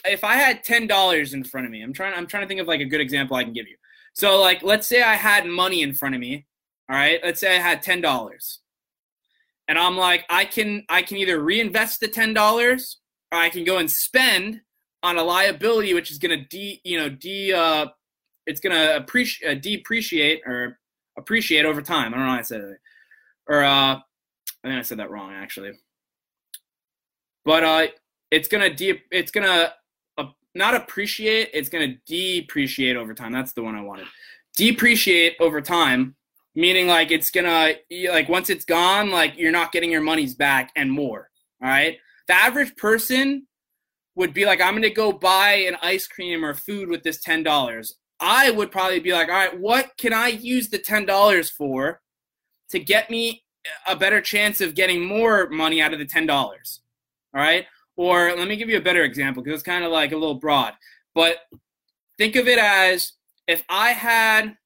if 0.07 0.25
I 0.25 0.35
had 0.35 0.65
ten 0.65 0.87
dollars 0.87 1.35
in 1.35 1.45
front 1.45 1.67
of 1.67 1.73
me, 1.73 1.83
I'm 1.83 1.93
trying 1.93 2.15
I'm 2.15 2.27
trying 2.27 2.43
to 2.43 2.49
think 2.49 2.61
of 2.61 2.69
like 2.69 2.81
a 2.81 2.87
good 2.87 3.01
example 3.01 3.37
I 3.37 3.45
can 3.45 3.53
give 3.53 3.69
you. 3.69 3.77
So 4.15 4.41
like 4.41 4.63
let's 4.63 4.87
say 4.87 5.03
I 5.03 5.15
had 5.15 5.47
money 5.47 5.83
in 5.83 5.93
front 5.93 6.15
of 6.15 6.21
me, 6.21 6.47
all 6.89 6.97
right? 6.97 7.21
Let's 7.23 7.41
say 7.41 7.57
I 7.57 7.61
had 7.61 7.83
$10. 7.83 8.59
And 9.69 9.79
I'm 9.79 9.97
like 9.97 10.25
I 10.29 10.45
can 10.45 10.85
I 10.89 11.03
can 11.03 11.17
either 11.17 11.43
reinvest 11.43 12.01
the 12.01 12.09
$10 12.09 12.97
or 13.33 13.39
I 13.39 13.49
can 13.49 13.65
go 13.65 13.79
and 13.79 13.91
spend 13.91 14.61
on 15.03 15.19
a 15.19 15.23
liability 15.23 15.95
which 15.95 16.11
is 16.11 16.19
to 16.39 16.45
de, 16.45 16.81
you 16.85 16.99
know, 16.99 17.09
de 17.09 17.53
uh 17.53 17.87
it's 18.47 18.61
to 18.77 18.97
appreciate 18.97 19.51
uh, 19.51 19.55
depreciate 19.55 20.43
or 20.47 20.79
appreciate 21.17 21.65
over 21.65 21.81
time. 21.81 22.13
I 22.13 22.17
don't 22.17 22.27
know 22.27 22.33
how 22.33 22.39
I 22.39 22.43
said 22.43 22.61
it. 22.61 22.79
Or 23.49 23.65
uh 23.65 23.97
I 23.97 24.03
think 24.63 24.79
I 24.79 24.83
said 24.83 24.99
that 24.99 25.11
wrong 25.11 25.33
actually. 25.33 25.73
But 27.45 27.65
uh 27.65 27.87
it's 28.31 28.49
to 28.63 28.75
de 28.75 29.01
it's 29.11 29.31
going 29.31 29.47
to 29.47 29.73
not 30.55 30.75
appreciate, 30.75 31.51
it's 31.53 31.69
to 31.89 31.99
depreciate 32.07 32.97
over 32.97 33.15
time. 33.15 33.33
That's 33.33 33.53
the 33.53 33.63
one 33.63 33.75
I 33.75 33.81
wanted. 33.81 34.07
Depreciate 34.57 35.37
over 35.41 35.61
time, 35.61 36.15
meaning 36.55 36.87
like 36.87 37.11
it's 37.11 37.31
to, 37.31 37.77
like 38.11 38.29
once 38.29 38.51
it's 38.51 38.65
gone, 38.65 39.11
like 39.11 39.37
you're 39.37 39.53
not 39.53 39.73
getting 39.73 39.91
your 39.91 40.01
monies 40.01 40.35
back 40.35 40.71
and 40.77 40.91
more. 40.91 41.31
All 41.63 41.69
right. 41.69 41.99
The 42.29 42.35
average 42.35 42.75
person 42.77 43.47
would 44.17 44.33
be 44.33 44.47
like, 44.47 44.61
I'm 44.61 44.81
to 44.83 44.91
go 44.91 45.13
buy 45.13 45.55
an 45.69 45.77
ice 45.83 46.07
cream 46.07 46.45
or 46.45 46.55
food 46.55 46.89
with 46.89 47.03
this 47.03 47.23
$10. 47.25 47.93
I 48.21 48.51
would 48.51 48.71
probably 48.71 49.01
be 49.01 49.13
like, 49.13 49.29
all 49.29 49.35
right, 49.35 49.59
what 49.59 49.91
can 49.99 50.13
I 50.13 50.29
use 50.29 50.69
the 50.69 50.79
$10 50.79 51.51
for 51.51 52.01
to 52.71 52.79
get 52.79 53.11
me 53.11 53.43
a 53.87 53.97
better 53.97 54.21
chance 54.21 54.61
of 54.61 54.75
getting 54.75 55.05
more 55.05 55.49
money 55.49 55.81
out 55.81 55.93
of 55.93 55.99
the 55.99 56.07
$10. 56.07 56.31
All 56.31 56.49
right? 57.35 57.67
Or 57.97 58.35
let 58.37 58.49
me 58.49 58.57
give 58.57 58.69
you 58.69 58.77
a 58.77 58.83
better 58.83 59.05
example 59.05 59.43
because 59.43 59.61
it's 59.61 59.67
kind 59.67 59.85
of 59.85 59.93
like 59.93 60.13
a 60.13 60.17
little 60.17 60.35
broad. 60.35 60.75
But 61.15 61.39
think 62.19 62.37
of 62.37 62.49
it 62.49 62.59
as 62.59 63.13
if 63.47 63.63
I 63.69 63.91
had 63.91 64.57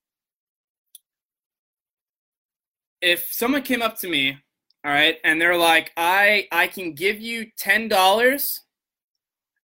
if 3.00 3.28
someone 3.32 3.62
came 3.62 3.82
up 3.82 3.98
to 3.98 4.08
me, 4.08 4.38
all 4.84 4.92
right, 4.92 5.18
and 5.24 5.40
they're 5.40 5.56
like, 5.56 5.92
"I 5.96 6.48
I 6.52 6.66
can 6.68 6.94
give 6.94 7.20
you 7.20 7.50
$10 7.56 8.60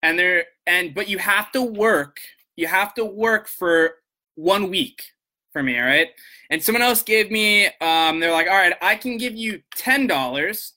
and 0.03 0.19
they're 0.19 0.45
and 0.67 0.93
but 0.93 1.09
you 1.09 1.17
have 1.19 1.51
to 1.53 1.61
work. 1.61 2.19
You 2.55 2.67
have 2.67 2.93
to 2.95 3.05
work 3.05 3.47
for 3.47 3.95
1 4.35 4.69
week 4.69 5.03
for 5.53 5.63
me, 5.63 5.79
all 5.79 5.85
right? 5.85 6.09
And 6.49 6.61
someone 6.63 6.81
else 6.81 7.01
gave 7.03 7.31
me 7.31 7.67
um 7.81 8.19
they're 8.19 8.31
like, 8.31 8.47
"All 8.47 8.55
right, 8.55 8.75
I 8.81 8.95
can 8.95 9.17
give 9.17 9.35
you 9.35 9.61
$10 9.75 10.73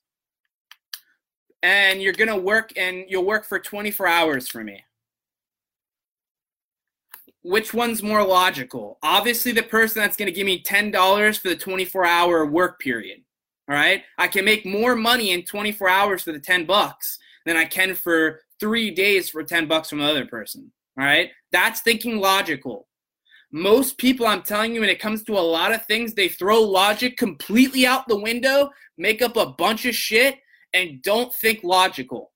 and 1.62 2.02
you're 2.02 2.12
to 2.28 2.36
work 2.36 2.72
and 2.76 3.04
you'll 3.08 3.24
work 3.24 3.44
for 3.44 3.58
24 3.58 4.06
hours 4.06 4.48
for 4.48 4.64
me." 4.64 4.84
Which 7.48 7.72
one's 7.72 8.02
more 8.02 8.22
logical? 8.22 8.98
Obviously, 9.02 9.52
the 9.52 9.62
person 9.62 10.02
that's 10.02 10.16
going 10.16 10.26
to 10.26 10.32
give 10.32 10.44
me 10.44 10.62
$10 10.62 11.38
for 11.38 11.48
the 11.48 11.56
24 11.56 12.04
hour 12.04 12.44
work 12.44 12.78
period. 12.78 13.20
All 13.68 13.74
right. 13.74 14.02
I 14.18 14.28
can 14.28 14.44
make 14.44 14.66
more 14.66 14.94
money 14.94 15.32
in 15.32 15.44
24 15.44 15.88
hours 15.88 16.22
for 16.22 16.32
the 16.32 16.40
10 16.40 16.66
bucks 16.66 17.18
than 17.46 17.56
I 17.56 17.64
can 17.64 17.94
for 17.94 18.40
three 18.60 18.90
days 18.90 19.30
for 19.30 19.42
10 19.42 19.66
bucks 19.66 19.88
from 19.88 19.98
the 19.98 20.04
other 20.04 20.26
person. 20.26 20.70
All 20.98 21.04
right. 21.04 21.30
That's 21.50 21.80
thinking 21.80 22.18
logical. 22.18 22.86
Most 23.50 23.96
people, 23.96 24.26
I'm 24.26 24.42
telling 24.42 24.74
you, 24.74 24.80
when 24.80 24.90
it 24.90 25.00
comes 25.00 25.22
to 25.24 25.32
a 25.32 25.40
lot 25.40 25.72
of 25.72 25.86
things, 25.86 26.12
they 26.12 26.28
throw 26.28 26.60
logic 26.60 27.16
completely 27.16 27.86
out 27.86 28.06
the 28.08 28.20
window, 28.20 28.68
make 28.98 29.22
up 29.22 29.38
a 29.38 29.46
bunch 29.46 29.86
of 29.86 29.94
shit, 29.94 30.36
and 30.74 31.00
don't 31.02 31.34
think 31.34 31.60
logical. 31.64 32.30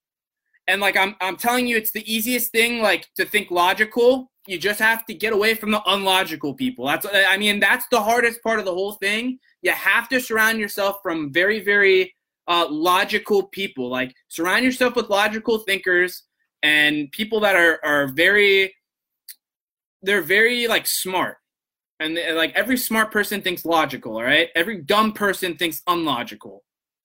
And 0.69 0.81
like 0.81 0.97
I'm, 0.97 1.17
I'm 1.21 1.37
telling 1.37 1.67
you, 1.67 1.77
it's 1.77 1.93
the 1.93 2.13
easiest 2.13 2.53
thing 2.53 2.81
like 2.81 3.09
to 3.17 3.25
think 3.25 3.51
logical 3.51 4.33
you 4.47 4.59
just 4.59 4.81
have 4.81 5.07
to 5.07 5.15
get 5.15 5.33
away 5.33 5.55
from 5.55 5.71
the 5.71 5.83
unlogical 5.87 6.55
people. 6.55 6.87
That's 6.87 7.07
I 7.13 7.37
mean 7.37 7.61
that's 7.61 7.87
the 7.91 8.01
hardest 8.01 8.43
part 8.43 8.59
of 8.59 8.65
the 8.65 8.75
whole 8.75 8.93
thing. 8.93 9.39
You 9.63 9.71
have 9.73 10.09
to 10.09 10.21
surround 10.21 10.59
yourself 10.59 10.97
from 11.03 11.33
very 11.33 11.61
very 11.61 12.15
uh, 12.49 12.67
logical 12.69 13.45
people. 13.49 13.89
Like 13.89 14.13
surround 14.29 14.65
yourself 14.65 14.97
with 14.97 15.09
logical 15.09 15.59
thinkers 15.59 16.25
and 16.63 17.11
people 17.13 17.41
that 17.41 17.55
are 17.55 17.79
are 17.85 18.09
very 18.09 18.75
they're 20.03 20.23
very 20.23 20.67
like 20.67 20.87
smart. 20.87 21.37
And 22.01 22.19
like 22.35 22.53
every 22.57 22.77
smart 22.77 23.13
person 23.13 23.43
thinks 23.43 23.65
logical, 23.65 24.17
all 24.17 24.25
right? 24.25 24.49
Every 24.57 24.83
dumb 24.83 25.13
person 25.13 25.57
thinks 25.57 25.83
unlogical. 25.87 26.65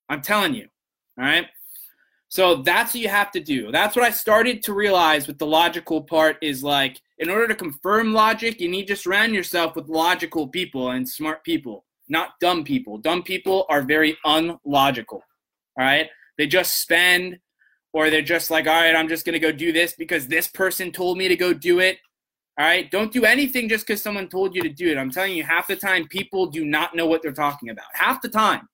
I'm 0.09 0.21
telling 0.21 0.55
you. 0.55 0.67
All 1.19 1.25
right? 1.25 1.45
So 2.29 2.57
that's 2.57 2.93
what 2.93 3.01
you 3.01 3.09
have 3.09 3.31
to 3.31 3.39
do. 3.39 3.71
That's 3.71 3.95
what 3.95 4.05
I 4.05 4.11
started 4.11 4.61
to 4.63 4.73
realize 4.73 5.27
with 5.27 5.37
the 5.37 5.45
logical 5.45 6.01
part 6.01 6.37
is 6.41 6.63
like 6.63 7.01
in 7.19 7.29
order 7.29 7.47
to 7.47 7.55
confirm 7.55 8.13
logic, 8.13 8.59
you 8.59 8.69
need 8.69 8.87
to 8.87 8.95
surround 8.95 9.33
yourself 9.33 9.75
with 9.75 9.87
logical 9.87 10.47
people 10.47 10.91
and 10.91 11.07
smart 11.07 11.43
people, 11.43 11.85
not 12.09 12.31
dumb 12.41 12.63
people. 12.63 12.97
Dumb 12.97 13.23
people 13.23 13.65
are 13.69 13.81
very 13.81 14.17
unlogical. 14.25 15.23
All 15.79 15.85
right? 15.85 16.09
They 16.37 16.47
just 16.47 16.81
spend 16.81 17.39
or 17.93 18.09
they're 18.09 18.21
just 18.21 18.51
like, 18.51 18.67
"All 18.67 18.73
right, 18.73 18.95
I'm 18.95 19.07
just 19.07 19.25
going 19.25 19.33
to 19.33 19.39
go 19.39 19.51
do 19.51 19.71
this 19.71 19.95
because 19.97 20.27
this 20.27 20.47
person 20.47 20.91
told 20.91 21.17
me 21.17 21.29
to 21.29 21.35
go 21.37 21.53
do 21.53 21.79
it." 21.79 21.97
All 22.59 22.65
right? 22.65 22.91
Don't 22.91 23.13
do 23.13 23.23
anything 23.23 23.69
just 23.69 23.87
cuz 23.87 24.01
someone 24.01 24.27
told 24.27 24.53
you 24.53 24.61
to 24.63 24.69
do 24.69 24.91
it. 24.91 24.97
I'm 24.97 25.11
telling 25.11 25.35
you 25.35 25.43
half 25.43 25.67
the 25.67 25.75
time 25.77 26.07
people 26.07 26.47
do 26.47 26.65
not 26.65 26.93
know 26.93 27.07
what 27.07 27.21
they're 27.21 27.31
talking 27.31 27.69
about. 27.69 27.85
Half 27.93 28.21
the 28.21 28.29
time 28.29 28.67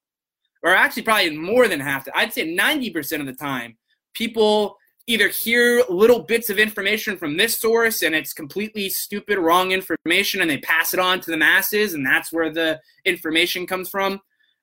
or 0.64 0.74
actually 0.74 1.04
probably 1.04 1.36
more 1.36 1.68
than 1.68 1.80
half. 1.80 2.08
I'd 2.16 2.34
say 2.34 2.56
90% 2.56 3.20
of 3.20 3.26
the 3.26 3.34
time, 3.34 3.78
people 4.14 4.78
either 5.06 5.28
hear 5.28 5.84
little 5.90 6.20
bits 6.20 6.50
of 6.50 6.58
information 6.58 7.18
from 7.18 7.36
this 7.36 7.60
source 7.60 8.04
and 8.04 8.16
it's 8.16 8.34
completely 8.34 8.90
stupid, 8.90 9.38
wrong 9.38 9.72
information, 9.72 10.42
and 10.42 10.50
they 10.50 10.60
pass 10.60 10.94
it 10.94 11.00
on 11.00 11.20
to 11.20 11.32
the 11.32 11.38
masses, 11.38 11.94
and 11.94 12.06
that's 12.06 12.32
where 12.32 12.52
the 12.52 12.80
information 13.06 13.68
comes 13.68 13.90
from. 13.90 14.22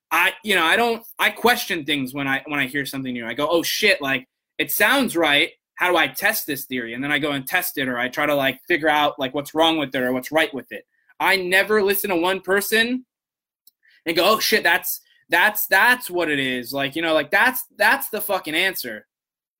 I, 0.09 0.33
you 0.43 0.55
know, 0.55 0.65
I 0.65 0.75
don't, 0.75 1.03
I 1.19 1.29
question 1.29 1.85
things 1.85 2.13
when 2.13 2.27
I 2.27 2.43
when 2.47 2.59
I 2.59 2.67
hear 2.67 2.85
something 2.85 3.13
new. 3.13 3.25
I 3.25 3.33
go, 3.33 3.47
oh 3.49 3.63
shit, 3.63 4.01
like 4.01 4.27
it 4.57 4.71
sounds 4.71 5.15
right. 5.15 5.51
How 5.75 5.89
do 5.89 5.97
I 5.97 6.07
test 6.07 6.45
this 6.47 6.65
theory? 6.65 6.93
And 6.93 7.03
then 7.03 7.11
I 7.11 7.19
go 7.19 7.31
and 7.31 7.47
test 7.47 7.77
it, 7.77 7.87
or 7.87 7.97
I 7.97 8.09
try 8.09 8.25
to 8.25 8.35
like 8.35 8.59
figure 8.67 8.89
out 8.89 9.19
like 9.19 9.33
what's 9.33 9.53
wrong 9.53 9.77
with 9.77 9.95
it 9.95 10.01
or 10.01 10.11
what's 10.11 10.31
right 10.31 10.53
with 10.53 10.71
it. 10.71 10.85
I 11.19 11.37
never 11.37 11.83
listen 11.83 12.09
to 12.09 12.15
one 12.15 12.41
person 12.41 13.05
and 14.05 14.15
go, 14.15 14.33
oh 14.33 14.39
shit, 14.39 14.63
that's 14.63 15.01
that's 15.31 15.65
that's 15.67 16.09
what 16.09 16.29
it 16.29 16.39
is. 16.39 16.73
Like, 16.73 16.95
you 16.95 17.01
know, 17.01 17.13
like 17.13 17.31
that's 17.31 17.65
that's 17.77 18.09
the 18.09 18.21
fucking 18.21 18.55
answer, 18.55 19.07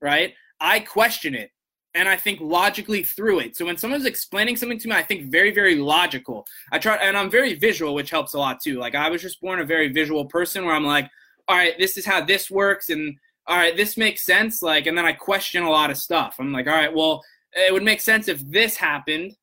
right? 0.01 0.33
I 0.59 0.81
question 0.81 1.33
it 1.33 1.51
and 1.93 2.07
I 2.07 2.15
think 2.15 2.39
logically 2.41 3.03
through 3.03 3.39
it. 3.39 3.57
So 3.57 3.65
when 3.65 3.77
someone's 3.77 4.05
explaining 4.05 4.55
something 4.55 4.79
to 4.79 4.87
me, 4.87 4.95
I 4.95 5.03
think 5.03 5.31
very, 5.31 5.51
very 5.51 5.75
logical. 5.75 6.45
I 6.71 6.79
try, 6.79 6.95
and 6.95 7.17
I'm 7.17 7.29
very 7.29 7.55
visual, 7.55 7.93
which 7.93 8.09
helps 8.09 8.33
a 8.33 8.39
lot 8.39 8.61
too. 8.61 8.79
Like 8.79 8.95
I 8.95 9.09
was 9.09 9.21
just 9.21 9.41
born 9.41 9.59
a 9.59 9.65
very 9.65 9.91
visual 9.91 10.25
person, 10.25 10.65
where 10.65 10.75
I'm 10.75 10.85
like, 10.85 11.09
all 11.47 11.57
right, 11.57 11.77
this 11.77 11.97
is 11.97 12.05
how 12.05 12.23
this 12.23 12.49
works, 12.49 12.89
and 12.89 13.17
all 13.47 13.57
right, 13.57 13.75
this 13.75 13.97
makes 13.97 14.23
sense. 14.23 14.61
Like, 14.61 14.85
and 14.85 14.97
then 14.97 15.05
I 15.05 15.13
question 15.13 15.63
a 15.63 15.69
lot 15.69 15.89
of 15.89 15.97
stuff. 15.97 16.35
I'm 16.39 16.53
like, 16.53 16.67
all 16.67 16.73
right, 16.73 16.93
well, 16.93 17.21
it 17.53 17.73
would 17.73 17.83
make 17.83 17.99
sense 17.99 18.27
if 18.27 18.39
this 18.49 18.77
happened. 18.77 19.35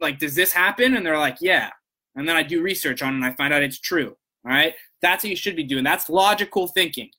Like, 0.00 0.18
does 0.18 0.34
this 0.34 0.52
happen? 0.52 0.96
And 0.96 1.06
they're 1.06 1.18
like, 1.18 1.36
yeah. 1.40 1.70
And 2.16 2.28
then 2.28 2.36
I 2.36 2.42
do 2.42 2.62
research 2.62 3.02
on 3.02 3.12
it, 3.12 3.16
and 3.16 3.24
I 3.24 3.32
find 3.32 3.54
out 3.54 3.62
it's 3.62 3.78
true. 3.78 4.16
All 4.44 4.52
right. 4.52 4.74
That's 5.04 5.22
what 5.22 5.30
you 5.30 5.36
should 5.36 5.56
be 5.56 5.64
doing. 5.64 5.84
That's 5.84 6.08
logical 6.08 6.66
thinking. 6.66 7.10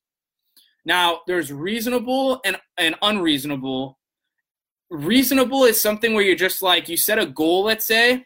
Now, 0.86 1.22
there's 1.28 1.52
reasonable 1.52 2.42
and, 2.44 2.58
and 2.78 2.96
unreasonable. 3.02 4.00
Reasonable 4.90 5.66
is 5.66 5.80
something 5.80 6.14
where 6.14 6.24
you're 6.24 6.36
just 6.36 6.62
like, 6.62 6.90
you 6.90 6.98
set 6.98 7.20
a 7.20 7.26
goal, 7.26 7.64
let's 7.64 7.86
say, 7.86 8.26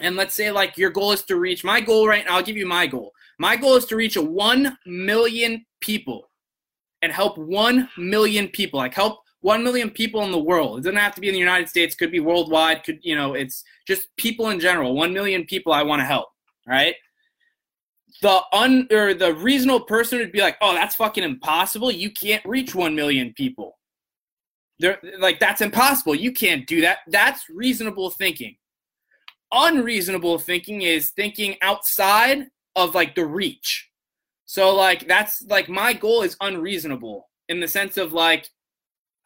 and 0.00 0.16
let's 0.16 0.34
say 0.34 0.50
like 0.50 0.76
your 0.76 0.90
goal 0.90 1.12
is 1.12 1.22
to 1.24 1.36
reach 1.36 1.64
my 1.64 1.80
goal 1.80 2.08
right 2.08 2.24
now. 2.26 2.36
I'll 2.36 2.42
give 2.42 2.56
you 2.56 2.66
my 2.66 2.86
goal. 2.86 3.12
My 3.38 3.56
goal 3.56 3.76
is 3.76 3.86
to 3.86 3.96
reach 3.96 4.16
a 4.16 4.22
1 4.22 4.78
million 4.86 5.64
people 5.80 6.28
and 7.02 7.12
help 7.12 7.38
1 7.38 7.88
million 7.98 8.48
people. 8.48 8.78
Like 8.78 8.94
help 8.94 9.20
1 9.42 9.62
million 9.62 9.90
people 9.90 10.22
in 10.22 10.32
the 10.32 10.38
world. 10.38 10.78
It 10.78 10.82
doesn't 10.82 10.98
have 10.98 11.14
to 11.14 11.20
be 11.20 11.28
in 11.28 11.34
the 11.34 11.38
United 11.38 11.68
States, 11.68 11.94
could 11.94 12.10
be 12.10 12.20
worldwide, 12.20 12.82
could, 12.84 12.98
you 13.02 13.14
know, 13.14 13.34
it's 13.34 13.62
just 13.86 14.08
people 14.16 14.50
in 14.50 14.58
general. 14.58 14.94
1 14.94 15.12
million 15.12 15.44
people 15.44 15.72
I 15.72 15.82
want 15.82 16.00
to 16.00 16.06
help, 16.06 16.28
right? 16.66 16.94
The 18.22 18.40
un 18.52 18.88
or 18.90 19.14
the 19.14 19.34
reasonable 19.34 19.84
person 19.84 20.18
would 20.18 20.32
be 20.32 20.40
like, 20.40 20.56
"Oh, 20.60 20.74
that's 20.74 20.96
fucking 20.96 21.24
impossible. 21.24 21.90
You 21.90 22.10
can't 22.10 22.44
reach 22.44 22.74
1 22.74 22.94
million 22.94 23.32
people." 23.34 23.78
They're 24.78 25.00
like 25.18 25.40
that's 25.40 25.60
impossible. 25.60 26.14
You 26.14 26.32
can't 26.32 26.66
do 26.66 26.80
that. 26.82 26.98
That's 27.08 27.48
reasonable 27.48 28.10
thinking. 28.10 28.56
Unreasonable 29.52 30.38
thinking 30.38 30.82
is 30.82 31.10
thinking 31.10 31.56
outside 31.62 32.46
of 32.74 32.94
like 32.94 33.14
the 33.14 33.24
reach. 33.24 33.88
So 34.44 34.74
like 34.74 35.06
that's 35.08 35.42
like 35.48 35.68
my 35.68 35.92
goal 35.92 36.22
is 36.22 36.36
unreasonable 36.40 37.28
in 37.48 37.60
the 37.60 37.68
sense 37.68 37.96
of 37.96 38.12
like 38.12 38.48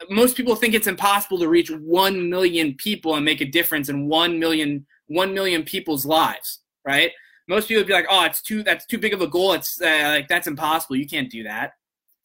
most 0.09 0.35
people 0.35 0.55
think 0.55 0.73
it's 0.73 0.87
impossible 0.87 1.37
to 1.39 1.47
reach 1.47 1.69
1 1.69 2.29
million 2.29 2.73
people 2.75 3.15
and 3.15 3.25
make 3.25 3.41
a 3.41 3.45
difference 3.45 3.89
in 3.89 4.07
1 4.07 4.39
million 4.39 4.85
1 5.07 5.33
million 5.33 5.63
people's 5.63 6.05
lives, 6.05 6.59
right? 6.85 7.11
Most 7.47 7.67
people 7.67 7.81
would 7.81 7.87
be 7.87 7.93
like, 7.93 8.07
"Oh, 8.09 8.25
it's 8.25 8.41
too 8.41 8.63
that's 8.63 8.85
too 8.85 8.97
big 8.97 9.13
of 9.13 9.21
a 9.21 9.27
goal. 9.27 9.53
It's 9.53 9.81
uh, 9.81 10.15
like 10.15 10.27
that's 10.27 10.47
impossible. 10.47 10.95
You 10.95 11.07
can't 11.07 11.29
do 11.29 11.43
that." 11.43 11.73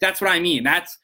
That's 0.01 0.21
what 0.21 0.31
I 0.31 0.39
mean. 0.39 0.63
That's 0.63 0.99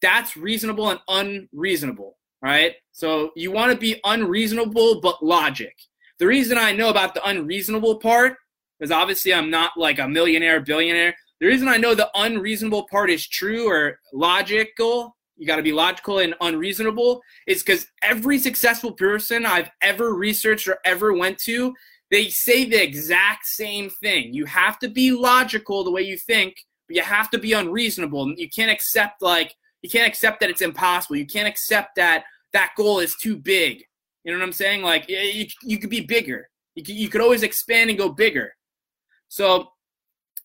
that's 0.00 0.36
reasonable 0.36 0.90
and 0.90 1.00
unreasonable, 1.08 2.16
right? 2.42 2.74
So 2.92 3.30
you 3.36 3.50
want 3.50 3.72
to 3.72 3.78
be 3.78 4.00
unreasonable 4.04 5.00
but 5.00 5.24
logic. 5.24 5.76
The 6.18 6.26
reason 6.26 6.58
I 6.58 6.72
know 6.72 6.88
about 6.88 7.14
the 7.14 7.24
unreasonable 7.24 7.96
part 7.98 8.36
is 8.80 8.90
obviously 8.90 9.34
I'm 9.34 9.50
not 9.50 9.72
like 9.76 9.98
a 9.98 10.08
millionaire, 10.08 10.60
billionaire. 10.60 11.14
The 11.40 11.46
reason 11.46 11.68
I 11.68 11.76
know 11.76 11.94
the 11.94 12.10
unreasonable 12.14 12.86
part 12.90 13.10
is 13.10 13.26
true 13.26 13.68
or 13.68 14.00
logical, 14.12 15.16
you 15.36 15.46
got 15.46 15.56
to 15.56 15.62
be 15.62 15.72
logical 15.72 16.18
and 16.18 16.34
unreasonable, 16.40 17.20
is 17.46 17.62
because 17.62 17.86
every 18.02 18.38
successful 18.38 18.92
person 18.92 19.46
I've 19.46 19.70
ever 19.80 20.14
researched 20.14 20.66
or 20.66 20.78
ever 20.84 21.12
went 21.12 21.38
to 21.40 21.72
they 22.10 22.28
say 22.28 22.64
the 22.64 22.82
exact 22.82 23.46
same 23.46 23.90
thing. 23.90 24.32
You 24.32 24.46
have 24.46 24.78
to 24.80 24.88
be 24.88 25.12
logical 25.12 25.84
the 25.84 25.90
way 25.90 26.02
you 26.02 26.16
think, 26.16 26.56
but 26.86 26.96
you 26.96 27.02
have 27.02 27.30
to 27.30 27.38
be 27.38 27.52
unreasonable. 27.52 28.32
You 28.36 28.48
can't 28.48 28.70
accept 28.70 29.22
like 29.22 29.54
you 29.82 29.90
can't 29.90 30.08
accept 30.08 30.40
that 30.40 30.50
it's 30.50 30.62
impossible. 30.62 31.16
You 31.16 31.26
can't 31.26 31.48
accept 31.48 31.96
that 31.96 32.24
that 32.52 32.72
goal 32.76 32.98
is 32.98 33.14
too 33.16 33.36
big. 33.36 33.84
You 34.24 34.32
know 34.32 34.38
what 34.38 34.44
I'm 34.44 34.52
saying? 34.52 34.82
Like 34.82 35.08
you, 35.08 35.46
you 35.62 35.78
could 35.78 35.90
be 35.90 36.00
bigger. 36.00 36.48
You 36.74 36.82
could, 36.82 36.94
you 36.94 37.08
could 37.08 37.20
always 37.20 37.42
expand 37.42 37.90
and 37.90 37.98
go 37.98 38.08
bigger. 38.08 38.54
So, 39.28 39.72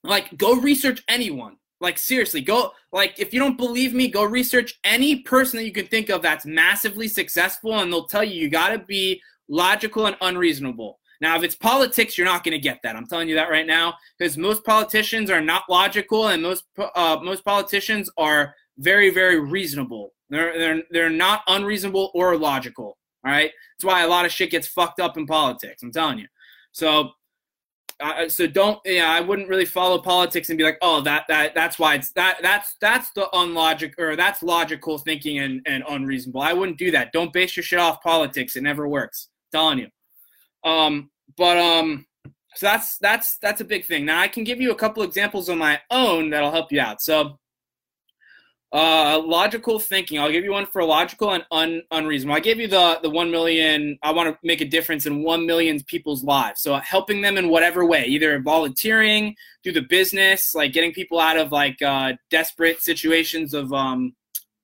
like, 0.03 0.37
go 0.37 0.59
research 0.59 1.01
anyone. 1.07 1.57
Like 1.79 1.97
seriously, 1.97 2.39
go 2.39 2.71
like 2.93 3.19
if 3.19 3.33
you 3.33 3.41
don't 3.41 3.57
believe 3.57 3.93
me, 3.93 4.07
go 4.07 4.23
research 4.23 4.79
any 4.85 5.17
person 5.17 5.57
that 5.57 5.65
you 5.65 5.73
can 5.73 5.85
think 5.85 6.09
of 6.09 6.21
that's 6.21 6.45
massively 6.45 7.09
successful, 7.09 7.77
and 7.79 7.91
they'll 7.91 8.07
tell 8.07 8.23
you 8.23 8.39
you 8.39 8.49
got 8.49 8.69
to 8.69 8.79
be 8.79 9.21
logical 9.49 10.05
and 10.05 10.15
unreasonable. 10.21 10.97
Now, 11.23 11.37
if 11.37 11.43
it's 11.43 11.55
politics, 11.55 12.17
you're 12.17 12.27
not 12.27 12.43
going 12.43 12.51
to 12.51 12.59
get 12.59 12.81
that. 12.83 12.97
I'm 12.97 13.07
telling 13.07 13.29
you 13.29 13.35
that 13.35 13.49
right 13.49 13.65
now 13.65 13.93
because 14.19 14.37
most 14.37 14.65
politicians 14.65 15.29
are 15.29 15.39
not 15.39 15.63
logical 15.69 16.27
and 16.27 16.43
most 16.43 16.65
uh, 16.77 17.17
most 17.23 17.45
politicians 17.45 18.09
are 18.17 18.53
very 18.77 19.09
very 19.09 19.39
reasonable. 19.39 20.11
They're 20.29 20.59
they're 20.59 20.83
they're 20.91 21.09
not 21.09 21.43
unreasonable 21.47 22.11
or 22.13 22.35
logical. 22.37 22.97
All 23.25 23.31
right, 23.31 23.51
that's 23.77 23.85
why 23.85 24.01
a 24.03 24.07
lot 24.09 24.25
of 24.25 24.33
shit 24.33 24.51
gets 24.51 24.67
fucked 24.67 24.99
up 24.99 25.17
in 25.17 25.25
politics. 25.25 25.81
I'm 25.81 25.93
telling 25.93 26.19
you. 26.19 26.27
So 26.73 27.11
uh, 28.01 28.27
so 28.27 28.45
don't 28.45 28.79
yeah 28.83 29.11
i 29.11 29.21
wouldn't 29.21 29.47
really 29.47 29.65
follow 29.65 29.99
politics 29.99 30.49
and 30.49 30.57
be 30.57 30.63
like 30.63 30.79
oh 30.81 30.99
that 30.99 31.25
that 31.29 31.53
that's 31.53 31.77
why 31.77 31.93
it's 31.93 32.11
that 32.13 32.37
that's 32.41 32.75
that's 32.81 33.11
the 33.11 33.29
unlogic 33.33 33.93
or 33.99 34.15
that's 34.15 34.41
logical 34.41 34.97
thinking 34.97 35.37
and, 35.37 35.61
and 35.67 35.83
unreasonable 35.87 36.41
i 36.41 36.51
wouldn't 36.51 36.79
do 36.79 36.89
that 36.89 37.13
don't 37.13 37.31
base 37.31 37.55
your 37.55 37.63
shit 37.63 37.77
off 37.77 38.01
politics 38.01 38.55
it 38.55 38.63
never 38.63 38.87
works 38.87 39.29
I'm 39.53 39.59
telling 39.59 39.79
you 39.79 40.69
um 40.69 41.11
but 41.37 41.57
um 41.57 42.05
so 42.55 42.65
that's 42.67 42.97
that's 42.99 43.37
that's 43.37 43.61
a 43.61 43.65
big 43.65 43.85
thing 43.85 44.05
now 44.05 44.19
i 44.19 44.27
can 44.27 44.43
give 44.43 44.61
you 44.61 44.71
a 44.71 44.75
couple 44.75 45.03
examples 45.03 45.49
on 45.49 45.57
my 45.57 45.79
own 45.89 46.29
that'll 46.29 46.51
help 46.51 46.71
you 46.71 46.79
out 46.79 47.01
so 47.01 47.37
uh, 48.73 49.21
logical 49.23 49.77
thinking. 49.77 50.19
I'll 50.19 50.31
give 50.31 50.43
you 50.43 50.51
one 50.51 50.65
for 50.65 50.83
logical 50.83 51.31
and 51.31 51.45
un, 51.51 51.83
unreasonable. 51.91 52.35
I 52.35 52.39
gave 52.39 52.59
you 52.59 52.67
the 52.67 52.99
the 53.03 53.09
one 53.09 53.29
million. 53.29 53.99
I 54.01 54.11
want 54.11 54.29
to 54.29 54.39
make 54.43 54.61
a 54.61 54.65
difference 54.65 55.05
in 55.05 55.21
one 55.21 55.45
million 55.45 55.79
people's 55.83 56.23
lives. 56.23 56.61
So 56.61 56.73
helping 56.77 57.21
them 57.21 57.37
in 57.37 57.49
whatever 57.49 57.85
way, 57.85 58.05
either 58.05 58.41
volunteering, 58.41 59.35
through 59.61 59.73
the 59.73 59.83
business, 59.83 60.55
like 60.55 60.73
getting 60.73 60.91
people 60.91 61.19
out 61.19 61.37
of 61.37 61.51
like 61.51 61.79
uh, 61.83 62.13
desperate 62.31 62.81
situations 62.81 63.53
of 63.53 63.71
um, 63.71 64.15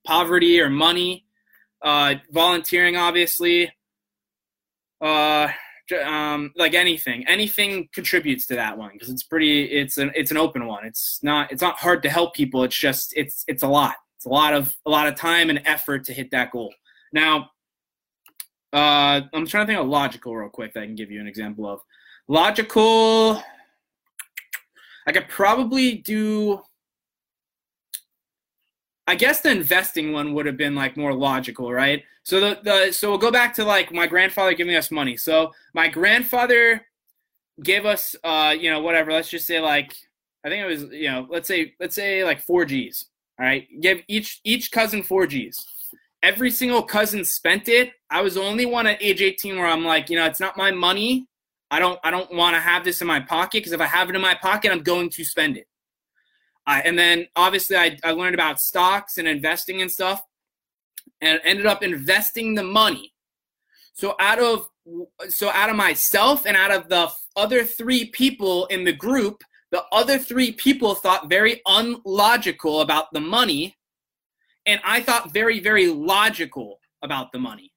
poverty 0.08 0.60
or 0.60 0.72
money. 0.72 1.26
Uh, 1.80 2.16
volunteering, 2.32 2.98
obviously. 2.98 3.72
Uh, 5.00 5.50
um, 5.94 6.52
like 6.56 6.74
anything, 6.74 7.28
anything 7.28 7.90
contributes 7.94 8.46
to 8.48 8.56
that 8.56 8.78
one 8.78 8.92
because 8.94 9.10
it's 9.10 9.24
pretty. 9.24 9.66
It's 9.66 9.98
an 9.98 10.12
it's 10.16 10.32
an 10.32 10.38
open 10.38 10.66
one. 10.66 10.86
It's 10.86 11.20
not 11.24 11.52
it's 11.52 11.62
not 11.62 11.78
hard 11.78 12.04
to 12.04 12.10
help 12.10 12.34
people. 12.34 12.64
It's 12.64 12.78
just 12.78 13.14
it's 13.16 13.44
it's 13.48 13.64
a 13.64 13.68
lot. 13.68 13.96
It's 14.16 14.26
a 14.26 14.30
lot 14.30 14.54
of 14.54 14.76
a 14.86 14.90
lot 14.90 15.08
of 15.08 15.16
time 15.16 15.50
and 15.50 15.62
effort 15.66 16.04
to 16.06 16.14
hit 16.14 16.32
that 16.32 16.52
goal. 16.52 16.74
Now, 17.14 17.50
uh, 18.74 19.22
I'm 19.34 19.48
trying 19.48 19.66
to 19.66 19.66
think 19.66 19.80
of 19.80 19.88
logical 19.88 20.36
real 20.36 20.50
quick 20.50 20.74
that 20.74 20.82
I 20.82 20.86
can 20.86 20.96
give 20.96 21.12
you 21.12 21.22
an 21.22 21.28
example 21.28 21.68
of. 21.68 21.82
Logical. 22.28 23.42
I 25.08 25.12
could 25.12 25.28
probably 25.28 25.96
do 25.96 26.62
I 29.10 29.16
guess 29.16 29.42
the 29.42 29.50
investing 29.50 30.14
one 30.14 30.36
would 30.36 30.46
have 30.46 30.56
been 30.56 30.76
like 30.76 30.96
more 30.96 31.16
logical, 31.16 31.74
right? 31.74 32.04
So 32.22 32.40
the, 32.40 32.60
the 32.62 32.92
so 32.92 33.10
we'll 33.10 33.18
go 33.18 33.32
back 33.32 33.56
to 33.56 33.66
like 33.66 33.92
my 33.92 34.06
grandfather 34.06 34.54
giving 34.54 34.76
us 34.76 34.92
money. 34.92 35.18
So 35.18 35.52
my 35.74 35.88
grandfather 35.88 36.86
gave 37.64 37.88
us 37.88 38.16
uh, 38.24 38.56
you 38.58 38.70
know, 38.70 38.82
whatever, 38.82 39.12
let's 39.12 39.32
just 39.32 39.48
say 39.48 39.60
like 39.60 39.96
I 40.46 40.50
think 40.50 40.64
it 40.64 40.68
was, 40.68 40.84
you 40.94 41.10
know, 41.10 41.26
let's 41.28 41.48
say 41.48 41.74
let's 41.80 41.96
say 41.96 42.24
like 42.24 42.40
four 42.40 42.66
G's. 42.66 43.06
All 43.40 43.48
right. 43.48 43.68
Give 43.82 44.04
each 44.08 44.42
each 44.44 44.70
cousin 44.70 45.02
four 45.02 45.26
G's. 45.26 45.66
Every 46.22 46.52
single 46.52 46.84
cousin 46.84 47.26
spent 47.26 47.68
it. 47.68 47.94
I 48.12 48.22
was 48.22 48.36
the 48.36 48.44
only 48.44 48.68
one 48.68 48.86
at 48.86 49.02
age 49.02 49.24
18 49.24 49.58
where 49.58 49.66
I'm 49.66 49.86
like, 49.86 50.12
you 50.12 50.18
know, 50.18 50.26
it's 50.28 50.40
not 50.40 50.56
my 50.56 50.70
money. 50.70 51.26
I 51.72 51.80
don't 51.80 52.00
I 52.04 52.12
don't 52.12 52.32
want 52.32 52.56
to 52.56 52.60
have 52.60 52.84
this 52.84 53.02
in 53.02 53.08
my 53.08 53.22
pocket 53.22 53.54
because 53.62 53.72
if 53.72 53.82
I 53.82 53.88
have 53.88 54.08
it 54.12 54.16
in 54.16 54.22
my 54.22 54.36
pocket, 54.36 54.72
I'm 54.72 54.84
going 54.84 55.10
to 55.10 55.24
spend 55.26 55.58
it. 55.58 55.66
Uh, 56.70 56.82
and 56.86 57.00
then 57.00 57.28
obviously 57.36 57.76
I, 57.76 57.98
I 58.04 58.12
learned 58.12 58.36
about 58.36 58.60
stocks 58.60 59.18
and 59.18 59.28
investing 59.28 59.82
and 59.82 59.92
stuff 59.92 60.22
and 61.20 61.42
ended 61.44 61.66
up 61.66 61.82
investing 61.82 62.54
the 62.54 62.64
money. 62.64 63.12
So 63.94 64.16
out 64.20 64.38
of 64.38 64.70
so 65.30 65.50
out 65.50 65.72
of 65.72 65.76
myself 65.76 66.46
and 66.46 66.56
out 66.56 66.70
of 66.70 66.88
the 66.88 67.10
other 67.36 67.64
three 67.64 68.06
people 68.06 68.68
in 68.68 68.84
the 68.84 68.94
group, 68.94 69.44
the 69.72 69.84
other 69.92 70.20
three 70.20 70.52
people 70.52 70.94
thought 70.94 71.28
very 71.28 71.60
unlogical 71.66 72.82
about 72.82 73.12
the 73.14 73.20
money 73.20 73.76
and 74.68 74.80
I 74.84 75.02
thought 75.02 75.34
very 75.34 75.60
very 75.60 75.88
logical 75.88 76.80
about 77.02 77.32
the 77.32 77.40
money. 77.40 77.74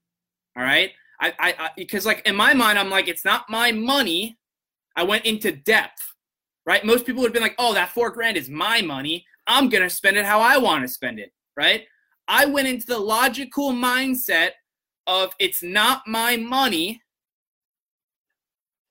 All 0.55 0.63
right? 0.63 0.91
I 1.19 1.33
I 1.39 1.71
because 1.79 2.05
like 2.05 2.27
in 2.27 2.37
my 2.37 2.53
mind 2.53 2.79
I'm 2.79 2.91
like 2.91 3.09
it's 3.09 3.25
not 3.25 3.49
my 3.49 3.73
money. 3.73 4.37
I 4.97 5.05
went 5.05 5.25
into 5.25 5.51
depth 5.51 6.12
right? 6.67 6.85
Most 6.85 7.07
people 7.07 7.23
would 7.23 7.29
have 7.29 7.35
been 7.35 7.43
like, 7.43 7.57
oh, 7.59 7.75
that 7.75 7.91
four 7.91 8.11
grand 8.11 8.37
is 8.37 8.49
my 8.49 8.83
money. 8.83 9.25
I'm 9.47 9.69
going 9.69 9.83
to 9.83 9.91
spend 9.91 10.17
it 10.17 10.25
how 10.25 10.41
I 10.41 10.57
want 10.59 10.83
to 10.83 10.89
spend 10.89 11.19
it, 11.19 11.33
right? 11.57 11.83
I 12.29 12.45
went 12.47 12.69
into 12.69 12.87
the 12.87 12.99
logical 12.99 13.73
mindset 13.73 14.51
of 15.07 15.33
it's 15.39 15.63
not 15.63 16.03
my 16.07 16.37
money. 16.37 17.03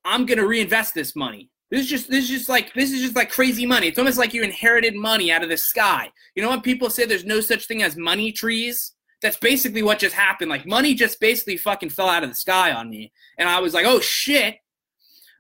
I'm 0.04 0.26
going 0.26 0.38
to 0.38 0.48
reinvest 0.48 0.94
this 0.94 1.16
money. 1.16 1.50
This 1.70 1.82
is 1.82 1.88
just 1.88 2.10
this 2.10 2.26
is 2.26 2.30
just 2.30 2.50
like 2.50 2.74
this 2.74 2.92
is 2.92 3.02
just 3.02 3.16
like 3.16 3.32
crazy 3.32 3.66
money. 3.66 3.88
It's 3.88 3.98
almost 3.98 4.18
like 4.18 4.34
you 4.34 4.44
inherited 4.44 4.94
money 4.94 5.32
out 5.32 5.42
of 5.42 5.48
the 5.48 5.56
sky. 5.56 6.12
You 6.36 6.44
know 6.44 6.50
when 6.50 6.60
people 6.60 6.90
say 6.90 7.06
there's 7.06 7.24
no 7.24 7.40
such 7.40 7.66
thing 7.66 7.82
as 7.82 7.96
money 7.96 8.34
trees? 8.34 8.92
That's 9.22 9.38
basically 9.38 9.82
what 9.82 10.00
just 10.00 10.16
happened. 10.16 10.50
Like 10.50 10.66
money 10.66 10.94
just 10.94 11.22
basically 11.22 11.56
fucking 11.56 11.92
fell 11.92 12.10
out 12.10 12.24
of 12.24 12.30
the 12.30 12.36
sky 12.36 12.74
on 12.74 12.90
me. 12.90 13.14
And 13.38 13.48
I 13.48 13.60
was 13.62 13.74
like, 13.74 13.86
"Oh 13.86 14.02
shit, 14.02 14.58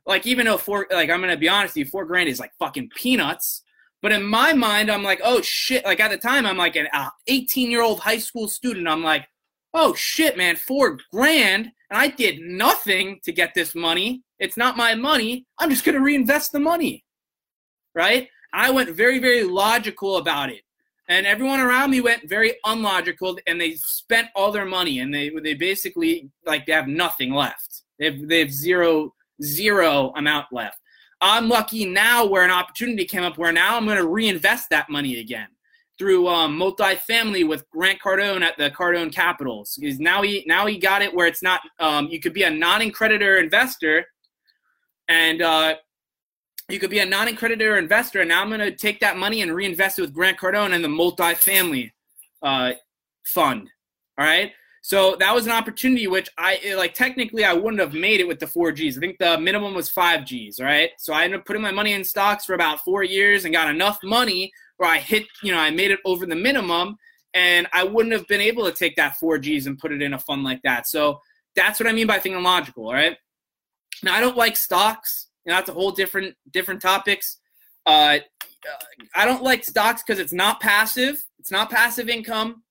like 0.05 0.25
even 0.25 0.45
though 0.45 0.57
four 0.57 0.87
like 0.91 1.09
I'm 1.09 1.21
gonna 1.21 1.37
be 1.37 1.49
honest 1.49 1.75
with 1.75 1.85
you, 1.85 1.91
four 1.91 2.05
grand 2.05 2.29
is 2.29 2.39
like 2.39 2.51
fucking 2.59 2.89
peanuts. 2.95 3.63
But 4.01 4.11
in 4.11 4.23
my 4.23 4.53
mind, 4.53 4.91
I'm 4.91 5.03
like, 5.03 5.21
oh 5.23 5.41
shit. 5.41 5.85
Like 5.85 5.99
at 5.99 6.09
the 6.09 6.17
time, 6.17 6.45
I'm 6.45 6.57
like 6.57 6.75
an 6.75 6.87
uh, 6.91 7.09
18 7.27 7.69
year 7.69 7.83
old 7.83 7.99
high 7.99 8.17
school 8.17 8.47
student. 8.47 8.87
I'm 8.87 9.03
like, 9.03 9.27
oh 9.73 9.93
shit, 9.93 10.37
man, 10.37 10.55
four 10.55 10.97
grand, 11.11 11.71
and 11.89 11.99
I 11.99 12.07
did 12.07 12.39
nothing 12.39 13.19
to 13.23 13.31
get 13.31 13.53
this 13.53 13.75
money. 13.75 14.23
It's 14.39 14.57
not 14.57 14.75
my 14.75 14.95
money. 14.95 15.45
I'm 15.59 15.69
just 15.69 15.85
gonna 15.85 16.01
reinvest 16.01 16.51
the 16.51 16.59
money, 16.59 17.05
right? 17.93 18.27
I 18.53 18.71
went 18.71 18.89
very, 18.89 19.19
very 19.19 19.43
logical 19.43 20.17
about 20.17 20.49
it, 20.49 20.63
and 21.07 21.27
everyone 21.27 21.59
around 21.59 21.91
me 21.91 22.01
went 22.01 22.27
very 22.27 22.55
unlogical, 22.65 23.37
and 23.45 23.61
they 23.61 23.75
spent 23.75 24.29
all 24.35 24.51
their 24.51 24.65
money, 24.65 24.99
and 24.99 25.13
they 25.13 25.29
they 25.29 25.53
basically 25.53 26.31
like 26.45 26.65
they 26.65 26.73
have 26.73 26.87
nothing 26.87 27.33
left. 27.33 27.83
They 27.99 28.05
have, 28.05 28.27
they 28.27 28.39
have 28.39 28.51
zero 28.51 29.13
zero 29.43 30.13
amount 30.15 30.47
left. 30.51 30.77
I'm 31.21 31.49
lucky 31.49 31.85
now 31.85 32.25
where 32.25 32.43
an 32.43 32.49
opportunity 32.51 33.05
came 33.05 33.23
up 33.23 33.37
where 33.37 33.51
now 33.51 33.77
I'm 33.77 33.85
going 33.85 33.97
to 33.97 34.07
reinvest 34.07 34.69
that 34.71 34.89
money 34.89 35.19
again 35.19 35.47
through 35.99 36.27
um, 36.27 36.57
multifamily 36.57 37.47
with 37.47 37.69
Grant 37.69 37.99
Cardone 38.03 38.41
at 38.41 38.57
the 38.57 38.71
Cardone 38.71 39.13
Capitals. 39.13 39.77
Because 39.79 39.99
now 39.99 40.23
he 40.23 40.43
now 40.47 40.65
he 40.65 40.77
got 40.79 41.03
it 41.03 41.13
where 41.13 41.27
it's 41.27 41.43
not 41.43 41.61
um, 41.79 42.07
you 42.07 42.19
could 42.19 42.33
be 42.33 42.43
a 42.43 42.49
non-accreditor 42.49 43.41
investor, 43.41 44.03
and 45.07 45.43
uh, 45.43 45.75
you 46.69 46.79
could 46.79 46.89
be 46.89 46.99
a 46.99 47.05
non-accreditor 47.05 47.77
investor. 47.77 48.21
And 48.21 48.29
now 48.29 48.41
I'm 48.41 48.49
going 48.49 48.61
to 48.61 48.75
take 48.75 48.99
that 49.01 49.17
money 49.17 49.43
and 49.43 49.53
reinvest 49.53 49.99
it 49.99 50.01
with 50.01 50.13
Grant 50.13 50.39
Cardone 50.39 50.73
and 50.73 50.83
the 50.83 50.87
multifamily 50.87 51.91
uh, 52.41 52.73
fund. 53.25 53.69
All 54.17 54.25
right. 54.25 54.53
So 54.83 55.15
that 55.19 55.33
was 55.33 55.45
an 55.45 55.51
opportunity 55.51 56.07
which 56.07 56.27
I 56.39 56.73
like 56.75 56.95
technically 56.95 57.45
I 57.45 57.53
wouldn't 57.53 57.79
have 57.79 57.93
made 57.93 58.19
it 58.19 58.27
with 58.27 58.39
the 58.39 58.47
four 58.47 58.71
Gs. 58.71 58.97
I 58.97 58.99
think 58.99 59.19
the 59.19 59.39
minimum 59.39 59.75
was 59.75 59.89
five 59.89 60.25
Gs, 60.25 60.59
right? 60.59 60.89
So 60.97 61.13
I 61.13 61.23
ended 61.23 61.39
up 61.39 61.45
putting 61.45 61.61
my 61.61 61.71
money 61.71 61.93
in 61.93 62.03
stocks 62.03 62.45
for 62.45 62.55
about 62.55 62.83
four 62.83 63.03
years 63.03 63.45
and 63.45 63.53
got 63.53 63.69
enough 63.69 63.99
money 64.03 64.51
where 64.77 64.89
I 64.89 64.97
hit, 64.97 65.25
you 65.43 65.51
know, 65.51 65.59
I 65.59 65.69
made 65.69 65.91
it 65.91 65.99
over 66.03 66.25
the 66.25 66.35
minimum 66.35 66.97
and 67.35 67.67
I 67.73 67.83
wouldn't 67.83 68.13
have 68.13 68.27
been 68.27 68.41
able 68.41 68.65
to 68.65 68.71
take 68.71 68.95
that 68.95 69.17
four 69.17 69.37
Gs 69.37 69.67
and 69.67 69.77
put 69.77 69.91
it 69.91 70.01
in 70.01 70.15
a 70.15 70.19
fund 70.19 70.43
like 70.43 70.61
that. 70.63 70.87
So 70.87 71.21
that's 71.55 71.79
what 71.79 71.87
I 71.87 71.93
mean 71.93 72.07
by 72.07 72.17
thinking 72.17 72.41
logical, 72.41 72.87
all 72.87 72.93
right? 72.93 73.17
Now 74.01 74.15
I 74.15 74.19
don't 74.19 74.35
like 74.35 74.57
stocks. 74.57 75.27
You 75.45 75.51
know, 75.51 75.57
that's 75.57 75.69
a 75.69 75.73
whole 75.73 75.91
different 75.91 76.35
different 76.51 76.81
topics. 76.81 77.37
Uh, 77.85 78.17
I 79.15 79.25
don't 79.25 79.43
like 79.43 79.63
stocks 79.63 80.01
because 80.01 80.19
it's 80.19 80.33
not 80.33 80.59
passive. 80.59 81.23
It's 81.39 81.51
not 81.51 81.69
passive 81.69 82.09
income 82.09 82.63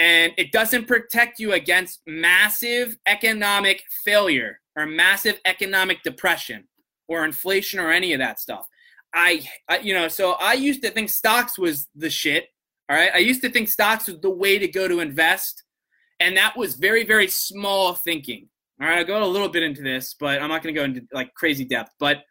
and 0.00 0.32
it 0.38 0.50
doesn't 0.50 0.88
protect 0.88 1.38
you 1.38 1.52
against 1.52 2.00
massive 2.06 2.96
economic 3.04 3.82
failure 4.02 4.58
or 4.74 4.86
massive 4.86 5.38
economic 5.44 6.02
depression 6.02 6.66
or 7.06 7.26
inflation 7.26 7.78
or 7.78 7.90
any 7.90 8.14
of 8.14 8.18
that 8.18 8.40
stuff. 8.40 8.66
I, 9.14 9.46
I, 9.68 9.80
you 9.80 9.92
know, 9.92 10.08
so 10.08 10.36
I 10.40 10.54
used 10.54 10.82
to 10.84 10.90
think 10.90 11.10
stocks 11.10 11.58
was 11.58 11.86
the 11.94 12.08
shit. 12.08 12.46
All 12.88 12.96
right. 12.96 13.10
I 13.14 13.18
used 13.18 13.42
to 13.42 13.50
think 13.50 13.68
stocks 13.68 14.06
was 14.06 14.18
the 14.20 14.30
way 14.30 14.58
to 14.58 14.68
go 14.68 14.88
to 14.88 15.00
invest. 15.00 15.64
And 16.18 16.34
that 16.38 16.56
was 16.56 16.76
very, 16.76 17.04
very 17.04 17.28
small 17.28 17.92
thinking. 17.94 18.48
All 18.80 18.88
right. 18.88 19.00
I'll 19.00 19.04
go 19.04 19.22
a 19.22 19.26
little 19.26 19.50
bit 19.50 19.62
into 19.62 19.82
this, 19.82 20.16
but 20.18 20.40
I'm 20.40 20.48
not 20.48 20.62
going 20.62 20.74
to 20.74 20.80
go 20.80 20.84
into 20.84 21.02
like 21.12 21.34
crazy 21.34 21.66
depth. 21.66 21.90
But 21.98 22.22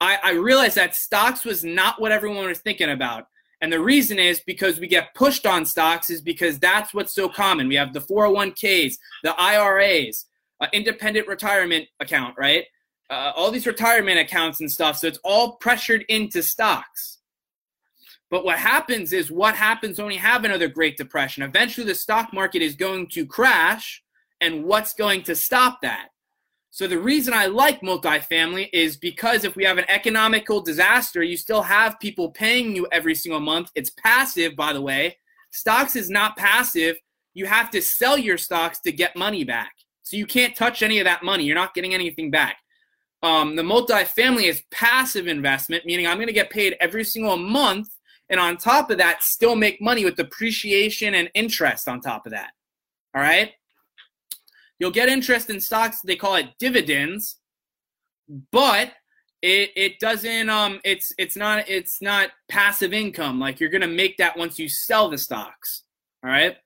I, 0.00 0.18
I 0.24 0.32
realized 0.32 0.74
that 0.74 0.96
stocks 0.96 1.44
was 1.44 1.62
not 1.62 2.00
what 2.00 2.10
everyone 2.10 2.46
was 2.46 2.58
thinking 2.58 2.90
about. 2.90 3.26
And 3.60 3.72
the 3.72 3.80
reason 3.80 4.18
is 4.18 4.40
because 4.40 4.78
we 4.78 4.86
get 4.86 5.14
pushed 5.14 5.46
on 5.46 5.64
stocks 5.64 6.10
is 6.10 6.20
because 6.20 6.58
that's 6.58 6.92
what's 6.92 7.14
so 7.14 7.28
common. 7.28 7.68
We 7.68 7.74
have 7.76 7.92
the 7.92 8.00
401ks, 8.00 8.96
the 9.22 9.34
IRAs, 9.40 10.26
uh, 10.60 10.66
independent 10.72 11.26
retirement 11.26 11.86
account, 12.00 12.34
right? 12.38 12.64
Uh, 13.08 13.32
all 13.34 13.50
these 13.50 13.66
retirement 13.66 14.18
accounts 14.18 14.60
and 14.60 14.70
stuff. 14.70 14.98
So 14.98 15.06
it's 15.06 15.20
all 15.24 15.52
pressured 15.56 16.04
into 16.08 16.42
stocks. 16.42 17.18
But 18.30 18.44
what 18.44 18.58
happens 18.58 19.12
is 19.12 19.30
what 19.30 19.54
happens 19.54 19.98
when 19.98 20.08
we 20.08 20.16
have 20.16 20.44
another 20.44 20.68
Great 20.68 20.96
Depression? 20.96 21.42
Eventually, 21.44 21.86
the 21.86 21.94
stock 21.94 22.32
market 22.32 22.60
is 22.60 22.74
going 22.74 23.08
to 23.10 23.24
crash. 23.24 24.02
And 24.40 24.64
what's 24.64 24.92
going 24.92 25.22
to 25.22 25.34
stop 25.34 25.80
that? 25.80 26.08
So 26.76 26.86
the 26.86 26.98
reason 26.98 27.32
I 27.32 27.46
like 27.46 27.80
multifamily 27.80 28.68
is 28.70 28.98
because 28.98 29.44
if 29.44 29.56
we 29.56 29.64
have 29.64 29.78
an 29.78 29.86
economical 29.88 30.60
disaster, 30.60 31.22
you 31.22 31.38
still 31.38 31.62
have 31.62 31.98
people 32.00 32.30
paying 32.30 32.76
you 32.76 32.86
every 32.92 33.14
single 33.14 33.40
month. 33.40 33.70
It's 33.74 33.88
passive, 33.88 34.54
by 34.56 34.74
the 34.74 34.82
way. 34.82 35.16
Stocks 35.52 35.96
is 35.96 36.10
not 36.10 36.36
passive. 36.36 36.98
You 37.32 37.46
have 37.46 37.70
to 37.70 37.80
sell 37.80 38.18
your 38.18 38.36
stocks 38.36 38.78
to 38.80 38.92
get 38.92 39.16
money 39.16 39.42
back. 39.42 39.72
So 40.02 40.18
you 40.18 40.26
can't 40.26 40.54
touch 40.54 40.82
any 40.82 40.98
of 40.98 41.06
that 41.06 41.22
money. 41.22 41.44
You're 41.44 41.54
not 41.54 41.72
getting 41.72 41.94
anything 41.94 42.30
back. 42.30 42.58
Um, 43.22 43.56
the 43.56 43.62
multifamily 43.62 44.44
is 44.44 44.62
passive 44.70 45.28
investment, 45.28 45.86
meaning 45.86 46.06
I'm 46.06 46.18
going 46.18 46.26
to 46.26 46.34
get 46.34 46.50
paid 46.50 46.76
every 46.78 47.04
single 47.04 47.38
month. 47.38 47.88
And 48.28 48.38
on 48.38 48.58
top 48.58 48.90
of 48.90 48.98
that, 48.98 49.22
still 49.22 49.56
make 49.56 49.80
money 49.80 50.04
with 50.04 50.16
depreciation 50.16 51.14
and 51.14 51.30
interest 51.32 51.88
on 51.88 52.02
top 52.02 52.26
of 52.26 52.32
that. 52.32 52.50
All 53.14 53.22
right. 53.22 53.52
You'll 54.78 54.90
get 54.90 55.08
interest 55.08 55.50
in 55.50 55.60
stocks. 55.60 56.00
They 56.02 56.16
call 56.16 56.36
it 56.36 56.50
dividends, 56.58 57.36
but 58.52 58.92
it, 59.42 59.70
it 59.76 60.00
doesn't 60.00 60.48
um 60.48 60.80
it's 60.84 61.12
it's 61.18 61.36
not 61.36 61.68
it's 61.68 62.00
not 62.02 62.30
passive 62.48 62.92
income. 62.92 63.38
Like 63.38 63.60
you're 63.60 63.70
gonna 63.70 63.86
make 63.86 64.16
that 64.18 64.36
once 64.36 64.58
you 64.58 64.68
sell 64.68 65.08
the 65.08 65.18
stocks 65.18 65.84
all 66.24 66.30
right? 66.30 66.56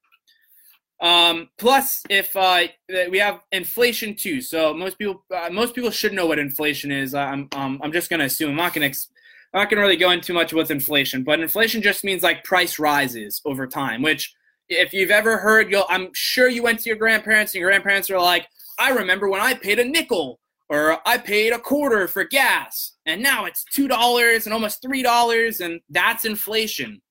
Um 1.00 1.48
plus 1.58 2.02
if 2.08 2.34
uh 2.36 2.68
we 3.10 3.18
have 3.18 3.40
inflation 3.52 4.14
too. 4.14 4.40
So 4.40 4.72
most 4.74 4.98
people 4.98 5.24
uh, 5.34 5.50
most 5.50 5.74
people 5.74 5.90
should 5.90 6.12
know 6.12 6.26
what 6.26 6.38
inflation 6.38 6.90
is. 6.90 7.14
I'm 7.14 7.48
um, 7.52 7.80
i'm 7.82 7.92
just 7.92 8.10
gonna 8.10 8.24
assume. 8.24 8.50
I'm 8.50 8.56
not 8.56 8.74
gonna 8.74 8.86
ex- 8.86 9.10
i'm 9.52 9.60
not 9.60 9.70
gonna 9.70 9.82
really 9.82 9.96
go 9.96 10.10
into 10.10 10.32
much 10.32 10.52
with 10.52 10.70
inflation 10.70 11.24
but 11.24 11.40
inflation 11.40 11.82
just 11.82 12.04
means 12.04 12.22
like 12.22 12.44
price 12.44 12.78
rises 12.78 13.40
over 13.44 13.66
time 13.66 14.00
which 14.00 14.32
if 14.70 14.94
you've 14.94 15.10
ever 15.10 15.36
heard, 15.36 15.70
you'll, 15.70 15.84
I'm 15.88 16.10
sure 16.14 16.48
you 16.48 16.62
went 16.62 16.78
to 16.80 16.88
your 16.88 16.96
grandparents 16.96 17.52
and 17.52 17.60
your 17.60 17.68
grandparents 17.68 18.08
are 18.08 18.20
like, 18.20 18.46
I 18.78 18.90
remember 18.90 19.28
when 19.28 19.40
I 19.40 19.54
paid 19.54 19.80
a 19.80 19.84
nickel 19.84 20.38
or 20.68 20.98
I 21.06 21.18
paid 21.18 21.52
a 21.52 21.58
quarter 21.58 22.06
for 22.06 22.24
gas 22.24 22.92
and 23.04 23.22
now 23.22 23.44
it's 23.44 23.64
$2 23.76 24.44
and 24.44 24.54
almost 24.54 24.82
$3 24.82 25.60
and 25.60 25.80
that's 25.90 26.24
inflation. 26.24 27.02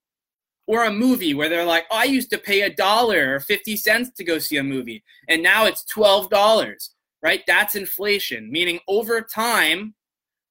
Or 0.68 0.86
a 0.86 0.92
movie 0.92 1.34
where 1.34 1.50
they're 1.50 1.66
like, 1.66 1.86
oh, 1.92 1.98
I 1.98 2.04
used 2.04 2.30
to 2.30 2.38
pay 2.38 2.62
a 2.62 2.74
dollar 2.74 3.36
or 3.36 3.40
50 3.40 3.76
cents 3.76 4.12
to 4.16 4.24
go 4.24 4.40
see 4.40 4.58
a 4.58 4.64
movie 4.64 5.04
and 5.28 5.44
now 5.44 5.66
it's 5.66 5.84
$12, 5.94 6.90
right? 7.22 7.42
That's 7.46 7.76
inflation, 7.76 8.52
meaning 8.52 8.80
over 8.88 9.22
time, 9.22 9.96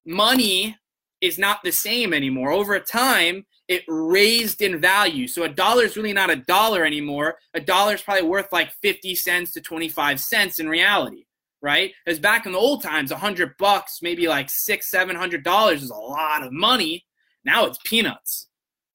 money 0.05 0.77
is 1.21 1.39
not 1.39 1.61
the 1.65 1.73
same 1.73 2.13
anymore. 2.13 2.51
Over 2.51 2.79
time, 2.81 3.47
it 3.69 3.85
raised 3.87 4.62
in 4.62 4.81
value. 4.81 5.29
So 5.29 5.43
a 5.43 5.49
dollar 5.49 5.85
is 5.85 5.97
really 5.97 6.14
not 6.14 6.31
a 6.31 6.37
dollar 6.37 6.85
anymore. 6.85 7.39
A 7.55 7.61
dollar 7.61 7.95
is 7.95 8.03
probably 8.03 8.27
worth 8.27 8.51
like 8.51 8.73
50 8.83 9.14
cents 9.14 9.53
to 9.53 9.61
25 9.61 10.19
cents 10.19 10.59
in 10.59 10.69
reality, 10.69 11.27
right? 11.61 11.93
Because 12.05 12.19
back 12.19 12.47
in 12.47 12.53
the 12.53 12.59
old 12.59 12.83
times, 12.83 13.12
hundred 13.12 13.55
bucks, 13.59 13.99
maybe 14.01 14.27
like 14.27 14.49
six, 14.49 14.91
seven 14.91 15.14
hundred 15.14 15.45
dollars 15.45 15.83
is 15.83 15.91
a 15.91 15.95
lot 15.95 16.43
of 16.43 16.53
money. 16.53 17.05
Now 17.45 17.66
it's 17.66 17.79
peanuts. 17.85 18.49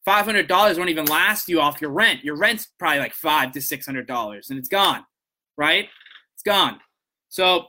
Five 0.05 0.25
hundred 0.25 0.47
dollars 0.47 0.77
won't 0.77 0.89
even 0.89 1.05
last 1.05 1.47
you 1.47 1.61
off 1.61 1.79
your 1.79 1.91
rent. 1.91 2.23
Your 2.23 2.35
rent's 2.35 2.67
probably 2.79 2.99
like 2.99 3.13
five 3.13 3.51
to 3.53 3.61
six 3.61 3.85
hundred 3.85 4.07
dollars, 4.07 4.49
and 4.49 4.57
it's 4.57 4.69
gone, 4.69 5.05
right? 5.55 5.87
It's 6.33 6.43
gone. 6.43 6.79
So 7.29 7.67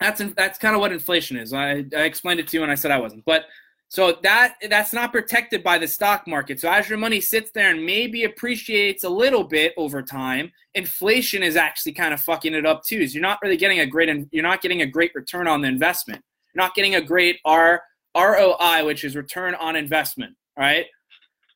that's 0.00 0.22
that's 0.36 0.58
kind 0.58 0.74
of 0.74 0.80
what 0.80 0.92
inflation 0.92 1.36
is. 1.36 1.52
I, 1.52 1.84
I 1.96 2.02
explained 2.04 2.40
it 2.40 2.48
to 2.48 2.56
you, 2.56 2.62
and 2.62 2.72
I 2.72 2.76
said 2.76 2.90
I 2.90 3.00
wasn't, 3.00 3.24
but 3.24 3.46
so 3.92 4.16
that 4.22 4.54
that's 4.70 4.94
not 4.94 5.12
protected 5.12 5.62
by 5.62 5.76
the 5.76 5.86
stock 5.86 6.26
market. 6.26 6.58
So 6.58 6.72
as 6.72 6.88
your 6.88 6.96
money 6.96 7.20
sits 7.20 7.50
there 7.50 7.68
and 7.68 7.84
maybe 7.84 8.24
appreciates 8.24 9.04
a 9.04 9.08
little 9.10 9.44
bit 9.44 9.74
over 9.76 10.00
time, 10.00 10.50
inflation 10.72 11.42
is 11.42 11.56
actually 11.56 11.92
kind 11.92 12.14
of 12.14 12.20
fucking 12.22 12.54
it 12.54 12.64
up 12.64 12.82
too. 12.84 13.06
So 13.06 13.12
you're 13.12 13.20
not 13.20 13.38
really 13.42 13.58
getting 13.58 13.80
a 13.80 13.86
great 13.86 14.08
you're 14.32 14.42
not 14.42 14.62
getting 14.62 14.80
a 14.80 14.86
great 14.86 15.14
return 15.14 15.46
on 15.46 15.60
the 15.60 15.68
investment. 15.68 16.22
You're 16.54 16.64
not 16.64 16.74
getting 16.74 16.94
a 16.94 17.02
great 17.02 17.38
R 17.44 17.82
ROI, 18.16 18.86
which 18.86 19.04
is 19.04 19.14
return 19.14 19.54
on 19.56 19.76
investment, 19.76 20.36
right? 20.56 20.86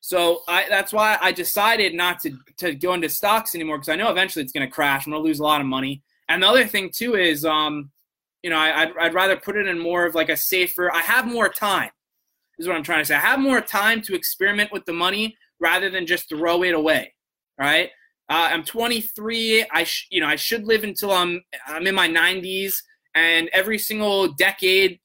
So 0.01 0.41
I, 0.47 0.67
that's 0.69 0.93
why 0.93 1.17
I 1.19 1.31
decided 1.31 1.95
not 1.95 2.19
to, 2.19 2.37
to 2.57 2.75
go 2.75 2.93
into 2.93 3.09
stocks 3.09 3.55
anymore 3.55 3.77
because 3.79 3.89
I 3.89 3.95
know 3.95 4.11
eventually 4.11 4.43
it's 4.43 4.53
going 4.53 4.67
to 4.67 4.71
crash. 4.71 5.07
I'm 5.07 5.11
going 5.11 5.23
to 5.23 5.27
lose 5.27 5.39
a 5.39 5.43
lot 5.43 5.59
of 5.59 5.65
money. 5.65 6.03
And 6.29 6.43
the 6.43 6.47
other 6.47 6.67
thing 6.67 6.91
too 6.93 7.15
is, 7.15 7.45
um, 7.45 7.89
you 8.43 8.51
know, 8.51 8.57
I, 8.57 8.83
I'd, 8.83 8.97
I'd 9.01 9.13
rather 9.15 9.37
put 9.37 9.55
it 9.55 9.65
in 9.65 9.79
more 9.79 10.05
of 10.05 10.13
like 10.13 10.29
a 10.29 10.37
safer. 10.37 10.93
I 10.93 11.01
have 11.01 11.25
more 11.25 11.49
time 11.49 11.89
is 12.57 12.67
what 12.67 12.75
I'm 12.75 12.83
trying 12.83 13.01
to 13.01 13.05
say. 13.05 13.15
I 13.15 13.19
have 13.19 13.39
more 13.39 13.61
time 13.61 14.01
to 14.03 14.15
experiment 14.15 14.71
with 14.71 14.85
the 14.85 14.93
money 14.93 15.35
rather 15.59 15.89
than 15.89 16.05
just 16.05 16.29
throw 16.29 16.63
it 16.63 16.73
away. 16.73 17.13
Right? 17.59 17.89
Uh, 18.29 18.49
I'm 18.51 18.63
23. 18.63 19.65
I 19.71 19.83
sh- 19.83 20.07
you 20.11 20.21
know 20.21 20.27
I 20.27 20.35
should 20.35 20.65
live 20.65 20.83
until 20.83 21.11
I'm 21.11 21.41
I'm 21.65 21.87
in 21.87 21.95
my 21.95 22.07
90s, 22.07 22.75
and 23.15 23.49
every 23.53 23.77
single 23.77 24.33
decade, 24.33 24.99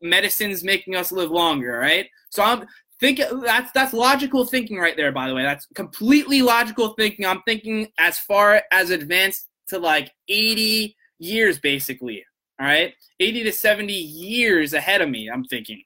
medicine's 0.00 0.64
making 0.64 0.96
us 0.96 1.12
live 1.12 1.30
longer. 1.30 1.78
Right? 1.78 2.06
So 2.30 2.42
I'm 2.42 2.66
think 3.00 3.20
that's 3.44 3.72
that's 3.72 3.92
logical 3.92 4.44
thinking 4.44 4.78
right 4.78 4.96
there. 4.96 5.10
By 5.10 5.28
the 5.28 5.34
way, 5.34 5.42
that's 5.42 5.66
completely 5.74 6.42
logical 6.42 6.94
thinking. 6.98 7.26
I'm 7.26 7.42
thinking 7.42 7.88
as 7.98 8.18
far 8.18 8.62
as 8.70 8.90
advanced 8.90 9.48
to 9.68 9.78
like 9.78 10.12
80 10.28 10.94
years, 11.18 11.58
basically. 11.58 12.24
All 12.60 12.66
right, 12.66 12.92
80 13.18 13.44
to 13.44 13.52
70 13.52 13.90
years 13.90 14.74
ahead 14.74 15.00
of 15.00 15.08
me. 15.08 15.30
I'm 15.30 15.44
thinking 15.44 15.82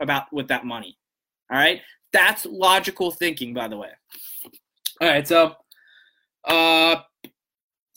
about 0.00 0.32
with 0.32 0.48
that 0.48 0.64
money. 0.64 0.96
All 1.50 1.58
right, 1.58 1.80
that's 2.12 2.46
logical 2.46 3.10
thinking, 3.10 3.54
by 3.54 3.68
the 3.68 3.76
way. 3.76 3.90
All 5.00 5.08
right, 5.08 5.26
so 5.26 5.56
uh, 6.44 6.96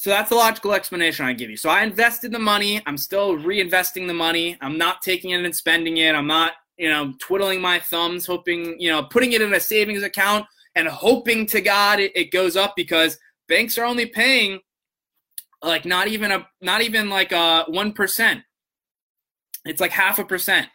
so 0.03 0.09
that's 0.09 0.29
the 0.29 0.35
logical 0.35 0.73
explanation 0.73 1.25
I 1.25 1.31
give 1.31 1.49
you. 1.49 1.55
So 1.55 1.69
I 1.69 1.83
invested 1.83 2.33
the 2.33 2.39
money. 2.39 2.81
I'm 2.85 2.97
still 2.97 3.37
reinvesting 3.37 4.05
the 4.05 4.13
money. 4.13 4.57
I'm 4.59 4.77
not 4.77 5.01
taking 5.01 5.29
it 5.29 5.45
and 5.45 5.55
spending 5.55 5.95
it. 5.97 6.13
I'm 6.13 6.27
not, 6.27 6.53
you 6.77 6.89
know, 6.89 7.13
twiddling 7.19 7.61
my 7.61 7.79
thumbs, 7.79 8.25
hoping, 8.25 8.75
you 8.79 8.89
know, 8.89 9.03
putting 9.03 9.31
it 9.31 9.41
in 9.41 9.53
a 9.53 9.59
savings 9.61 10.03
account 10.03 10.45
and 10.75 10.89
hoping 10.89 11.45
to 11.45 11.61
God 11.61 12.01
it, 12.01 12.11
it 12.15 12.31
goes 12.31 12.57
up 12.57 12.73
because 12.75 13.17
banks 13.47 13.77
are 13.77 13.85
only 13.85 14.05
paying 14.05 14.59
like 15.61 15.85
not 15.85 16.09
even 16.09 16.33
a 16.33 16.45
not 16.61 16.81
even 16.81 17.09
like 17.09 17.31
a 17.31 17.63
one 17.69 17.93
percent. 17.93 18.41
It's 19.63 19.79
like 19.79 19.91
half 19.91 20.19
a 20.19 20.25
percent. 20.25 20.67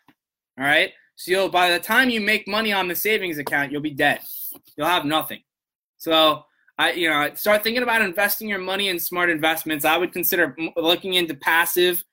All 0.59 0.65
right. 0.65 0.93
So 1.19 1.33
you'll, 1.33 1.49
by 1.49 1.71
the 1.71 1.81
time 1.81 2.11
you 2.11 2.21
make 2.21 2.47
money 2.47 2.73
on 2.73 2.87
the 2.87 2.95
savings 2.95 3.39
account, 3.39 3.73
you'll 3.73 3.83
be 3.83 3.91
dead. 3.91 4.21
You'll 4.77 4.87
have 4.87 5.05
nothing. 5.05 5.41
So 5.97 6.45
I, 6.79 6.93
you 6.93 7.11
know, 7.11 7.29
start 7.35 7.65
thinking 7.65 7.83
about 7.83 8.03
investing 8.03 8.49
your 8.49 8.61
money 8.61 8.89
in 8.89 9.01
smart 9.01 9.29
investments. 9.29 9.85
I 9.85 9.97
would 9.97 10.13
consider 10.13 10.57
looking 10.77 11.15
into 11.15 11.35
passive, 11.35 12.05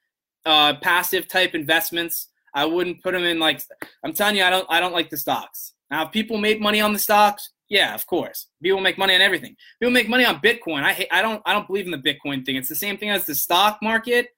uh, 0.47 0.73
passive 0.81 1.27
type 1.27 1.53
investments. 1.53 2.29
I 2.55 2.65
wouldn't 2.65 3.03
put 3.03 3.13
them 3.13 3.23
in 3.23 3.37
like 3.37 3.61
I'm 4.03 4.11
telling 4.11 4.37
you, 4.37 4.43
I 4.43 4.49
don't, 4.49 4.65
I 4.69 4.79
don't 4.79 4.93
like 4.93 5.11
the 5.11 5.17
stocks. 5.17 5.73
Now, 5.91 6.05
if 6.05 6.11
people 6.11 6.39
make 6.39 6.59
money 6.59 6.81
on 6.81 6.91
the 6.91 6.97
stocks, 6.97 7.51
yeah, 7.69 7.93
of 7.93 8.07
course, 8.07 8.47
people 8.63 8.81
make 8.81 8.97
money 8.97 9.13
on 9.13 9.21
everything. 9.21 9.55
People 9.79 9.93
make 9.93 10.09
money 10.09 10.25
on 10.25 10.39
Bitcoin. 10.39 10.81
I 10.81 10.93
hate, 10.93 11.09
I 11.11 11.21
don't, 11.21 11.43
I 11.45 11.53
don't 11.53 11.67
believe 11.67 11.85
in 11.85 11.91
the 11.91 11.99
Bitcoin 11.99 12.43
thing. 12.43 12.55
It's 12.55 12.69
the 12.69 12.75
same 12.75 12.97
thing 12.97 13.11
as 13.11 13.27
the 13.27 13.35
stock 13.35 13.77
market 13.83 14.29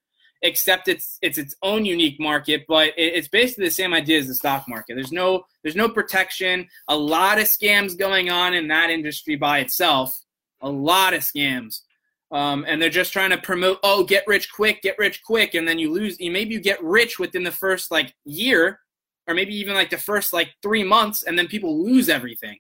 except 0.42 0.88
it's 0.88 1.18
it's 1.22 1.38
its 1.38 1.56
own 1.64 1.86
unique 1.86 2.20
market 2.20 2.64
but 2.68 2.92
it's 2.96 3.28
basically 3.28 3.66
the 3.66 3.72
same 3.72 3.94
idea 3.94 4.20
as 4.20 4.28
the 4.28 4.36
stock 4.36 4.66
market. 4.68 4.96
There's 4.96 5.12
no 5.12 5.46
there's 5.64 5.76
no 5.76 5.90
protection. 5.90 6.68
A 6.88 6.98
lot 6.98 7.40
of 7.40 7.46
scams 7.46 7.98
going 7.98 8.30
on 8.30 8.54
in 8.54 8.68
that 8.68 8.90
industry 8.90 9.36
by 9.36 9.60
itself. 9.60 10.18
A 10.62 10.70
lot 10.70 11.14
of 11.14 11.22
scams. 11.22 11.82
Um, 12.30 12.66
and 12.68 12.82
they're 12.82 12.90
just 12.90 13.14
trying 13.14 13.30
to 13.32 13.38
promote 13.38 13.80
oh 13.84 14.04
get 14.04 14.26
rich 14.28 14.52
quick 14.52 14.82
get 14.82 14.98
rich 14.98 15.22
quick. 15.24 15.54
And 15.56 15.68
then 15.68 15.80
you 15.80 15.92
lose 15.92 16.20
you 16.20 16.32
maybe 16.32 16.54
you 16.54 16.62
get 16.62 16.84
rich 16.84 17.20
within 17.20 17.44
the 17.44 17.52
first 17.52 17.90
like 17.92 18.14
year 18.26 18.80
or 19.28 19.34
maybe 19.34 19.56
even 19.56 19.74
like 19.74 19.90
the 19.90 19.98
first 19.98 20.34
like 20.34 20.54
three 20.62 20.84
months 20.84 21.24
and 21.24 21.38
then 21.38 21.48
people 21.48 21.84
lose 21.84 22.10
everything. 22.10 22.58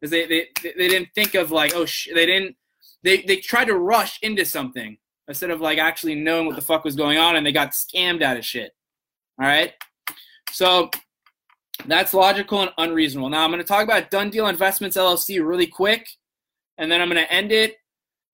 Because 0.00 0.10
they, 0.10 0.26
they 0.26 0.48
they 0.62 0.88
didn't 0.88 1.08
think 1.14 1.34
of 1.34 1.50
like 1.50 1.74
oh 1.74 1.86
sh- 1.86 2.08
they 2.14 2.26
didn't 2.26 2.56
they 3.02 3.22
they 3.22 3.36
tried 3.36 3.66
to 3.66 3.76
rush 3.76 4.18
into 4.22 4.44
something 4.44 4.98
instead 5.28 5.50
of 5.50 5.60
like 5.60 5.78
actually 5.78 6.14
knowing 6.14 6.46
what 6.46 6.56
the 6.56 6.62
fuck 6.62 6.84
was 6.84 6.96
going 6.96 7.18
on 7.18 7.36
and 7.36 7.46
they 7.46 7.52
got 7.52 7.70
scammed 7.70 8.22
out 8.22 8.36
of 8.36 8.44
shit. 8.44 8.72
All 9.40 9.46
right. 9.46 9.72
So 10.50 10.90
that's 11.86 12.14
logical 12.14 12.62
and 12.62 12.70
unreasonable. 12.78 13.28
Now 13.28 13.44
I'm 13.44 13.50
going 13.50 13.62
to 13.62 13.66
talk 13.66 13.84
about 13.84 14.10
Dunn 14.10 14.30
Deal 14.30 14.46
Investments 14.46 14.96
LLC 14.96 15.44
really 15.46 15.66
quick, 15.66 16.06
and 16.78 16.90
then 16.90 17.00
I'm 17.00 17.08
going 17.08 17.22
to 17.22 17.32
end 17.32 17.52
it, 17.52 17.76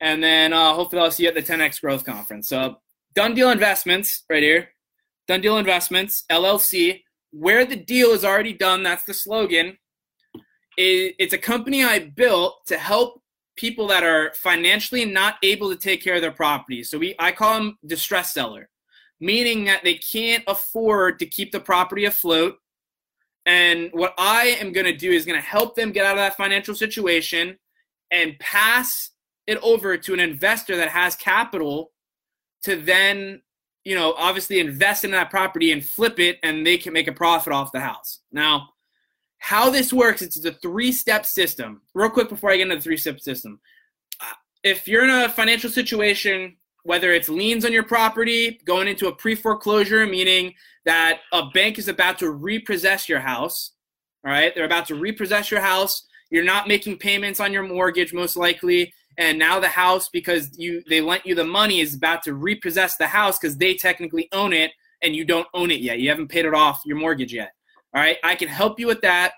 and 0.00 0.22
then 0.22 0.52
uh, 0.52 0.74
hopefully 0.74 1.02
I'll 1.02 1.10
see 1.10 1.24
you 1.24 1.30
at 1.30 1.34
the 1.34 1.42
10x 1.42 1.80
Growth 1.80 2.04
Conference. 2.04 2.48
So 2.48 2.76
Dunn 3.14 3.34
Deal 3.34 3.50
Investments 3.50 4.24
right 4.28 4.42
here, 4.42 4.70
Dunn 5.26 5.40
Deal 5.40 5.58
Investments 5.58 6.24
LLC, 6.30 7.02
where 7.32 7.64
the 7.64 7.76
deal 7.76 8.10
is 8.10 8.24
already 8.24 8.52
done. 8.52 8.82
That's 8.82 9.04
the 9.04 9.14
slogan. 9.14 9.78
It's 10.76 11.32
a 11.32 11.38
company 11.38 11.84
I 11.84 11.98
built 11.98 12.66
to 12.66 12.78
help 12.78 13.20
people 13.56 13.86
that 13.88 14.02
are 14.02 14.32
financially 14.34 15.04
not 15.04 15.36
able 15.42 15.70
to 15.70 15.76
take 15.76 16.02
care 16.02 16.14
of 16.14 16.22
their 16.22 16.30
property. 16.30 16.82
So 16.82 16.98
we 16.98 17.14
I 17.18 17.32
call 17.32 17.54
them 17.54 17.78
distress 17.86 18.32
seller, 18.32 18.68
meaning 19.20 19.64
that 19.64 19.84
they 19.84 19.94
can't 19.94 20.44
afford 20.46 21.18
to 21.18 21.26
keep 21.26 21.52
the 21.52 21.60
property 21.60 22.04
afloat. 22.04 22.56
And 23.46 23.90
what 23.92 24.14
I 24.18 24.56
am 24.60 24.72
going 24.72 24.86
to 24.86 24.96
do 24.96 25.10
is 25.10 25.24
going 25.24 25.40
to 25.40 25.46
help 25.46 25.74
them 25.74 25.92
get 25.92 26.04
out 26.04 26.12
of 26.12 26.18
that 26.18 26.36
financial 26.36 26.74
situation 26.74 27.58
and 28.10 28.38
pass 28.38 29.10
it 29.46 29.58
over 29.62 29.96
to 29.96 30.14
an 30.14 30.20
investor 30.20 30.76
that 30.76 30.88
has 30.88 31.16
capital 31.16 31.92
to 32.62 32.76
then 32.76 33.40
you 33.84 33.94
know, 33.94 34.14
obviously 34.18 34.60
invest 34.60 35.04
in 35.04 35.10
that 35.12 35.30
property 35.30 35.72
and 35.72 35.84
flip 35.84 36.18
it, 36.20 36.38
and 36.42 36.66
they 36.66 36.76
can 36.76 36.92
make 36.92 37.08
a 37.08 37.12
profit 37.12 37.52
off 37.52 37.72
the 37.72 37.80
house. 37.80 38.20
Now, 38.30 38.70
how 39.40 39.70
this 39.70 39.92
works, 39.92 40.22
it's 40.22 40.42
a 40.44 40.52
three-step 40.52 41.26
system. 41.26 41.80
Real 41.94 42.10
quick 42.10 42.28
before 42.28 42.50
I 42.50 42.58
get 42.58 42.64
into 42.64 42.76
the 42.76 42.82
three-step 42.82 43.20
system, 43.20 43.58
uh, 44.20 44.34
if 44.62 44.86
you're 44.86 45.02
in 45.02 45.10
a 45.10 45.30
financial 45.30 45.70
situation, 45.70 46.56
whether 46.84 47.12
it's 47.12 47.28
liens 47.28 47.64
on 47.64 47.72
your 47.72 47.82
property, 47.82 48.60
going 48.66 48.86
into 48.86 49.08
a 49.08 49.14
pre-foreclosure, 49.14 50.06
meaning 50.06 50.54
that 50.84 51.20
a 51.32 51.46
bank 51.54 51.78
is 51.78 51.88
about 51.88 52.18
to 52.18 52.30
repossess 52.30 53.08
your 53.08 53.20
house, 53.20 53.72
all 54.24 54.30
right, 54.30 54.54
they're 54.54 54.66
about 54.66 54.86
to 54.86 54.94
repossess 54.94 55.50
your 55.50 55.62
house. 55.62 56.06
You're 56.30 56.44
not 56.44 56.68
making 56.68 56.98
payments 56.98 57.40
on 57.40 57.52
your 57.52 57.62
mortgage, 57.62 58.12
most 58.12 58.36
likely. 58.36 58.92
And 59.16 59.38
now 59.38 59.58
the 59.58 59.68
house 59.68 60.10
because 60.10 60.50
you 60.58 60.82
they 60.88 61.00
lent 61.00 61.26
you 61.26 61.34
the 61.34 61.44
money 61.44 61.80
is 61.80 61.94
about 61.94 62.22
to 62.24 62.34
repossess 62.34 62.96
the 62.96 63.06
house 63.06 63.38
because 63.38 63.56
they 63.56 63.74
technically 63.74 64.28
own 64.32 64.52
it 64.52 64.70
and 65.02 65.16
you 65.16 65.24
don't 65.24 65.48
own 65.54 65.70
it 65.70 65.80
yet. 65.80 65.98
You 65.98 66.10
haven't 66.10 66.28
paid 66.28 66.44
it 66.44 66.54
off 66.54 66.82
your 66.84 66.98
mortgage 66.98 67.32
yet 67.32 67.52
all 67.94 68.00
right 68.00 68.18
i 68.24 68.34
can 68.34 68.48
help 68.48 68.78
you 68.78 68.86
with 68.86 69.00
that. 69.02 69.32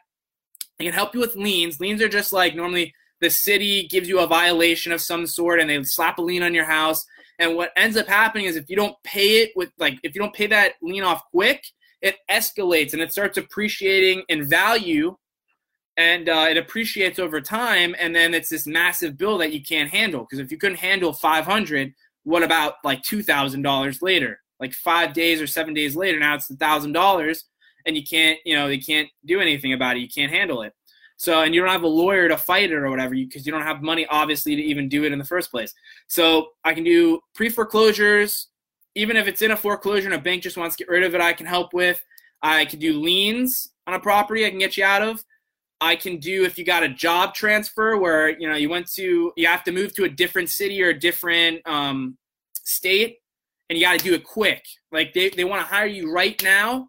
I 0.81 0.85
can 0.85 0.93
help 0.93 1.15
you 1.15 1.21
with 1.21 1.37
liens. 1.37 1.79
Liens 1.79 2.03
are 2.03 2.09
just 2.09 2.33
like 2.33 2.55
normally 2.57 2.93
the 3.21 3.31
city 3.31 3.87
gives 3.87 4.09
you 4.09 4.19
a 4.19 4.27
violation 4.27 4.91
of 4.91 5.01
some 5.01 5.29
sort 5.29 5.61
and 5.61 5.71
they 5.71 5.81
slap 5.85 6.19
a 6.19 6.23
lien 6.23 6.43
on 6.43 6.55
your 6.55 6.65
house. 6.65 7.07
And 7.39 7.55
what 7.57 7.71
ends 7.77 7.97
up 7.97 8.09
happening 8.09 8.47
is 8.47 8.57
if 8.57 8.69
you 8.69 8.75
don't 8.75 8.97
pay 9.05 9.43
it 9.43 9.53
with 9.55 9.71
like 9.79 9.99
if 10.03 10.15
you 10.15 10.21
don't 10.21 10.35
pay 10.35 10.49
that 10.49 10.73
lien 10.83 11.05
off 11.05 11.23
quick 11.31 11.65
it 12.01 12.17
escalates 12.29 12.95
and 12.95 13.01
it 13.01 13.13
starts 13.13 13.39
appreciating 13.39 14.25
in 14.29 14.43
value 14.43 15.17
and 15.97 16.29
uh, 16.29 16.47
it 16.51 16.57
appreciates 16.57 17.21
over 17.21 17.41
time. 17.41 17.95
And 17.97 18.13
then 18.13 18.35
it's 18.35 18.49
this 18.49 18.67
massive 18.67 19.17
bill 19.17 19.39
that 19.39 19.53
you 19.53 19.63
can't 19.63 19.91
handle. 19.91 20.23
Because 20.23 20.41
if 20.41 20.51
you 20.51 20.59
couldn't 20.59 20.79
handle 20.79 21.13
500 21.13 21.95
what 22.25 22.43
about 22.43 22.75
like 22.83 23.03
$2000 23.03 24.03
later? 24.03 24.41
Like 24.59 24.73
five 24.73 25.13
days 25.13 25.41
or 25.41 25.47
seven 25.47 25.75
days 25.75 25.95
later 25.95 26.19
now 26.19 26.35
it's 26.35 26.51
$1000 26.51 27.43
and 27.87 27.97
you 27.97 28.05
can't 28.05 28.39
you 28.45 28.55
know 28.55 28.68
they 28.68 28.78
can't 28.78 29.09
do 29.24 29.41
anything 29.41 29.72
about 29.72 29.97
it. 29.97 30.01
You 30.01 30.09
can't 30.09 30.33
handle 30.33 30.62
it. 30.62 30.72
So 31.16 31.43
and 31.43 31.55
you 31.55 31.61
don't 31.61 31.70
have 31.70 31.83
a 31.83 31.89
lawyer 31.89 32.28
to 32.28 32.37
fight 32.37 32.70
it 32.70 32.74
or 32.74 32.91
whatever 32.91 33.14
because 33.14 33.47
you, 33.47 33.53
you 33.53 33.59
don't 33.59 33.66
have 33.66 33.83
money 33.83 34.07
obviously 34.11 34.57
to 34.57 34.62
even 34.62 34.89
do 34.89 35.05
it 35.05 35.12
in 35.12 35.18
the 35.18 35.24
first 35.24 35.51
place. 35.51 35.72
So 36.09 36.49
i 36.64 36.74
can 36.74 36.85
do 36.85 37.20
pre-foreclosures. 37.35 38.49
Even 38.95 39.16
if 39.16 39.26
it's 39.26 39.41
in 39.41 39.53
a 39.53 39.57
foreclosure 39.57 40.07
and 40.07 40.14
a 40.14 40.18
bank 40.18 40.43
just 40.43 40.57
wants 40.57 40.76
to 40.76 40.85
get 40.85 40.91
rid 40.91 41.03
of 41.03 41.14
it 41.14 41.20
i 41.20 41.33
can 41.33 41.47
help 41.47 41.72
with. 41.72 42.03
I 42.43 42.64
can 42.64 42.80
do 42.80 42.99
liens 42.99 43.68
on 43.87 43.95
a 43.95 44.01
property 44.01 44.47
i 44.47 44.51
can 44.51 44.59
get 44.59 44.76
you 44.76 44.85
out 44.85 45.03
of. 45.03 45.24
I 45.80 45.97
can 45.97 46.18
do 46.18 46.45
if 46.45 46.59
you 46.59 46.64
got 46.64 46.85
a 46.85 46.89
job 46.89 47.35
transfer 47.35 47.97
where 47.97 48.28
you 48.39 48.49
know 48.49 48.57
you 48.57 48.68
went 48.68 48.91
to 48.93 49.33
you 49.37 49.47
have 49.47 49.64
to 49.64 49.72
move 49.72 49.95
to 49.95 50.05
a 50.05 50.09
different 50.09 50.49
city 50.49 50.83
or 50.83 50.91
a 50.91 50.99
different 50.99 51.66
um, 51.66 52.16
state 52.53 53.18
and 53.72 53.78
you 53.78 53.87
got 53.87 53.99
to 53.99 54.05
do 54.05 54.12
it 54.12 54.22
quick. 54.22 54.62
Like 54.91 55.14
they, 55.14 55.30
they 55.30 55.45
want 55.45 55.62
to 55.62 55.66
hire 55.66 55.87
you 55.87 56.12
right 56.12 56.41
now 56.43 56.89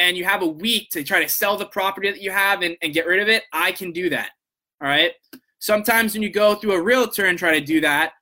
and 0.00 0.16
you 0.16 0.24
have 0.24 0.40
a 0.40 0.46
week 0.46 0.88
to 0.90 1.04
try 1.04 1.22
to 1.22 1.28
sell 1.28 1.58
the 1.58 1.66
property 1.66 2.10
that 2.10 2.22
you 2.22 2.30
have 2.30 2.62
and, 2.62 2.74
and 2.80 2.94
get 2.94 3.06
rid 3.06 3.20
of 3.20 3.28
it. 3.28 3.44
I 3.52 3.70
can 3.70 3.92
do 3.92 4.08
that. 4.08 4.30
All 4.80 4.88
right. 4.88 5.12
Sometimes 5.58 6.14
when 6.14 6.22
you 6.22 6.30
go 6.30 6.54
through 6.54 6.72
a 6.72 6.82
realtor 6.82 7.26
and 7.26 7.38
try 7.38 7.52
to 7.58 7.64
do 7.64 7.82
that, 7.82 8.12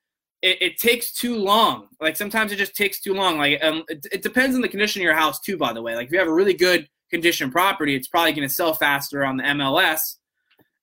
it, 0.42 0.60
it 0.60 0.78
takes 0.78 1.12
too 1.12 1.36
long. 1.36 1.86
Like 2.00 2.16
sometimes 2.16 2.50
it 2.50 2.56
just 2.56 2.74
takes 2.74 3.00
too 3.00 3.14
long. 3.14 3.38
Like 3.38 3.62
um, 3.62 3.84
it, 3.88 4.04
it 4.10 4.22
depends 4.22 4.56
on 4.56 4.60
the 4.60 4.68
condition 4.68 5.00
of 5.00 5.04
your 5.04 5.14
house 5.14 5.38
too. 5.38 5.56
By 5.56 5.72
the 5.72 5.80
way, 5.80 5.94
like 5.94 6.06
if 6.06 6.12
you 6.12 6.18
have 6.18 6.26
a 6.26 6.34
really 6.34 6.52
good 6.52 6.88
condition 7.10 7.48
property, 7.48 7.94
it's 7.94 8.08
probably 8.08 8.32
going 8.32 8.48
to 8.48 8.52
sell 8.52 8.74
faster 8.74 9.24
on 9.24 9.36
the 9.36 9.44
MLS. 9.44 10.16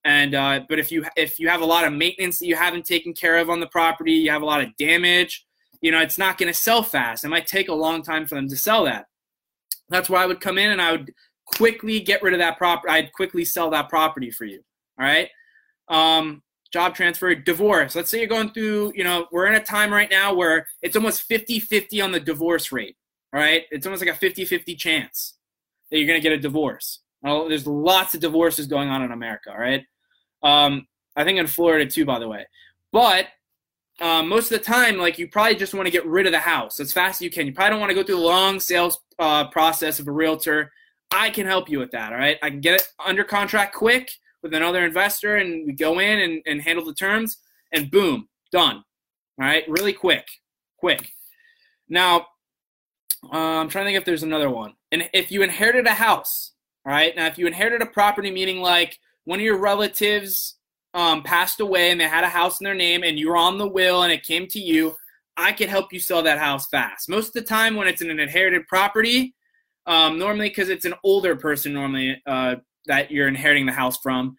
And 0.05 0.33
uh, 0.33 0.61
but 0.69 0.79
if 0.79 0.93
you 0.93 1.05
if 1.17 1.39
you 1.39 1.49
have 1.49 1.61
a 1.61 1.65
lot 1.65 1.83
of 1.83 1.91
maintenance 1.91 2.39
that 2.39 2.47
you 2.47 2.55
haven't 2.55 2.85
taken 2.85 3.13
care 3.13 3.37
of 3.37 3.49
on 3.49 3.59
the 3.59 3.67
property, 3.67 4.13
you 4.13 4.31
have 4.31 4.43
a 4.43 4.45
lot 4.45 4.61
of 4.61 4.69
damage, 4.77 5.45
you 5.81 5.91
know, 5.91 5.99
it's 5.99 6.17
not 6.17 6.37
going 6.37 6.51
to 6.51 6.57
sell 6.57 6.83
fast. 6.83 7.25
It 7.25 7.29
might 7.29 7.47
take 7.47 7.67
a 7.67 7.73
long 7.73 8.01
time 8.01 8.25
for 8.25 8.35
them 8.35 8.47
to 8.47 8.55
sell 8.55 8.85
that. 8.85 9.07
That's 9.89 10.09
why 10.09 10.23
I 10.23 10.25
would 10.25 10.41
come 10.41 10.57
in 10.57 10.71
and 10.71 10.81
I 10.81 10.91
would 10.91 11.13
quickly 11.45 11.99
get 11.99 12.23
rid 12.23 12.33
of 12.33 12.39
that 12.39 12.57
property. 12.57 12.91
I'd 12.91 13.13
quickly 13.13 13.45
sell 13.45 13.69
that 13.71 13.89
property 13.89 14.31
for 14.31 14.45
you. 14.45 14.61
All 14.99 15.05
right. 15.05 15.29
Um, 15.87 16.41
job 16.71 16.95
transfer, 16.95 17.33
divorce. 17.35 17.95
Let's 17.95 18.09
say 18.09 18.19
you're 18.19 18.27
going 18.27 18.51
through, 18.51 18.93
you 18.95 19.03
know, 19.03 19.27
we're 19.31 19.47
in 19.47 19.55
a 19.55 19.63
time 19.63 19.93
right 19.93 20.09
now 20.09 20.33
where 20.33 20.65
it's 20.81 20.95
almost 20.95 21.23
50 21.23 21.59
50 21.59 22.01
on 22.01 22.11
the 22.11 22.19
divorce 22.19 22.71
rate. 22.71 22.95
All 23.33 23.39
right. 23.39 23.63
It's 23.71 23.85
almost 23.85 24.03
like 24.03 24.13
a 24.13 24.17
50 24.17 24.45
50 24.45 24.75
chance 24.75 25.35
that 25.89 25.97
you're 25.97 26.07
going 26.07 26.19
to 26.19 26.23
get 26.23 26.37
a 26.37 26.41
divorce. 26.41 27.01
Well, 27.21 27.47
there's 27.47 27.67
lots 27.67 28.13
of 28.13 28.21
divorces 28.21 28.67
going 28.67 28.89
on 28.89 29.03
in 29.03 29.11
America, 29.11 29.51
all 29.51 29.57
right? 29.57 29.83
Um, 30.43 30.85
I 31.15 31.23
think 31.23 31.39
in 31.39 31.47
Florida 31.47 31.89
too, 31.89 32.05
by 32.05 32.19
the 32.19 32.27
way. 32.27 32.45
But 32.91 33.27
um, 34.01 34.27
most 34.27 34.51
of 34.51 34.57
the 34.57 34.63
time, 34.63 34.97
like 34.97 35.17
you 35.17 35.27
probably 35.27 35.55
just 35.55 35.73
want 35.73 35.87
to 35.87 35.91
get 35.91 36.05
rid 36.05 36.25
of 36.25 36.31
the 36.31 36.39
house 36.39 36.79
as 36.79 36.91
fast 36.91 37.21
as 37.21 37.25
you 37.25 37.31
can. 37.31 37.47
You 37.47 37.53
probably 37.53 37.71
don't 37.71 37.79
want 37.79 37.91
to 37.91 37.95
go 37.95 38.03
through 38.03 38.15
the 38.15 38.21
long 38.21 38.59
sales 38.59 38.99
uh, 39.19 39.47
process 39.49 39.99
of 39.99 40.07
a 40.07 40.11
realtor. 40.11 40.71
I 41.11 41.29
can 41.29 41.45
help 41.45 41.69
you 41.69 41.79
with 41.79 41.91
that, 41.91 42.11
all 42.11 42.19
right? 42.19 42.37
I 42.41 42.49
can 42.49 42.59
get 42.59 42.75
it 42.75 42.87
under 43.05 43.23
contract 43.23 43.73
quick 43.75 44.11
with 44.43 44.53
another 44.53 44.85
investor, 44.85 45.37
and 45.37 45.65
we 45.65 45.73
go 45.73 45.99
in 45.99 46.19
and, 46.19 46.41
and 46.45 46.61
handle 46.61 46.85
the 46.85 46.93
terms, 46.93 47.37
and 47.71 47.89
boom, 47.89 48.27
done. 48.51 48.83
All 49.39 49.45
right, 49.45 49.63
really 49.67 49.93
quick, 49.93 50.27
quick. 50.77 51.09
Now, 51.87 52.27
uh, 53.33 53.37
I'm 53.37 53.69
trying 53.69 53.85
to 53.85 53.89
think 53.89 53.97
if 53.97 54.05
there's 54.05 54.23
another 54.23 54.49
one. 54.49 54.73
And 54.91 55.09
if 55.13 55.31
you 55.31 55.41
inherited 55.41 55.87
a 55.87 55.93
house, 55.93 56.51
all 56.85 56.91
right, 56.91 57.15
now 57.15 57.27
if 57.27 57.37
you 57.37 57.47
inherited 57.47 57.81
a 57.81 57.87
property, 57.87 58.29
meaning 58.29 58.61
like 58.61 58.99
one 59.23 59.39
of 59.39 59.45
your 59.45 59.57
relatives 59.57 60.54
um, 60.95 61.21
passed 61.21 61.59
away 61.59 61.91
and 61.91 62.01
they 62.01 62.07
had 62.07 62.23
a 62.23 62.29
house 62.29 62.59
in 62.59 62.63
their 62.63 62.73
name 62.73 63.03
and 63.03 63.19
you 63.19 63.29
were 63.29 63.37
on 63.37 63.59
the 63.59 63.67
will 63.67 64.01
and 64.01 64.11
it 64.11 64.23
came 64.23 64.47
to 64.47 64.59
you, 64.59 64.95
I 65.37 65.51
can 65.51 65.69
help 65.69 65.93
you 65.93 65.99
sell 65.99 66.23
that 66.23 66.39
house 66.39 66.67
fast. 66.67 67.09
Most 67.09 67.27
of 67.27 67.33
the 67.33 67.41
time, 67.43 67.75
when 67.75 67.87
it's 67.87 68.01
an 68.01 68.19
inherited 68.19 68.65
property, 68.67 69.35
um, 69.85 70.17
normally 70.17 70.49
because 70.49 70.69
it's 70.69 70.85
an 70.85 70.95
older 71.03 71.35
person, 71.35 71.73
normally 71.73 72.19
uh, 72.25 72.55
that 72.87 73.11
you're 73.11 73.27
inheriting 73.27 73.67
the 73.67 73.71
house 73.71 73.97
from, 73.97 74.37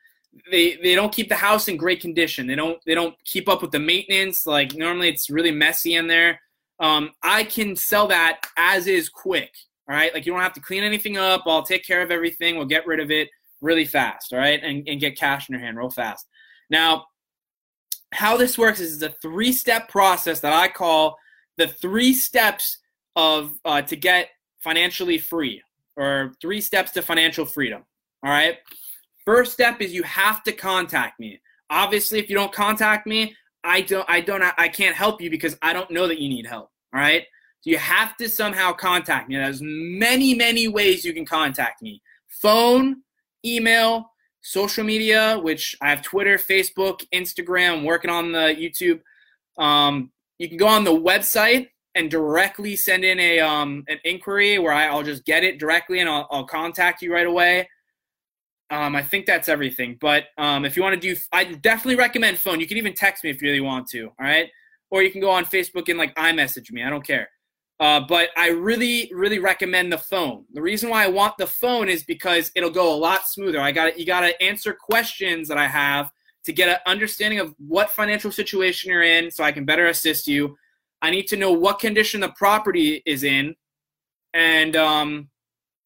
they 0.51 0.77
they 0.83 0.95
don't 0.95 1.15
keep 1.15 1.31
the 1.31 1.37
house 1.37 1.69
in 1.69 1.79
great 1.79 2.01
condition. 2.01 2.47
They 2.47 2.57
don't 2.57 2.79
they 2.85 2.95
don't 2.95 3.15
keep 3.25 3.49
up 3.49 3.63
with 3.63 3.71
the 3.71 3.79
maintenance. 3.79 4.47
Like 4.47 4.75
normally, 4.75 5.09
it's 5.09 5.31
really 5.31 5.51
messy 5.51 5.95
in 5.95 6.09
there 6.09 6.41
um, 6.79 7.11
I 7.23 7.45
can 7.45 7.77
sell 7.77 8.07
that 8.09 8.41
as 8.57 8.87
is 8.87 9.09
quick. 9.09 9.55
All 9.89 9.97
right. 9.97 10.13
Like 10.13 10.27
you 10.27 10.33
don't 10.33 10.43
have 10.43 10.53
to 10.55 10.61
clean 10.61 10.83
anything 10.83 11.17
up. 11.17 11.43
I'll 11.47 11.63
take 11.63 11.85
care 11.85 12.03
of 12.03 12.11
everything. 12.11 12.57
We'll 12.57 12.67
get 12.67 12.87
rid 12.87 13.01
of 13.01 13.11
it 13.11 13.29
really 13.61 13.85
fast. 13.85 14.33
All 14.33 14.39
right. 14.39 14.61
And, 14.63 14.87
and 14.89 15.01
get 15.01 15.17
cash 15.17 15.49
in 15.49 15.55
your 15.55 15.63
hand 15.63 15.79
real 15.79 15.91
fast. 15.91 16.27
Now, 16.71 17.07
how 18.12 18.37
this 18.37 18.57
works 18.57 18.81
is 18.81 18.95
it's 18.95 19.03
a 19.03 19.17
three 19.21 19.53
step 19.53 19.89
process 19.89 20.41
that 20.41 20.53
I 20.53 20.69
call 20.69 21.19
the 21.57 21.69
three 21.69 22.14
steps 22.14 22.79
of 23.14 23.59
uh, 23.64 23.83
to 23.83 23.97
get 23.97 24.29
financially 24.61 25.19
free 25.19 25.62
or 25.97 26.33
three 26.41 26.61
steps 26.61 26.93
to 26.93 27.03
financial 27.03 27.47
freedom. 27.47 27.85
All 28.25 28.31
right. 28.31 28.59
First 29.25 29.53
step 29.53 29.81
is 29.81 29.93
you 29.93 30.03
have 30.05 30.43
to 30.45 30.53
contact 30.53 31.19
me. 31.19 31.41
Obviously, 31.71 32.19
if 32.19 32.29
you 32.29 32.37
don't 32.37 32.53
contact 32.53 33.07
me, 33.07 33.35
I 33.64 33.81
don't 33.81 34.09
I 34.09 34.21
don't 34.21 34.43
I 34.43 34.69
can't 34.69 34.95
help 34.95 35.21
you 35.21 35.31
because 35.31 35.57
I 35.62 35.73
don't 35.73 35.91
know 35.91 36.07
that 36.07 36.21
you 36.21 36.29
need 36.29 36.47
help. 36.47 36.71
All 36.95 37.01
right. 37.01 37.25
So 37.61 37.71
you 37.71 37.79
have 37.79 38.17
to 38.19 38.29
somehow 38.29 38.73
contact 38.73 39.29
me. 39.29 39.37
There's 39.37 39.61
many, 39.62 40.35
many 40.35 40.69
ways 40.69 41.05
you 41.05 41.12
can 41.12 41.27
contact 41.27 41.83
me. 41.83 42.01
Phone, 42.29 43.03
email, 43.45 44.11
social 44.47 44.84
media, 44.84 45.38
which 45.42 45.74
I 45.82 45.90
have 45.90 46.03
Twitter, 46.03 46.38
Facebook, 46.38 47.05
Instagram, 47.12 47.84
working 47.84 48.11
on 48.11 48.30
the 48.30 48.55
YouTube. 48.55 49.01
Um, 49.61 50.12
you 50.38 50.49
can 50.49 50.57
go 50.57 50.68
on 50.68 50.84
the 50.84 50.92
website 50.92 51.68
and 51.97 52.09
directly 52.09 52.76
send 52.76 53.05
in 53.05 53.18
a 53.18 53.40
um, 53.40 53.84
an 53.88 53.99
inquiry 54.05 54.59
where 54.61 54.72
I, 54.72 54.94
will 54.94 55.03
just 55.03 55.24
get 55.24 55.42
it 55.42 55.59
directly 55.59 55.99
and 55.99 56.09
I'll, 56.09 56.28
I'll 56.30 56.47
contact 56.47 57.03
you 57.03 57.12
right 57.12 57.26
away. 57.26 57.68
Um, 58.70 58.94
I 58.94 59.03
think 59.03 59.26
that's 59.26 59.49
everything. 59.49 59.99
But 60.01 60.24
um, 60.38 60.64
if 60.64 60.76
you 60.76 60.82
want 60.82 60.94
to 60.94 61.14
do, 61.14 61.20
I 61.32 61.44
definitely 61.44 61.97
recommend 61.97 62.38
phone. 62.38 62.61
You 62.61 62.68
can 62.68 62.76
even 62.76 62.94
text 62.94 63.24
me 63.24 63.30
if 63.30 63.42
you 63.42 63.49
really 63.49 63.61
want 63.61 63.88
to. 63.88 64.05
All 64.05 64.14
right, 64.20 64.49
or 64.90 65.03
you 65.03 65.11
can 65.11 65.20
go 65.20 65.30
on 65.30 65.44
Facebook 65.44 65.88
and 65.88 65.99
like 65.99 66.14
iMessage 66.14 66.70
me. 66.70 66.84
I 66.84 66.90
don't 66.90 67.07
care. 67.07 67.28
Uh, 67.79 68.01
but 68.01 68.31
I 68.37 68.49
really, 68.49 69.11
really 69.14 69.39
recommend 69.39 69.93
the 69.93 69.99
phone. 69.99 70.45
The 70.55 70.62
reason 70.62 70.89
why 70.89 71.05
I 71.05 71.09
want 71.09 71.37
the 71.37 71.47
phone 71.47 71.89
is 71.89 72.05
because 72.05 72.51
it'll 72.55 72.70
go 72.70 72.95
a 72.95 72.97
lot 72.97 73.27
smoother. 73.27 73.61
I 73.61 73.70
got 73.70 73.99
you 73.99 74.07
got 74.07 74.20
to 74.22 74.43
answer 74.43 74.72
questions 74.72 75.47
that 75.49 75.59
I 75.59 75.66
have 75.66 76.11
to 76.45 76.53
get 76.53 76.68
an 76.68 76.79
understanding 76.87 77.39
of 77.39 77.55
what 77.59 77.91
financial 77.91 78.33
situation 78.33 78.91
you're 78.91 79.03
in, 79.03 79.31
so 79.31 79.45
I 79.45 79.53
can 79.53 79.66
better 79.66 79.89
assist 79.89 80.27
you. 80.27 80.57
I 81.03 81.11
need 81.11 81.27
to 81.29 81.37
know 81.37 81.53
what 81.53 81.79
condition 81.79 82.20
the 82.20 82.31
property 82.31 83.03
is 83.05 83.24
in, 83.24 83.55
and 84.33 84.74
um, 84.74 85.29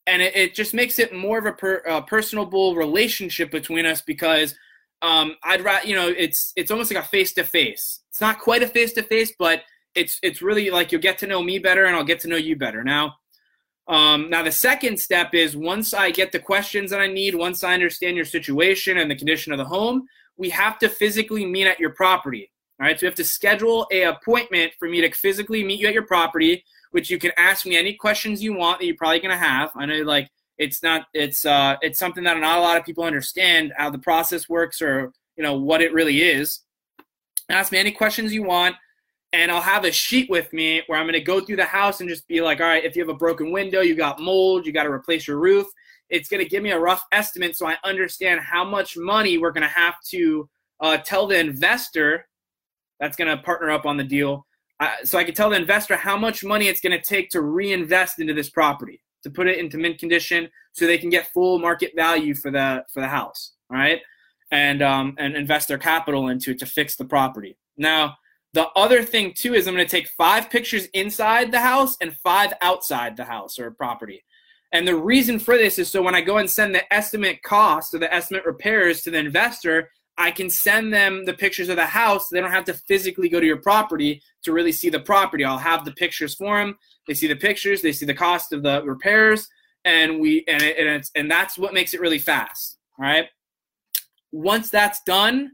and 0.06 0.22
it, 0.22 0.36
it, 0.36 0.54
just 0.54 0.74
makes 0.74 1.00
it 1.00 1.12
more 1.12 1.38
of 1.38 1.46
a 1.46 1.52
per, 1.52 1.82
uh, 1.88 2.02
personable 2.02 2.76
relationship 2.76 3.50
between 3.50 3.84
us 3.84 4.00
because 4.00 4.54
um, 5.02 5.34
I'd 5.42 5.62
rather 5.62 5.88
you 5.88 5.96
know 5.96 6.06
it's 6.06 6.52
it's 6.54 6.70
almost 6.70 6.92
like 6.92 7.04
a 7.04 7.08
face 7.08 7.32
to 7.32 7.42
face. 7.42 8.00
It's 8.10 8.20
not 8.20 8.38
quite 8.38 8.62
a 8.62 8.68
face 8.68 8.92
to 8.92 9.02
face, 9.02 9.32
but 9.36 9.62
it's 9.94 10.18
it's 10.22 10.42
really 10.42 10.70
like 10.70 10.92
you'll 10.92 11.00
get 11.00 11.18
to 11.18 11.26
know 11.26 11.42
me 11.42 11.58
better 11.58 11.84
and 11.84 11.96
I'll 11.96 12.04
get 12.04 12.20
to 12.20 12.28
know 12.28 12.36
you 12.36 12.56
better. 12.56 12.84
Now, 12.84 13.16
um, 13.88 14.30
now 14.30 14.42
the 14.42 14.52
second 14.52 14.98
step 14.98 15.34
is 15.34 15.56
once 15.56 15.92
I 15.94 16.10
get 16.10 16.32
the 16.32 16.38
questions 16.38 16.90
that 16.90 17.00
I 17.00 17.06
need, 17.06 17.34
once 17.34 17.64
I 17.64 17.74
understand 17.74 18.16
your 18.16 18.24
situation 18.24 18.98
and 18.98 19.10
the 19.10 19.16
condition 19.16 19.52
of 19.52 19.58
the 19.58 19.64
home, 19.64 20.06
we 20.36 20.50
have 20.50 20.78
to 20.78 20.88
physically 20.88 21.44
meet 21.44 21.66
at 21.66 21.80
your 21.80 21.90
property. 21.90 22.50
All 22.80 22.86
right, 22.86 22.98
so 22.98 23.04
we 23.04 23.08
have 23.08 23.16
to 23.16 23.24
schedule 23.24 23.86
a 23.92 24.04
appointment 24.04 24.72
for 24.78 24.88
me 24.88 25.02
to 25.02 25.10
physically 25.12 25.62
meet 25.62 25.80
you 25.80 25.88
at 25.88 25.94
your 25.94 26.06
property 26.06 26.64
which 26.90 27.10
you 27.10 27.18
can 27.18 27.32
ask 27.36 27.66
me 27.66 27.76
any 27.76 27.94
questions 27.94 28.42
you 28.42 28.54
want 28.54 28.78
that 28.78 28.86
you're 28.86 28.96
probably 28.96 29.20
gonna 29.20 29.36
have. 29.36 29.70
I 29.76 29.86
know 29.86 30.02
like 30.02 30.28
it's 30.58 30.82
not 30.82 31.06
it's 31.14 31.44
uh 31.44 31.76
it's 31.82 31.98
something 31.98 32.24
that 32.24 32.38
not 32.38 32.58
a 32.58 32.62
lot 32.62 32.76
of 32.76 32.84
people 32.84 33.04
understand 33.04 33.72
how 33.76 33.90
the 33.90 33.98
process 33.98 34.48
works 34.48 34.82
or 34.82 35.12
you 35.36 35.42
know 35.42 35.54
what 35.54 35.80
it 35.80 35.92
really 35.92 36.22
is. 36.22 36.60
Ask 37.48 37.72
me 37.72 37.78
any 37.78 37.92
questions 37.92 38.32
you 38.32 38.42
want 38.42 38.76
and 39.32 39.50
I'll 39.50 39.60
have 39.60 39.84
a 39.84 39.92
sheet 39.92 40.28
with 40.28 40.52
me 40.52 40.82
where 40.86 40.98
I'm 40.98 41.06
going 41.06 41.12
to 41.14 41.20
go 41.20 41.40
through 41.40 41.56
the 41.56 41.64
house 41.64 42.00
and 42.00 42.08
just 42.08 42.26
be 42.26 42.40
like, 42.40 42.60
all 42.60 42.66
right, 42.66 42.84
if 42.84 42.96
you 42.96 43.02
have 43.02 43.14
a 43.14 43.18
broken 43.18 43.52
window, 43.52 43.80
you 43.80 43.94
got 43.94 44.20
mold, 44.20 44.66
you 44.66 44.72
got 44.72 44.84
to 44.84 44.90
replace 44.90 45.26
your 45.26 45.38
roof. 45.38 45.66
It's 46.08 46.28
going 46.28 46.42
to 46.42 46.48
give 46.48 46.62
me 46.62 46.72
a 46.72 46.78
rough 46.78 47.04
estimate 47.12 47.56
so 47.56 47.66
I 47.68 47.76
understand 47.84 48.40
how 48.40 48.64
much 48.64 48.96
money 48.96 49.38
we're 49.38 49.52
going 49.52 49.62
to 49.62 49.68
have 49.68 49.94
to 50.08 50.48
uh, 50.80 50.96
tell 50.98 51.26
the 51.26 51.38
investor 51.38 52.26
that's 52.98 53.16
going 53.16 53.34
to 53.34 53.42
partner 53.42 53.70
up 53.70 53.86
on 53.86 53.96
the 53.96 54.04
deal. 54.04 54.46
Uh, 54.80 54.90
so 55.04 55.18
I 55.18 55.24
can 55.24 55.34
tell 55.34 55.50
the 55.50 55.56
investor 55.56 55.94
how 55.94 56.16
much 56.16 56.42
money 56.42 56.66
it's 56.66 56.80
going 56.80 56.98
to 56.98 57.04
take 57.04 57.30
to 57.30 57.42
reinvest 57.42 58.18
into 58.18 58.34
this 58.34 58.50
property, 58.50 59.00
to 59.22 59.30
put 59.30 59.46
it 59.46 59.58
into 59.58 59.78
mint 59.78 59.98
condition, 59.98 60.48
so 60.72 60.86
they 60.86 60.98
can 60.98 61.10
get 61.10 61.32
full 61.32 61.58
market 61.58 61.92
value 61.94 62.34
for 62.34 62.50
the 62.50 62.84
for 62.92 63.00
the 63.00 63.08
house, 63.08 63.52
right, 63.68 64.00
and 64.50 64.82
um, 64.82 65.14
and 65.18 65.36
invest 65.36 65.68
their 65.68 65.76
capital 65.76 66.28
into 66.28 66.52
it 66.52 66.58
to 66.60 66.66
fix 66.66 66.96
the 66.96 67.04
property. 67.04 67.58
Now, 67.76 68.16
the 68.52 68.68
other 68.76 69.02
thing 69.02 69.32
too 69.36 69.54
is 69.54 69.66
I'm 69.66 69.74
going 69.74 69.86
to 69.86 69.90
take 69.90 70.08
five 70.08 70.50
pictures 70.50 70.86
inside 70.86 71.52
the 71.52 71.60
house 71.60 71.96
and 72.00 72.16
five 72.16 72.52
outside 72.60 73.16
the 73.16 73.24
house 73.24 73.58
or 73.58 73.70
property. 73.70 74.24
And 74.72 74.86
the 74.86 74.96
reason 74.96 75.38
for 75.38 75.56
this 75.56 75.78
is 75.78 75.90
so 75.90 76.02
when 76.02 76.14
I 76.14 76.20
go 76.20 76.38
and 76.38 76.48
send 76.48 76.74
the 76.74 76.92
estimate 76.92 77.42
cost 77.42 77.94
or 77.94 77.98
the 77.98 78.12
estimate 78.12 78.44
repairs 78.44 79.02
to 79.02 79.10
the 79.10 79.18
investor, 79.18 79.90
I 80.16 80.30
can 80.30 80.50
send 80.50 80.92
them 80.92 81.24
the 81.24 81.32
pictures 81.32 81.68
of 81.68 81.76
the 81.76 81.86
house. 81.86 82.28
They 82.28 82.40
don't 82.40 82.50
have 82.50 82.66
to 82.66 82.74
physically 82.74 83.28
go 83.28 83.40
to 83.40 83.46
your 83.46 83.56
property 83.56 84.22
to 84.42 84.52
really 84.52 84.72
see 84.72 84.90
the 84.90 85.00
property. 85.00 85.44
I'll 85.44 85.58
have 85.58 85.84
the 85.84 85.92
pictures 85.92 86.34
for 86.34 86.58
them. 86.58 86.76
They 87.06 87.14
see 87.14 87.26
the 87.26 87.36
pictures, 87.36 87.82
they 87.82 87.92
see 87.92 88.06
the 88.06 88.14
cost 88.14 88.52
of 88.52 88.62
the 88.62 88.82
repairs, 88.84 89.48
and 89.84 90.20
we 90.20 90.44
and 90.46 90.62
it, 90.62 90.76
and 90.78 90.88
it's 90.88 91.10
and 91.14 91.30
that's 91.30 91.56
what 91.56 91.72
makes 91.72 91.94
it 91.94 92.00
really 92.00 92.18
fast. 92.18 92.78
All 92.98 93.04
right. 93.04 93.26
Once 94.30 94.70
that's 94.70 95.02
done, 95.02 95.52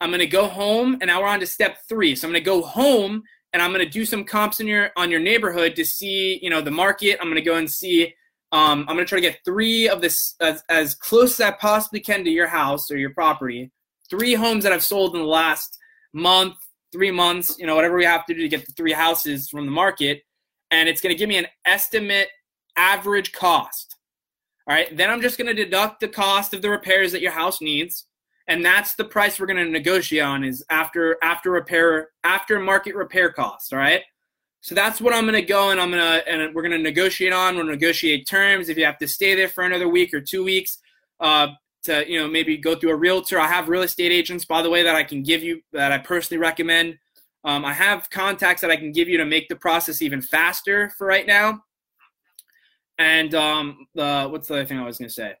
I'm 0.00 0.10
gonna 0.10 0.26
go 0.26 0.48
home, 0.48 0.94
and 1.00 1.08
now 1.08 1.20
we're 1.20 1.28
on 1.28 1.40
to 1.40 1.46
step 1.46 1.78
three. 1.88 2.14
So 2.16 2.26
I'm 2.26 2.32
gonna 2.32 2.44
go 2.44 2.62
home, 2.62 3.22
and 3.52 3.62
I'm 3.62 3.72
gonna 3.72 3.88
do 3.88 4.04
some 4.04 4.24
comps 4.24 4.60
in 4.60 4.66
your 4.66 4.90
on 4.96 5.10
your 5.10 5.20
neighborhood 5.20 5.76
to 5.76 5.84
see, 5.84 6.38
you 6.42 6.50
know, 6.50 6.60
the 6.60 6.70
market. 6.70 7.18
I'm 7.20 7.28
gonna 7.28 7.40
go 7.40 7.56
and 7.56 7.70
see. 7.70 8.14
Um, 8.52 8.80
I'm 8.80 8.96
gonna 8.96 9.04
try 9.04 9.18
to 9.18 9.28
get 9.28 9.40
three 9.44 9.88
of 9.88 10.00
this 10.00 10.34
as, 10.40 10.62
as 10.68 10.94
close 10.94 11.40
as 11.40 11.46
I 11.46 11.50
possibly 11.52 12.00
can 12.00 12.24
to 12.24 12.30
your 12.30 12.48
house 12.48 12.90
or 12.90 12.98
your 12.98 13.14
property. 13.14 13.70
Three 14.10 14.34
homes 14.34 14.64
that 14.64 14.72
I've 14.72 14.84
sold 14.84 15.14
in 15.14 15.22
the 15.22 15.26
last 15.26 15.78
month, 16.12 16.54
three 16.92 17.10
months, 17.10 17.56
you 17.58 17.66
know, 17.66 17.74
whatever 17.74 17.96
we 17.96 18.04
have 18.04 18.26
to 18.26 18.34
do 18.34 18.40
to 18.40 18.48
get 18.48 18.66
the 18.66 18.72
three 18.72 18.92
houses 18.92 19.48
from 19.48 19.64
the 19.64 19.72
market, 19.72 20.22
and 20.70 20.88
it's 20.88 21.00
gonna 21.00 21.14
give 21.14 21.28
me 21.28 21.38
an 21.38 21.46
estimate 21.64 22.28
average 22.76 23.32
cost. 23.32 23.96
All 24.68 24.74
right, 24.74 24.94
then 24.96 25.10
I'm 25.10 25.22
just 25.22 25.38
gonna 25.38 25.54
deduct 25.54 26.00
the 26.00 26.08
cost 26.08 26.54
of 26.54 26.62
the 26.62 26.70
repairs 26.70 27.12
that 27.12 27.22
your 27.22 27.32
house 27.32 27.60
needs 27.60 28.06
and 28.48 28.64
that's 28.64 28.94
the 28.94 29.04
price 29.04 29.38
we're 29.38 29.46
going 29.46 29.64
to 29.64 29.70
negotiate 29.70 30.22
on 30.22 30.44
is 30.44 30.64
after 30.70 31.16
after 31.22 31.50
repair 31.50 32.08
after 32.24 32.58
market 32.58 32.94
repair 32.94 33.32
costs 33.32 33.72
all 33.72 33.78
right? 33.78 34.02
So 34.60 34.74
that's 34.74 35.00
what 35.00 35.12
i'm 35.12 35.24
going 35.24 35.34
to 35.34 35.42
go 35.42 35.70
and 35.70 35.80
i'm 35.80 35.90
going 35.90 36.02
to 36.02 36.28
and 36.28 36.54
we're 36.54 36.62
going 36.62 36.72
to 36.72 36.78
negotiate 36.78 37.32
on. 37.32 37.56
We'll 37.56 37.66
negotiate 37.66 38.28
terms. 38.28 38.68
If 38.68 38.76
you 38.78 38.84
have 38.84 38.98
to 38.98 39.08
stay 39.08 39.34
there 39.34 39.48
for 39.48 39.64
another 39.64 39.88
week 39.88 40.14
or 40.14 40.20
two 40.20 40.44
weeks 40.44 40.78
uh, 41.20 41.48
to 41.84 42.08
you 42.08 42.20
know 42.20 42.28
maybe 42.28 42.56
go 42.56 42.74
through 42.74 42.90
a 42.90 42.96
realtor. 42.96 43.40
I 43.40 43.46
have 43.46 43.68
real 43.68 43.82
estate 43.82 44.12
agents 44.12 44.44
by 44.44 44.62
the 44.62 44.70
way 44.70 44.82
that 44.82 44.94
i 44.94 45.02
can 45.02 45.22
give 45.22 45.42
you 45.42 45.60
that 45.72 45.92
i 45.92 45.98
personally 45.98 46.40
recommend. 46.40 46.98
Um, 47.44 47.64
i 47.64 47.72
have 47.72 48.08
contacts 48.10 48.60
that 48.60 48.70
i 48.70 48.76
can 48.76 48.92
give 48.92 49.08
you 49.08 49.18
to 49.18 49.24
make 49.24 49.48
the 49.48 49.56
process 49.56 50.02
even 50.02 50.22
faster 50.22 50.90
for 50.96 51.06
right 51.06 51.26
now. 51.26 51.62
And 52.98 53.34
um, 53.34 53.86
the 53.94 54.28
what's 54.30 54.48
the 54.48 54.54
other 54.54 54.64
thing 54.64 54.78
i 54.78 54.84
was 54.84 54.98
going 54.98 55.08
to 55.08 55.14
say 55.14 55.34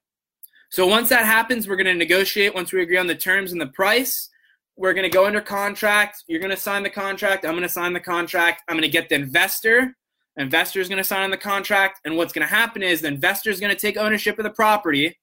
so 0.72 0.86
once 0.86 1.10
that 1.10 1.26
happens, 1.26 1.68
we're 1.68 1.76
going 1.76 1.84
to 1.84 1.94
negotiate. 1.94 2.54
Once 2.54 2.72
we 2.72 2.80
agree 2.80 2.96
on 2.96 3.06
the 3.06 3.14
terms 3.14 3.52
and 3.52 3.60
the 3.60 3.66
price, 3.66 4.30
we're 4.74 4.94
going 4.94 5.02
to 5.02 5.14
go 5.14 5.26
under 5.26 5.42
contract. 5.42 6.24
You're 6.28 6.40
going 6.40 6.50
to 6.50 6.56
sign 6.56 6.82
the 6.82 6.88
contract. 6.88 7.44
I'm 7.44 7.52
going 7.52 7.62
to 7.62 7.68
sign 7.68 7.92
the 7.92 8.00
contract. 8.00 8.62
I'm 8.66 8.76
going 8.76 8.82
to 8.82 8.88
get 8.88 9.10
the 9.10 9.16
investor. 9.16 9.94
Investor 10.38 10.80
is 10.80 10.88
going 10.88 10.96
to 10.96 11.04
sign 11.04 11.24
on 11.24 11.30
the 11.30 11.36
contract. 11.36 12.00
And 12.06 12.16
what's 12.16 12.32
going 12.32 12.48
to 12.48 12.54
happen 12.54 12.82
is 12.82 13.02
the 13.02 13.08
investor 13.08 13.50
is 13.50 13.60
going 13.60 13.74
to 13.74 13.78
take 13.78 13.98
ownership 13.98 14.38
of 14.38 14.44
the 14.44 14.50
property 14.50 15.18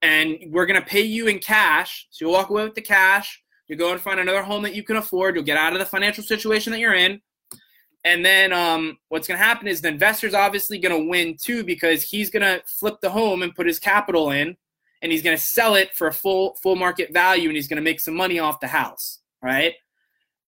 and 0.00 0.38
we're 0.46 0.66
going 0.66 0.80
to 0.80 0.86
pay 0.86 1.02
you 1.02 1.26
in 1.26 1.40
cash. 1.40 2.06
So 2.10 2.24
you'll 2.24 2.34
walk 2.34 2.50
away 2.50 2.62
with 2.62 2.76
the 2.76 2.82
cash. 2.82 3.42
You 3.66 3.74
go 3.74 3.90
and 3.90 4.00
find 4.00 4.20
another 4.20 4.44
home 4.44 4.62
that 4.62 4.76
you 4.76 4.84
can 4.84 4.94
afford. 4.94 5.34
You'll 5.34 5.42
get 5.42 5.58
out 5.58 5.72
of 5.72 5.80
the 5.80 5.86
financial 5.86 6.22
situation 6.22 6.70
that 6.70 6.78
you're 6.78 6.94
in. 6.94 7.20
And 8.04 8.24
then 8.24 8.52
um, 8.52 8.98
what's 9.08 9.28
going 9.28 9.38
to 9.38 9.44
happen 9.44 9.68
is 9.68 9.80
the 9.80 9.88
investor's 9.88 10.34
obviously 10.34 10.78
going 10.78 10.96
to 10.96 11.08
win 11.08 11.36
too 11.40 11.62
because 11.62 12.02
he's 12.02 12.30
going 12.30 12.42
to 12.42 12.62
flip 12.66 13.00
the 13.00 13.10
home 13.10 13.42
and 13.42 13.54
put 13.54 13.66
his 13.66 13.78
capital 13.78 14.30
in, 14.30 14.56
and 15.02 15.12
he's 15.12 15.22
going 15.22 15.36
to 15.36 15.42
sell 15.42 15.74
it 15.76 15.94
for 15.94 16.08
a 16.08 16.12
full 16.12 16.56
full 16.62 16.76
market 16.76 17.12
value, 17.12 17.48
and 17.48 17.56
he's 17.56 17.68
going 17.68 17.76
to 17.76 17.82
make 17.82 18.00
some 18.00 18.14
money 18.14 18.38
off 18.38 18.60
the 18.60 18.68
house, 18.68 19.20
right? 19.42 19.74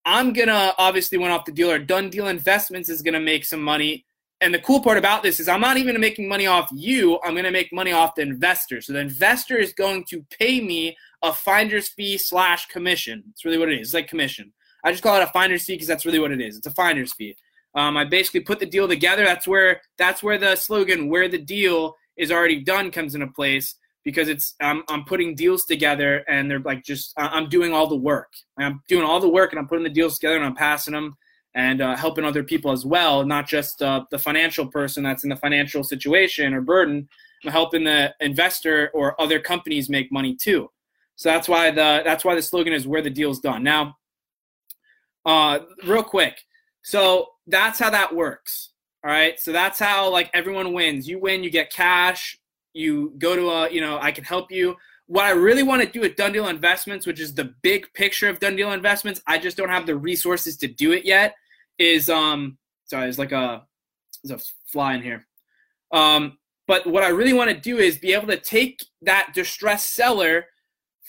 I'm 0.04 0.32
gonna 0.32 0.74
obviously 0.78 1.18
went 1.18 1.32
off 1.32 1.44
the 1.44 1.52
deal 1.52 1.70
or 1.70 1.78
Dunn 1.78 2.10
deal 2.10 2.28
investments 2.28 2.88
is 2.88 3.02
gonna 3.02 3.20
make 3.20 3.44
some 3.44 3.62
money. 3.62 4.04
And 4.40 4.52
the 4.52 4.58
cool 4.58 4.82
part 4.82 4.98
about 4.98 5.22
this 5.22 5.40
is 5.40 5.48
I'm 5.48 5.60
not 5.60 5.78
even 5.78 5.98
making 5.98 6.28
money 6.28 6.46
off 6.46 6.68
you. 6.72 7.18
I'm 7.24 7.34
gonna 7.34 7.50
make 7.50 7.72
money 7.72 7.92
off 7.92 8.14
the 8.14 8.22
investor. 8.22 8.80
So 8.80 8.92
the 8.92 8.98
investor 8.98 9.56
is 9.56 9.72
going 9.72 10.04
to 10.10 10.22
pay 10.38 10.60
me 10.60 10.96
a 11.22 11.32
finder's 11.32 11.88
fee 11.88 12.18
slash 12.18 12.66
commission. 12.66 13.24
It's 13.30 13.44
really 13.44 13.56
what 13.56 13.70
it 13.70 13.80
is. 13.80 13.88
It's 13.88 13.94
like 13.94 14.08
commission. 14.08 14.52
I 14.84 14.92
just 14.92 15.02
call 15.02 15.16
it 15.16 15.22
a 15.22 15.28
finder's 15.28 15.64
fee 15.64 15.74
because 15.74 15.88
that's 15.88 16.06
really 16.06 16.18
what 16.18 16.32
it 16.32 16.40
is. 16.40 16.56
It's 16.56 16.66
a 16.66 16.72
finder's 16.72 17.12
fee. 17.14 17.36
Um, 17.74 17.96
I 17.96 18.04
basically 18.04 18.40
put 18.40 18.60
the 18.60 18.66
deal 18.66 18.86
together. 18.86 19.24
That's 19.24 19.48
where 19.48 19.80
that's 19.98 20.22
where 20.22 20.38
the 20.38 20.54
slogan 20.56 21.08
"Where 21.08 21.28
the 21.28 21.38
deal 21.38 21.96
is 22.16 22.30
already 22.30 22.62
done" 22.62 22.90
comes 22.90 23.14
into 23.14 23.26
place 23.28 23.76
because 24.04 24.28
it's 24.28 24.54
I'm, 24.60 24.84
I'm 24.88 25.04
putting 25.04 25.34
deals 25.34 25.64
together 25.64 26.24
and 26.28 26.50
they're 26.50 26.60
like 26.60 26.84
just 26.84 27.12
I'm 27.16 27.48
doing 27.48 27.72
all 27.72 27.88
the 27.88 27.96
work. 27.96 28.28
I'm 28.58 28.82
doing 28.88 29.04
all 29.04 29.18
the 29.18 29.28
work 29.28 29.52
and 29.52 29.58
I'm 29.58 29.66
putting 29.66 29.84
the 29.84 29.90
deals 29.90 30.18
together 30.18 30.36
and 30.36 30.44
I'm 30.44 30.54
passing 30.54 30.92
them 30.92 31.16
and 31.54 31.80
uh, 31.80 31.96
helping 31.96 32.24
other 32.24 32.42
people 32.42 32.70
as 32.72 32.84
well, 32.84 33.24
not 33.24 33.46
just 33.46 33.80
uh, 33.80 34.04
the 34.10 34.18
financial 34.18 34.66
person 34.66 35.02
that's 35.02 35.24
in 35.24 35.30
the 35.30 35.36
financial 35.36 35.84
situation 35.84 36.52
or 36.52 36.60
burden. 36.60 37.08
I'm 37.44 37.52
helping 37.52 37.84
the 37.84 38.14
investor 38.20 38.90
or 38.92 39.20
other 39.20 39.38
companies 39.38 39.88
make 39.88 40.10
money 40.10 40.34
too. 40.34 40.70
So 41.16 41.28
that's 41.28 41.48
why 41.48 41.70
the 41.70 42.02
that's 42.04 42.24
why 42.24 42.34
the 42.34 42.42
slogan 42.42 42.72
is 42.72 42.86
"Where 42.86 43.02
the 43.02 43.10
deal's 43.10 43.40
done." 43.40 43.62
Now, 43.62 43.96
uh, 45.24 45.60
real 45.86 46.02
quick, 46.02 46.38
so 46.82 47.28
that's 47.46 47.78
how 47.78 47.90
that 47.90 48.14
works. 48.14 48.70
All 49.04 49.10
right. 49.10 49.38
So 49.38 49.52
that's 49.52 49.78
how 49.78 50.10
like 50.10 50.30
everyone 50.32 50.72
wins. 50.72 51.06
You 51.06 51.18
win, 51.18 51.44
you 51.44 51.50
get 51.50 51.70
cash. 51.70 52.38
You 52.72 53.12
go 53.18 53.36
to 53.36 53.50
a, 53.50 53.70
you 53.70 53.80
know, 53.82 53.98
I 54.00 54.10
can 54.10 54.24
help 54.24 54.50
you. 54.50 54.76
What 55.06 55.26
I 55.26 55.30
really 55.30 55.62
want 55.62 55.82
to 55.82 55.88
do 55.88 56.02
at 56.04 56.16
Dunn 56.16 56.34
Investments, 56.34 57.06
which 57.06 57.20
is 57.20 57.34
the 57.34 57.54
big 57.62 57.92
picture 57.92 58.30
of 58.30 58.40
Dunn 58.40 58.58
Investments, 58.58 59.20
I 59.26 59.36
just 59.36 59.58
don't 59.58 59.68
have 59.68 59.86
the 59.86 59.94
resources 59.94 60.56
to 60.58 60.66
do 60.66 60.92
it 60.92 61.04
yet. 61.04 61.34
Is 61.78 62.08
um, 62.08 62.56
sorry, 62.86 63.04
there's 63.04 63.18
like 63.18 63.32
a 63.32 63.64
there's 64.22 64.40
a 64.40 64.44
fly 64.66 64.94
in 64.94 65.02
here. 65.02 65.26
Um, 65.92 66.38
but 66.66 66.86
what 66.86 67.02
I 67.02 67.08
really 67.08 67.34
want 67.34 67.50
to 67.50 67.56
do 67.56 67.76
is 67.76 67.98
be 67.98 68.14
able 68.14 68.28
to 68.28 68.38
take 68.38 68.82
that 69.02 69.32
distressed 69.34 69.94
seller 69.94 70.46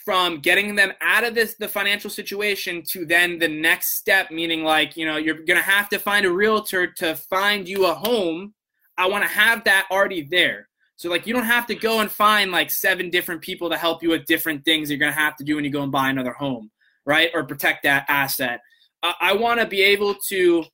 from 0.06 0.38
getting 0.38 0.74
them 0.74 0.92
out 1.02 1.24
of 1.24 1.34
this 1.34 1.56
the 1.56 1.68
financial 1.68 2.08
situation 2.08 2.82
to 2.88 3.04
then 3.04 3.38
the 3.38 3.48
next 3.48 3.96
step 3.96 4.30
meaning 4.30 4.64
like 4.64 4.96
you 4.96 5.04
know 5.04 5.18
you're 5.18 5.34
going 5.34 5.58
to 5.58 5.60
have 5.60 5.88
to 5.90 5.98
find 5.98 6.24
a 6.24 6.32
realtor 6.32 6.86
to 6.86 7.14
find 7.14 7.68
you 7.68 7.86
a 7.86 7.94
home. 7.94 8.54
I 8.96 9.06
want 9.08 9.24
to 9.24 9.28
have 9.28 9.64
that 9.64 9.86
already 9.90 10.22
there. 10.22 10.68
So 10.96 11.10
like 11.10 11.26
you 11.26 11.34
don't 11.34 11.44
have 11.44 11.66
to 11.66 11.74
go 11.74 12.00
and 12.00 12.10
find 12.10 12.50
like 12.50 12.70
seven 12.70 13.10
different 13.10 13.42
people 13.42 13.68
to 13.68 13.76
help 13.76 14.02
you 14.02 14.08
with 14.08 14.24
different 14.24 14.64
things 14.64 14.88
you're 14.88 14.98
going 14.98 15.12
to 15.12 15.18
have 15.18 15.36
to 15.36 15.44
do 15.44 15.56
when 15.56 15.64
you 15.64 15.70
go 15.70 15.82
and 15.82 15.92
buy 15.92 16.08
another 16.08 16.32
home 16.32 16.70
right? 17.06 17.30
Or 17.32 17.44
protect 17.44 17.84
that 17.84 18.04
asset. 18.08 18.60
Uh, 19.02 19.12
i 19.20 19.32
want 19.32 19.60
to 19.60 19.66
be 19.66 19.82
able 19.82 20.14
to 20.28 20.64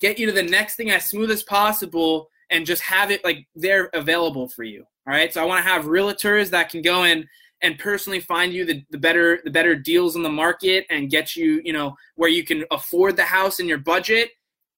get 0.00 0.18
you 0.18 0.26
to 0.26 0.32
the 0.32 0.42
next 0.42 0.76
thing 0.76 0.90
as 0.90 1.04
smooth 1.04 1.30
as 1.30 1.42
possible 1.42 2.28
and 2.50 2.66
just 2.66 2.82
have 2.82 3.10
it 3.10 3.24
like 3.24 3.46
there 3.54 3.90
available 3.92 4.48
for 4.48 4.64
you 4.64 4.84
all 5.06 5.12
right? 5.12 5.32
So 5.32 5.42
i 5.42 5.44
want 5.44 5.64
to 5.64 5.70
have 5.70 5.84
realtors 5.84 6.50
that 6.50 6.70
can 6.70 6.80
go 6.80 7.04
in 7.04 7.28
and 7.64 7.78
personally 7.78 8.20
find 8.20 8.52
you 8.52 8.66
the, 8.66 8.84
the 8.90 8.98
better 8.98 9.40
the 9.42 9.50
better 9.50 9.74
deals 9.74 10.16
in 10.16 10.22
the 10.22 10.28
market 10.28 10.84
and 10.90 11.10
get 11.10 11.34
you 11.34 11.62
you 11.64 11.72
know 11.72 11.96
where 12.14 12.28
you 12.28 12.44
can 12.44 12.62
afford 12.70 13.16
the 13.16 13.24
house 13.24 13.58
in 13.58 13.66
your 13.66 13.78
budget. 13.78 14.30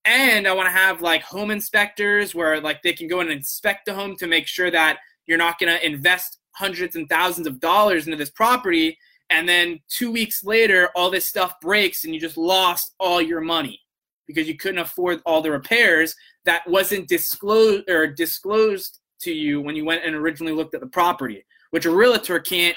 And 0.04 0.46
i 0.46 0.52
want 0.52 0.66
to 0.68 0.70
have 0.70 1.02
like 1.02 1.22
home 1.22 1.50
inspectors 1.50 2.34
where 2.34 2.60
like 2.60 2.80
they 2.82 2.92
can 2.92 3.08
go 3.08 3.20
and 3.20 3.30
inspect 3.30 3.86
the 3.86 3.94
home 3.94 4.16
to 4.16 4.28
make 4.28 4.46
sure 4.46 4.70
that 4.70 4.98
you're 5.26 5.36
not 5.36 5.58
going 5.58 5.76
to 5.76 5.84
invest 5.84 6.38
hundreds 6.52 6.94
and 6.94 7.08
thousands 7.08 7.48
of 7.48 7.58
dollars 7.58 8.06
into 8.06 8.16
this 8.16 8.30
property. 8.30 8.96
And 9.28 9.48
then 9.48 9.80
two 9.88 10.12
weeks 10.12 10.44
later 10.44 10.90
all 10.94 11.10
this 11.10 11.28
stuff 11.28 11.54
breaks 11.60 12.04
and 12.04 12.14
you 12.14 12.20
just 12.20 12.36
lost 12.36 12.94
all 13.00 13.20
your 13.20 13.40
money 13.40 13.80
because 14.28 14.46
you 14.46 14.56
couldn't 14.56 14.78
afford 14.78 15.20
all 15.26 15.42
the 15.42 15.50
repairs 15.50 16.14
that 16.44 16.62
wasn't 16.68 17.08
disclosed 17.08 17.90
or 17.90 18.06
disclosed 18.06 19.00
to 19.22 19.32
you 19.32 19.60
when 19.60 19.74
you 19.74 19.84
went 19.84 20.04
and 20.04 20.14
originally 20.14 20.52
looked 20.52 20.74
at 20.74 20.80
the 20.80 20.86
property 20.86 21.44
which 21.70 21.86
a 21.86 21.90
realtor 21.90 22.38
can't 22.38 22.76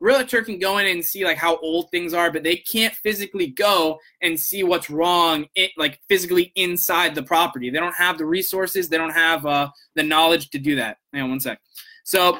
realtor 0.00 0.42
can 0.42 0.58
go 0.58 0.78
in 0.78 0.86
and 0.86 1.04
see 1.04 1.24
like 1.24 1.36
how 1.36 1.56
old 1.58 1.90
things 1.90 2.14
are, 2.14 2.30
but 2.30 2.42
they 2.42 2.56
can't 2.56 2.94
physically 2.94 3.48
go 3.48 3.98
and 4.22 4.38
see 4.38 4.62
what's 4.62 4.90
wrong, 4.90 5.46
in, 5.54 5.68
like 5.76 6.00
physically 6.08 6.52
inside 6.54 7.14
the 7.14 7.22
property. 7.22 7.70
They 7.70 7.80
don't 7.80 7.94
have 7.96 8.18
the 8.18 8.26
resources. 8.26 8.88
They 8.88 8.96
don't 8.96 9.10
have 9.10 9.44
uh, 9.46 9.70
the 9.94 10.02
knowledge 10.02 10.50
to 10.50 10.58
do 10.58 10.76
that. 10.76 10.98
Hang 11.12 11.22
on 11.22 11.30
one 11.30 11.40
sec. 11.40 11.60
So 12.04 12.38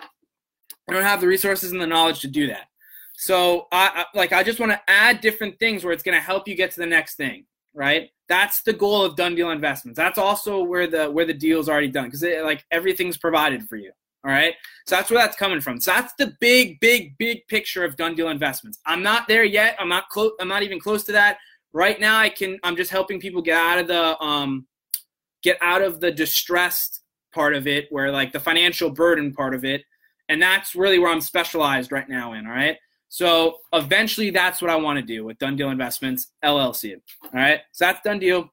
they 0.86 0.94
don't 0.94 1.02
have 1.02 1.20
the 1.20 1.26
resources 1.26 1.72
and 1.72 1.80
the 1.80 1.86
knowledge 1.86 2.20
to 2.20 2.28
do 2.28 2.46
that. 2.46 2.66
So 3.16 3.66
I, 3.72 4.04
I 4.14 4.16
like 4.16 4.32
I 4.32 4.44
just 4.44 4.60
want 4.60 4.70
to 4.72 4.80
add 4.86 5.20
different 5.20 5.58
things 5.58 5.84
where 5.84 5.92
it's 5.92 6.04
going 6.04 6.14
to 6.16 6.20
help 6.20 6.46
you 6.46 6.54
get 6.54 6.70
to 6.72 6.80
the 6.80 6.86
next 6.86 7.16
thing, 7.16 7.44
right? 7.74 8.10
That's 8.28 8.62
the 8.62 8.72
goal 8.72 9.04
of 9.04 9.16
Dunn 9.16 9.34
deal 9.34 9.50
investments. 9.50 9.96
That's 9.96 10.18
also 10.18 10.62
where 10.62 10.86
the 10.86 11.10
where 11.10 11.24
the 11.24 11.34
deal's 11.34 11.68
already 11.68 11.88
done 11.88 12.04
because 12.04 12.22
like 12.44 12.64
everything's 12.70 13.16
provided 13.16 13.68
for 13.68 13.76
you. 13.76 13.90
All 14.24 14.32
right. 14.32 14.54
So 14.86 14.96
that's 14.96 15.10
where 15.10 15.20
that's 15.20 15.36
coming 15.36 15.60
from. 15.60 15.80
So 15.80 15.92
that's 15.92 16.12
the 16.18 16.34
big, 16.40 16.80
big, 16.80 17.16
big 17.18 17.46
picture 17.46 17.84
of 17.84 17.96
Dunn 17.96 18.14
deal 18.14 18.28
investments. 18.28 18.78
I'm 18.84 19.02
not 19.02 19.28
there 19.28 19.44
yet. 19.44 19.76
I'm 19.78 19.88
not 19.88 20.08
close. 20.08 20.32
I'm 20.40 20.48
not 20.48 20.62
even 20.62 20.80
close 20.80 21.04
to 21.04 21.12
that. 21.12 21.38
Right 21.72 22.00
now, 22.00 22.18
I 22.18 22.28
can. 22.28 22.58
I'm 22.64 22.76
just 22.76 22.90
helping 22.90 23.20
people 23.20 23.42
get 23.42 23.56
out 23.56 23.78
of 23.78 23.86
the 23.86 24.20
um, 24.20 24.66
get 25.42 25.56
out 25.60 25.82
of 25.82 26.00
the 26.00 26.10
distressed 26.10 27.02
part 27.32 27.54
of 27.54 27.66
it, 27.68 27.86
where 27.90 28.10
like 28.10 28.32
the 28.32 28.40
financial 28.40 28.90
burden 28.90 29.32
part 29.32 29.54
of 29.54 29.64
it, 29.64 29.84
and 30.28 30.42
that's 30.42 30.74
really 30.74 30.98
where 30.98 31.12
I'm 31.12 31.20
specialized 31.20 31.92
right 31.92 32.08
now 32.08 32.32
in. 32.32 32.46
All 32.46 32.52
right. 32.52 32.76
So 33.10 33.58
eventually, 33.72 34.30
that's 34.30 34.60
what 34.60 34.70
I 34.70 34.76
want 34.76 34.98
to 34.98 35.04
do 35.04 35.24
with 35.24 35.38
Dunn 35.38 35.56
Deal 35.56 35.70
Investments 35.70 36.32
LLC. 36.44 36.96
All 37.22 37.30
right. 37.32 37.60
So 37.72 37.84
that's 37.84 38.00
done 38.02 38.18
deal. 38.18 38.50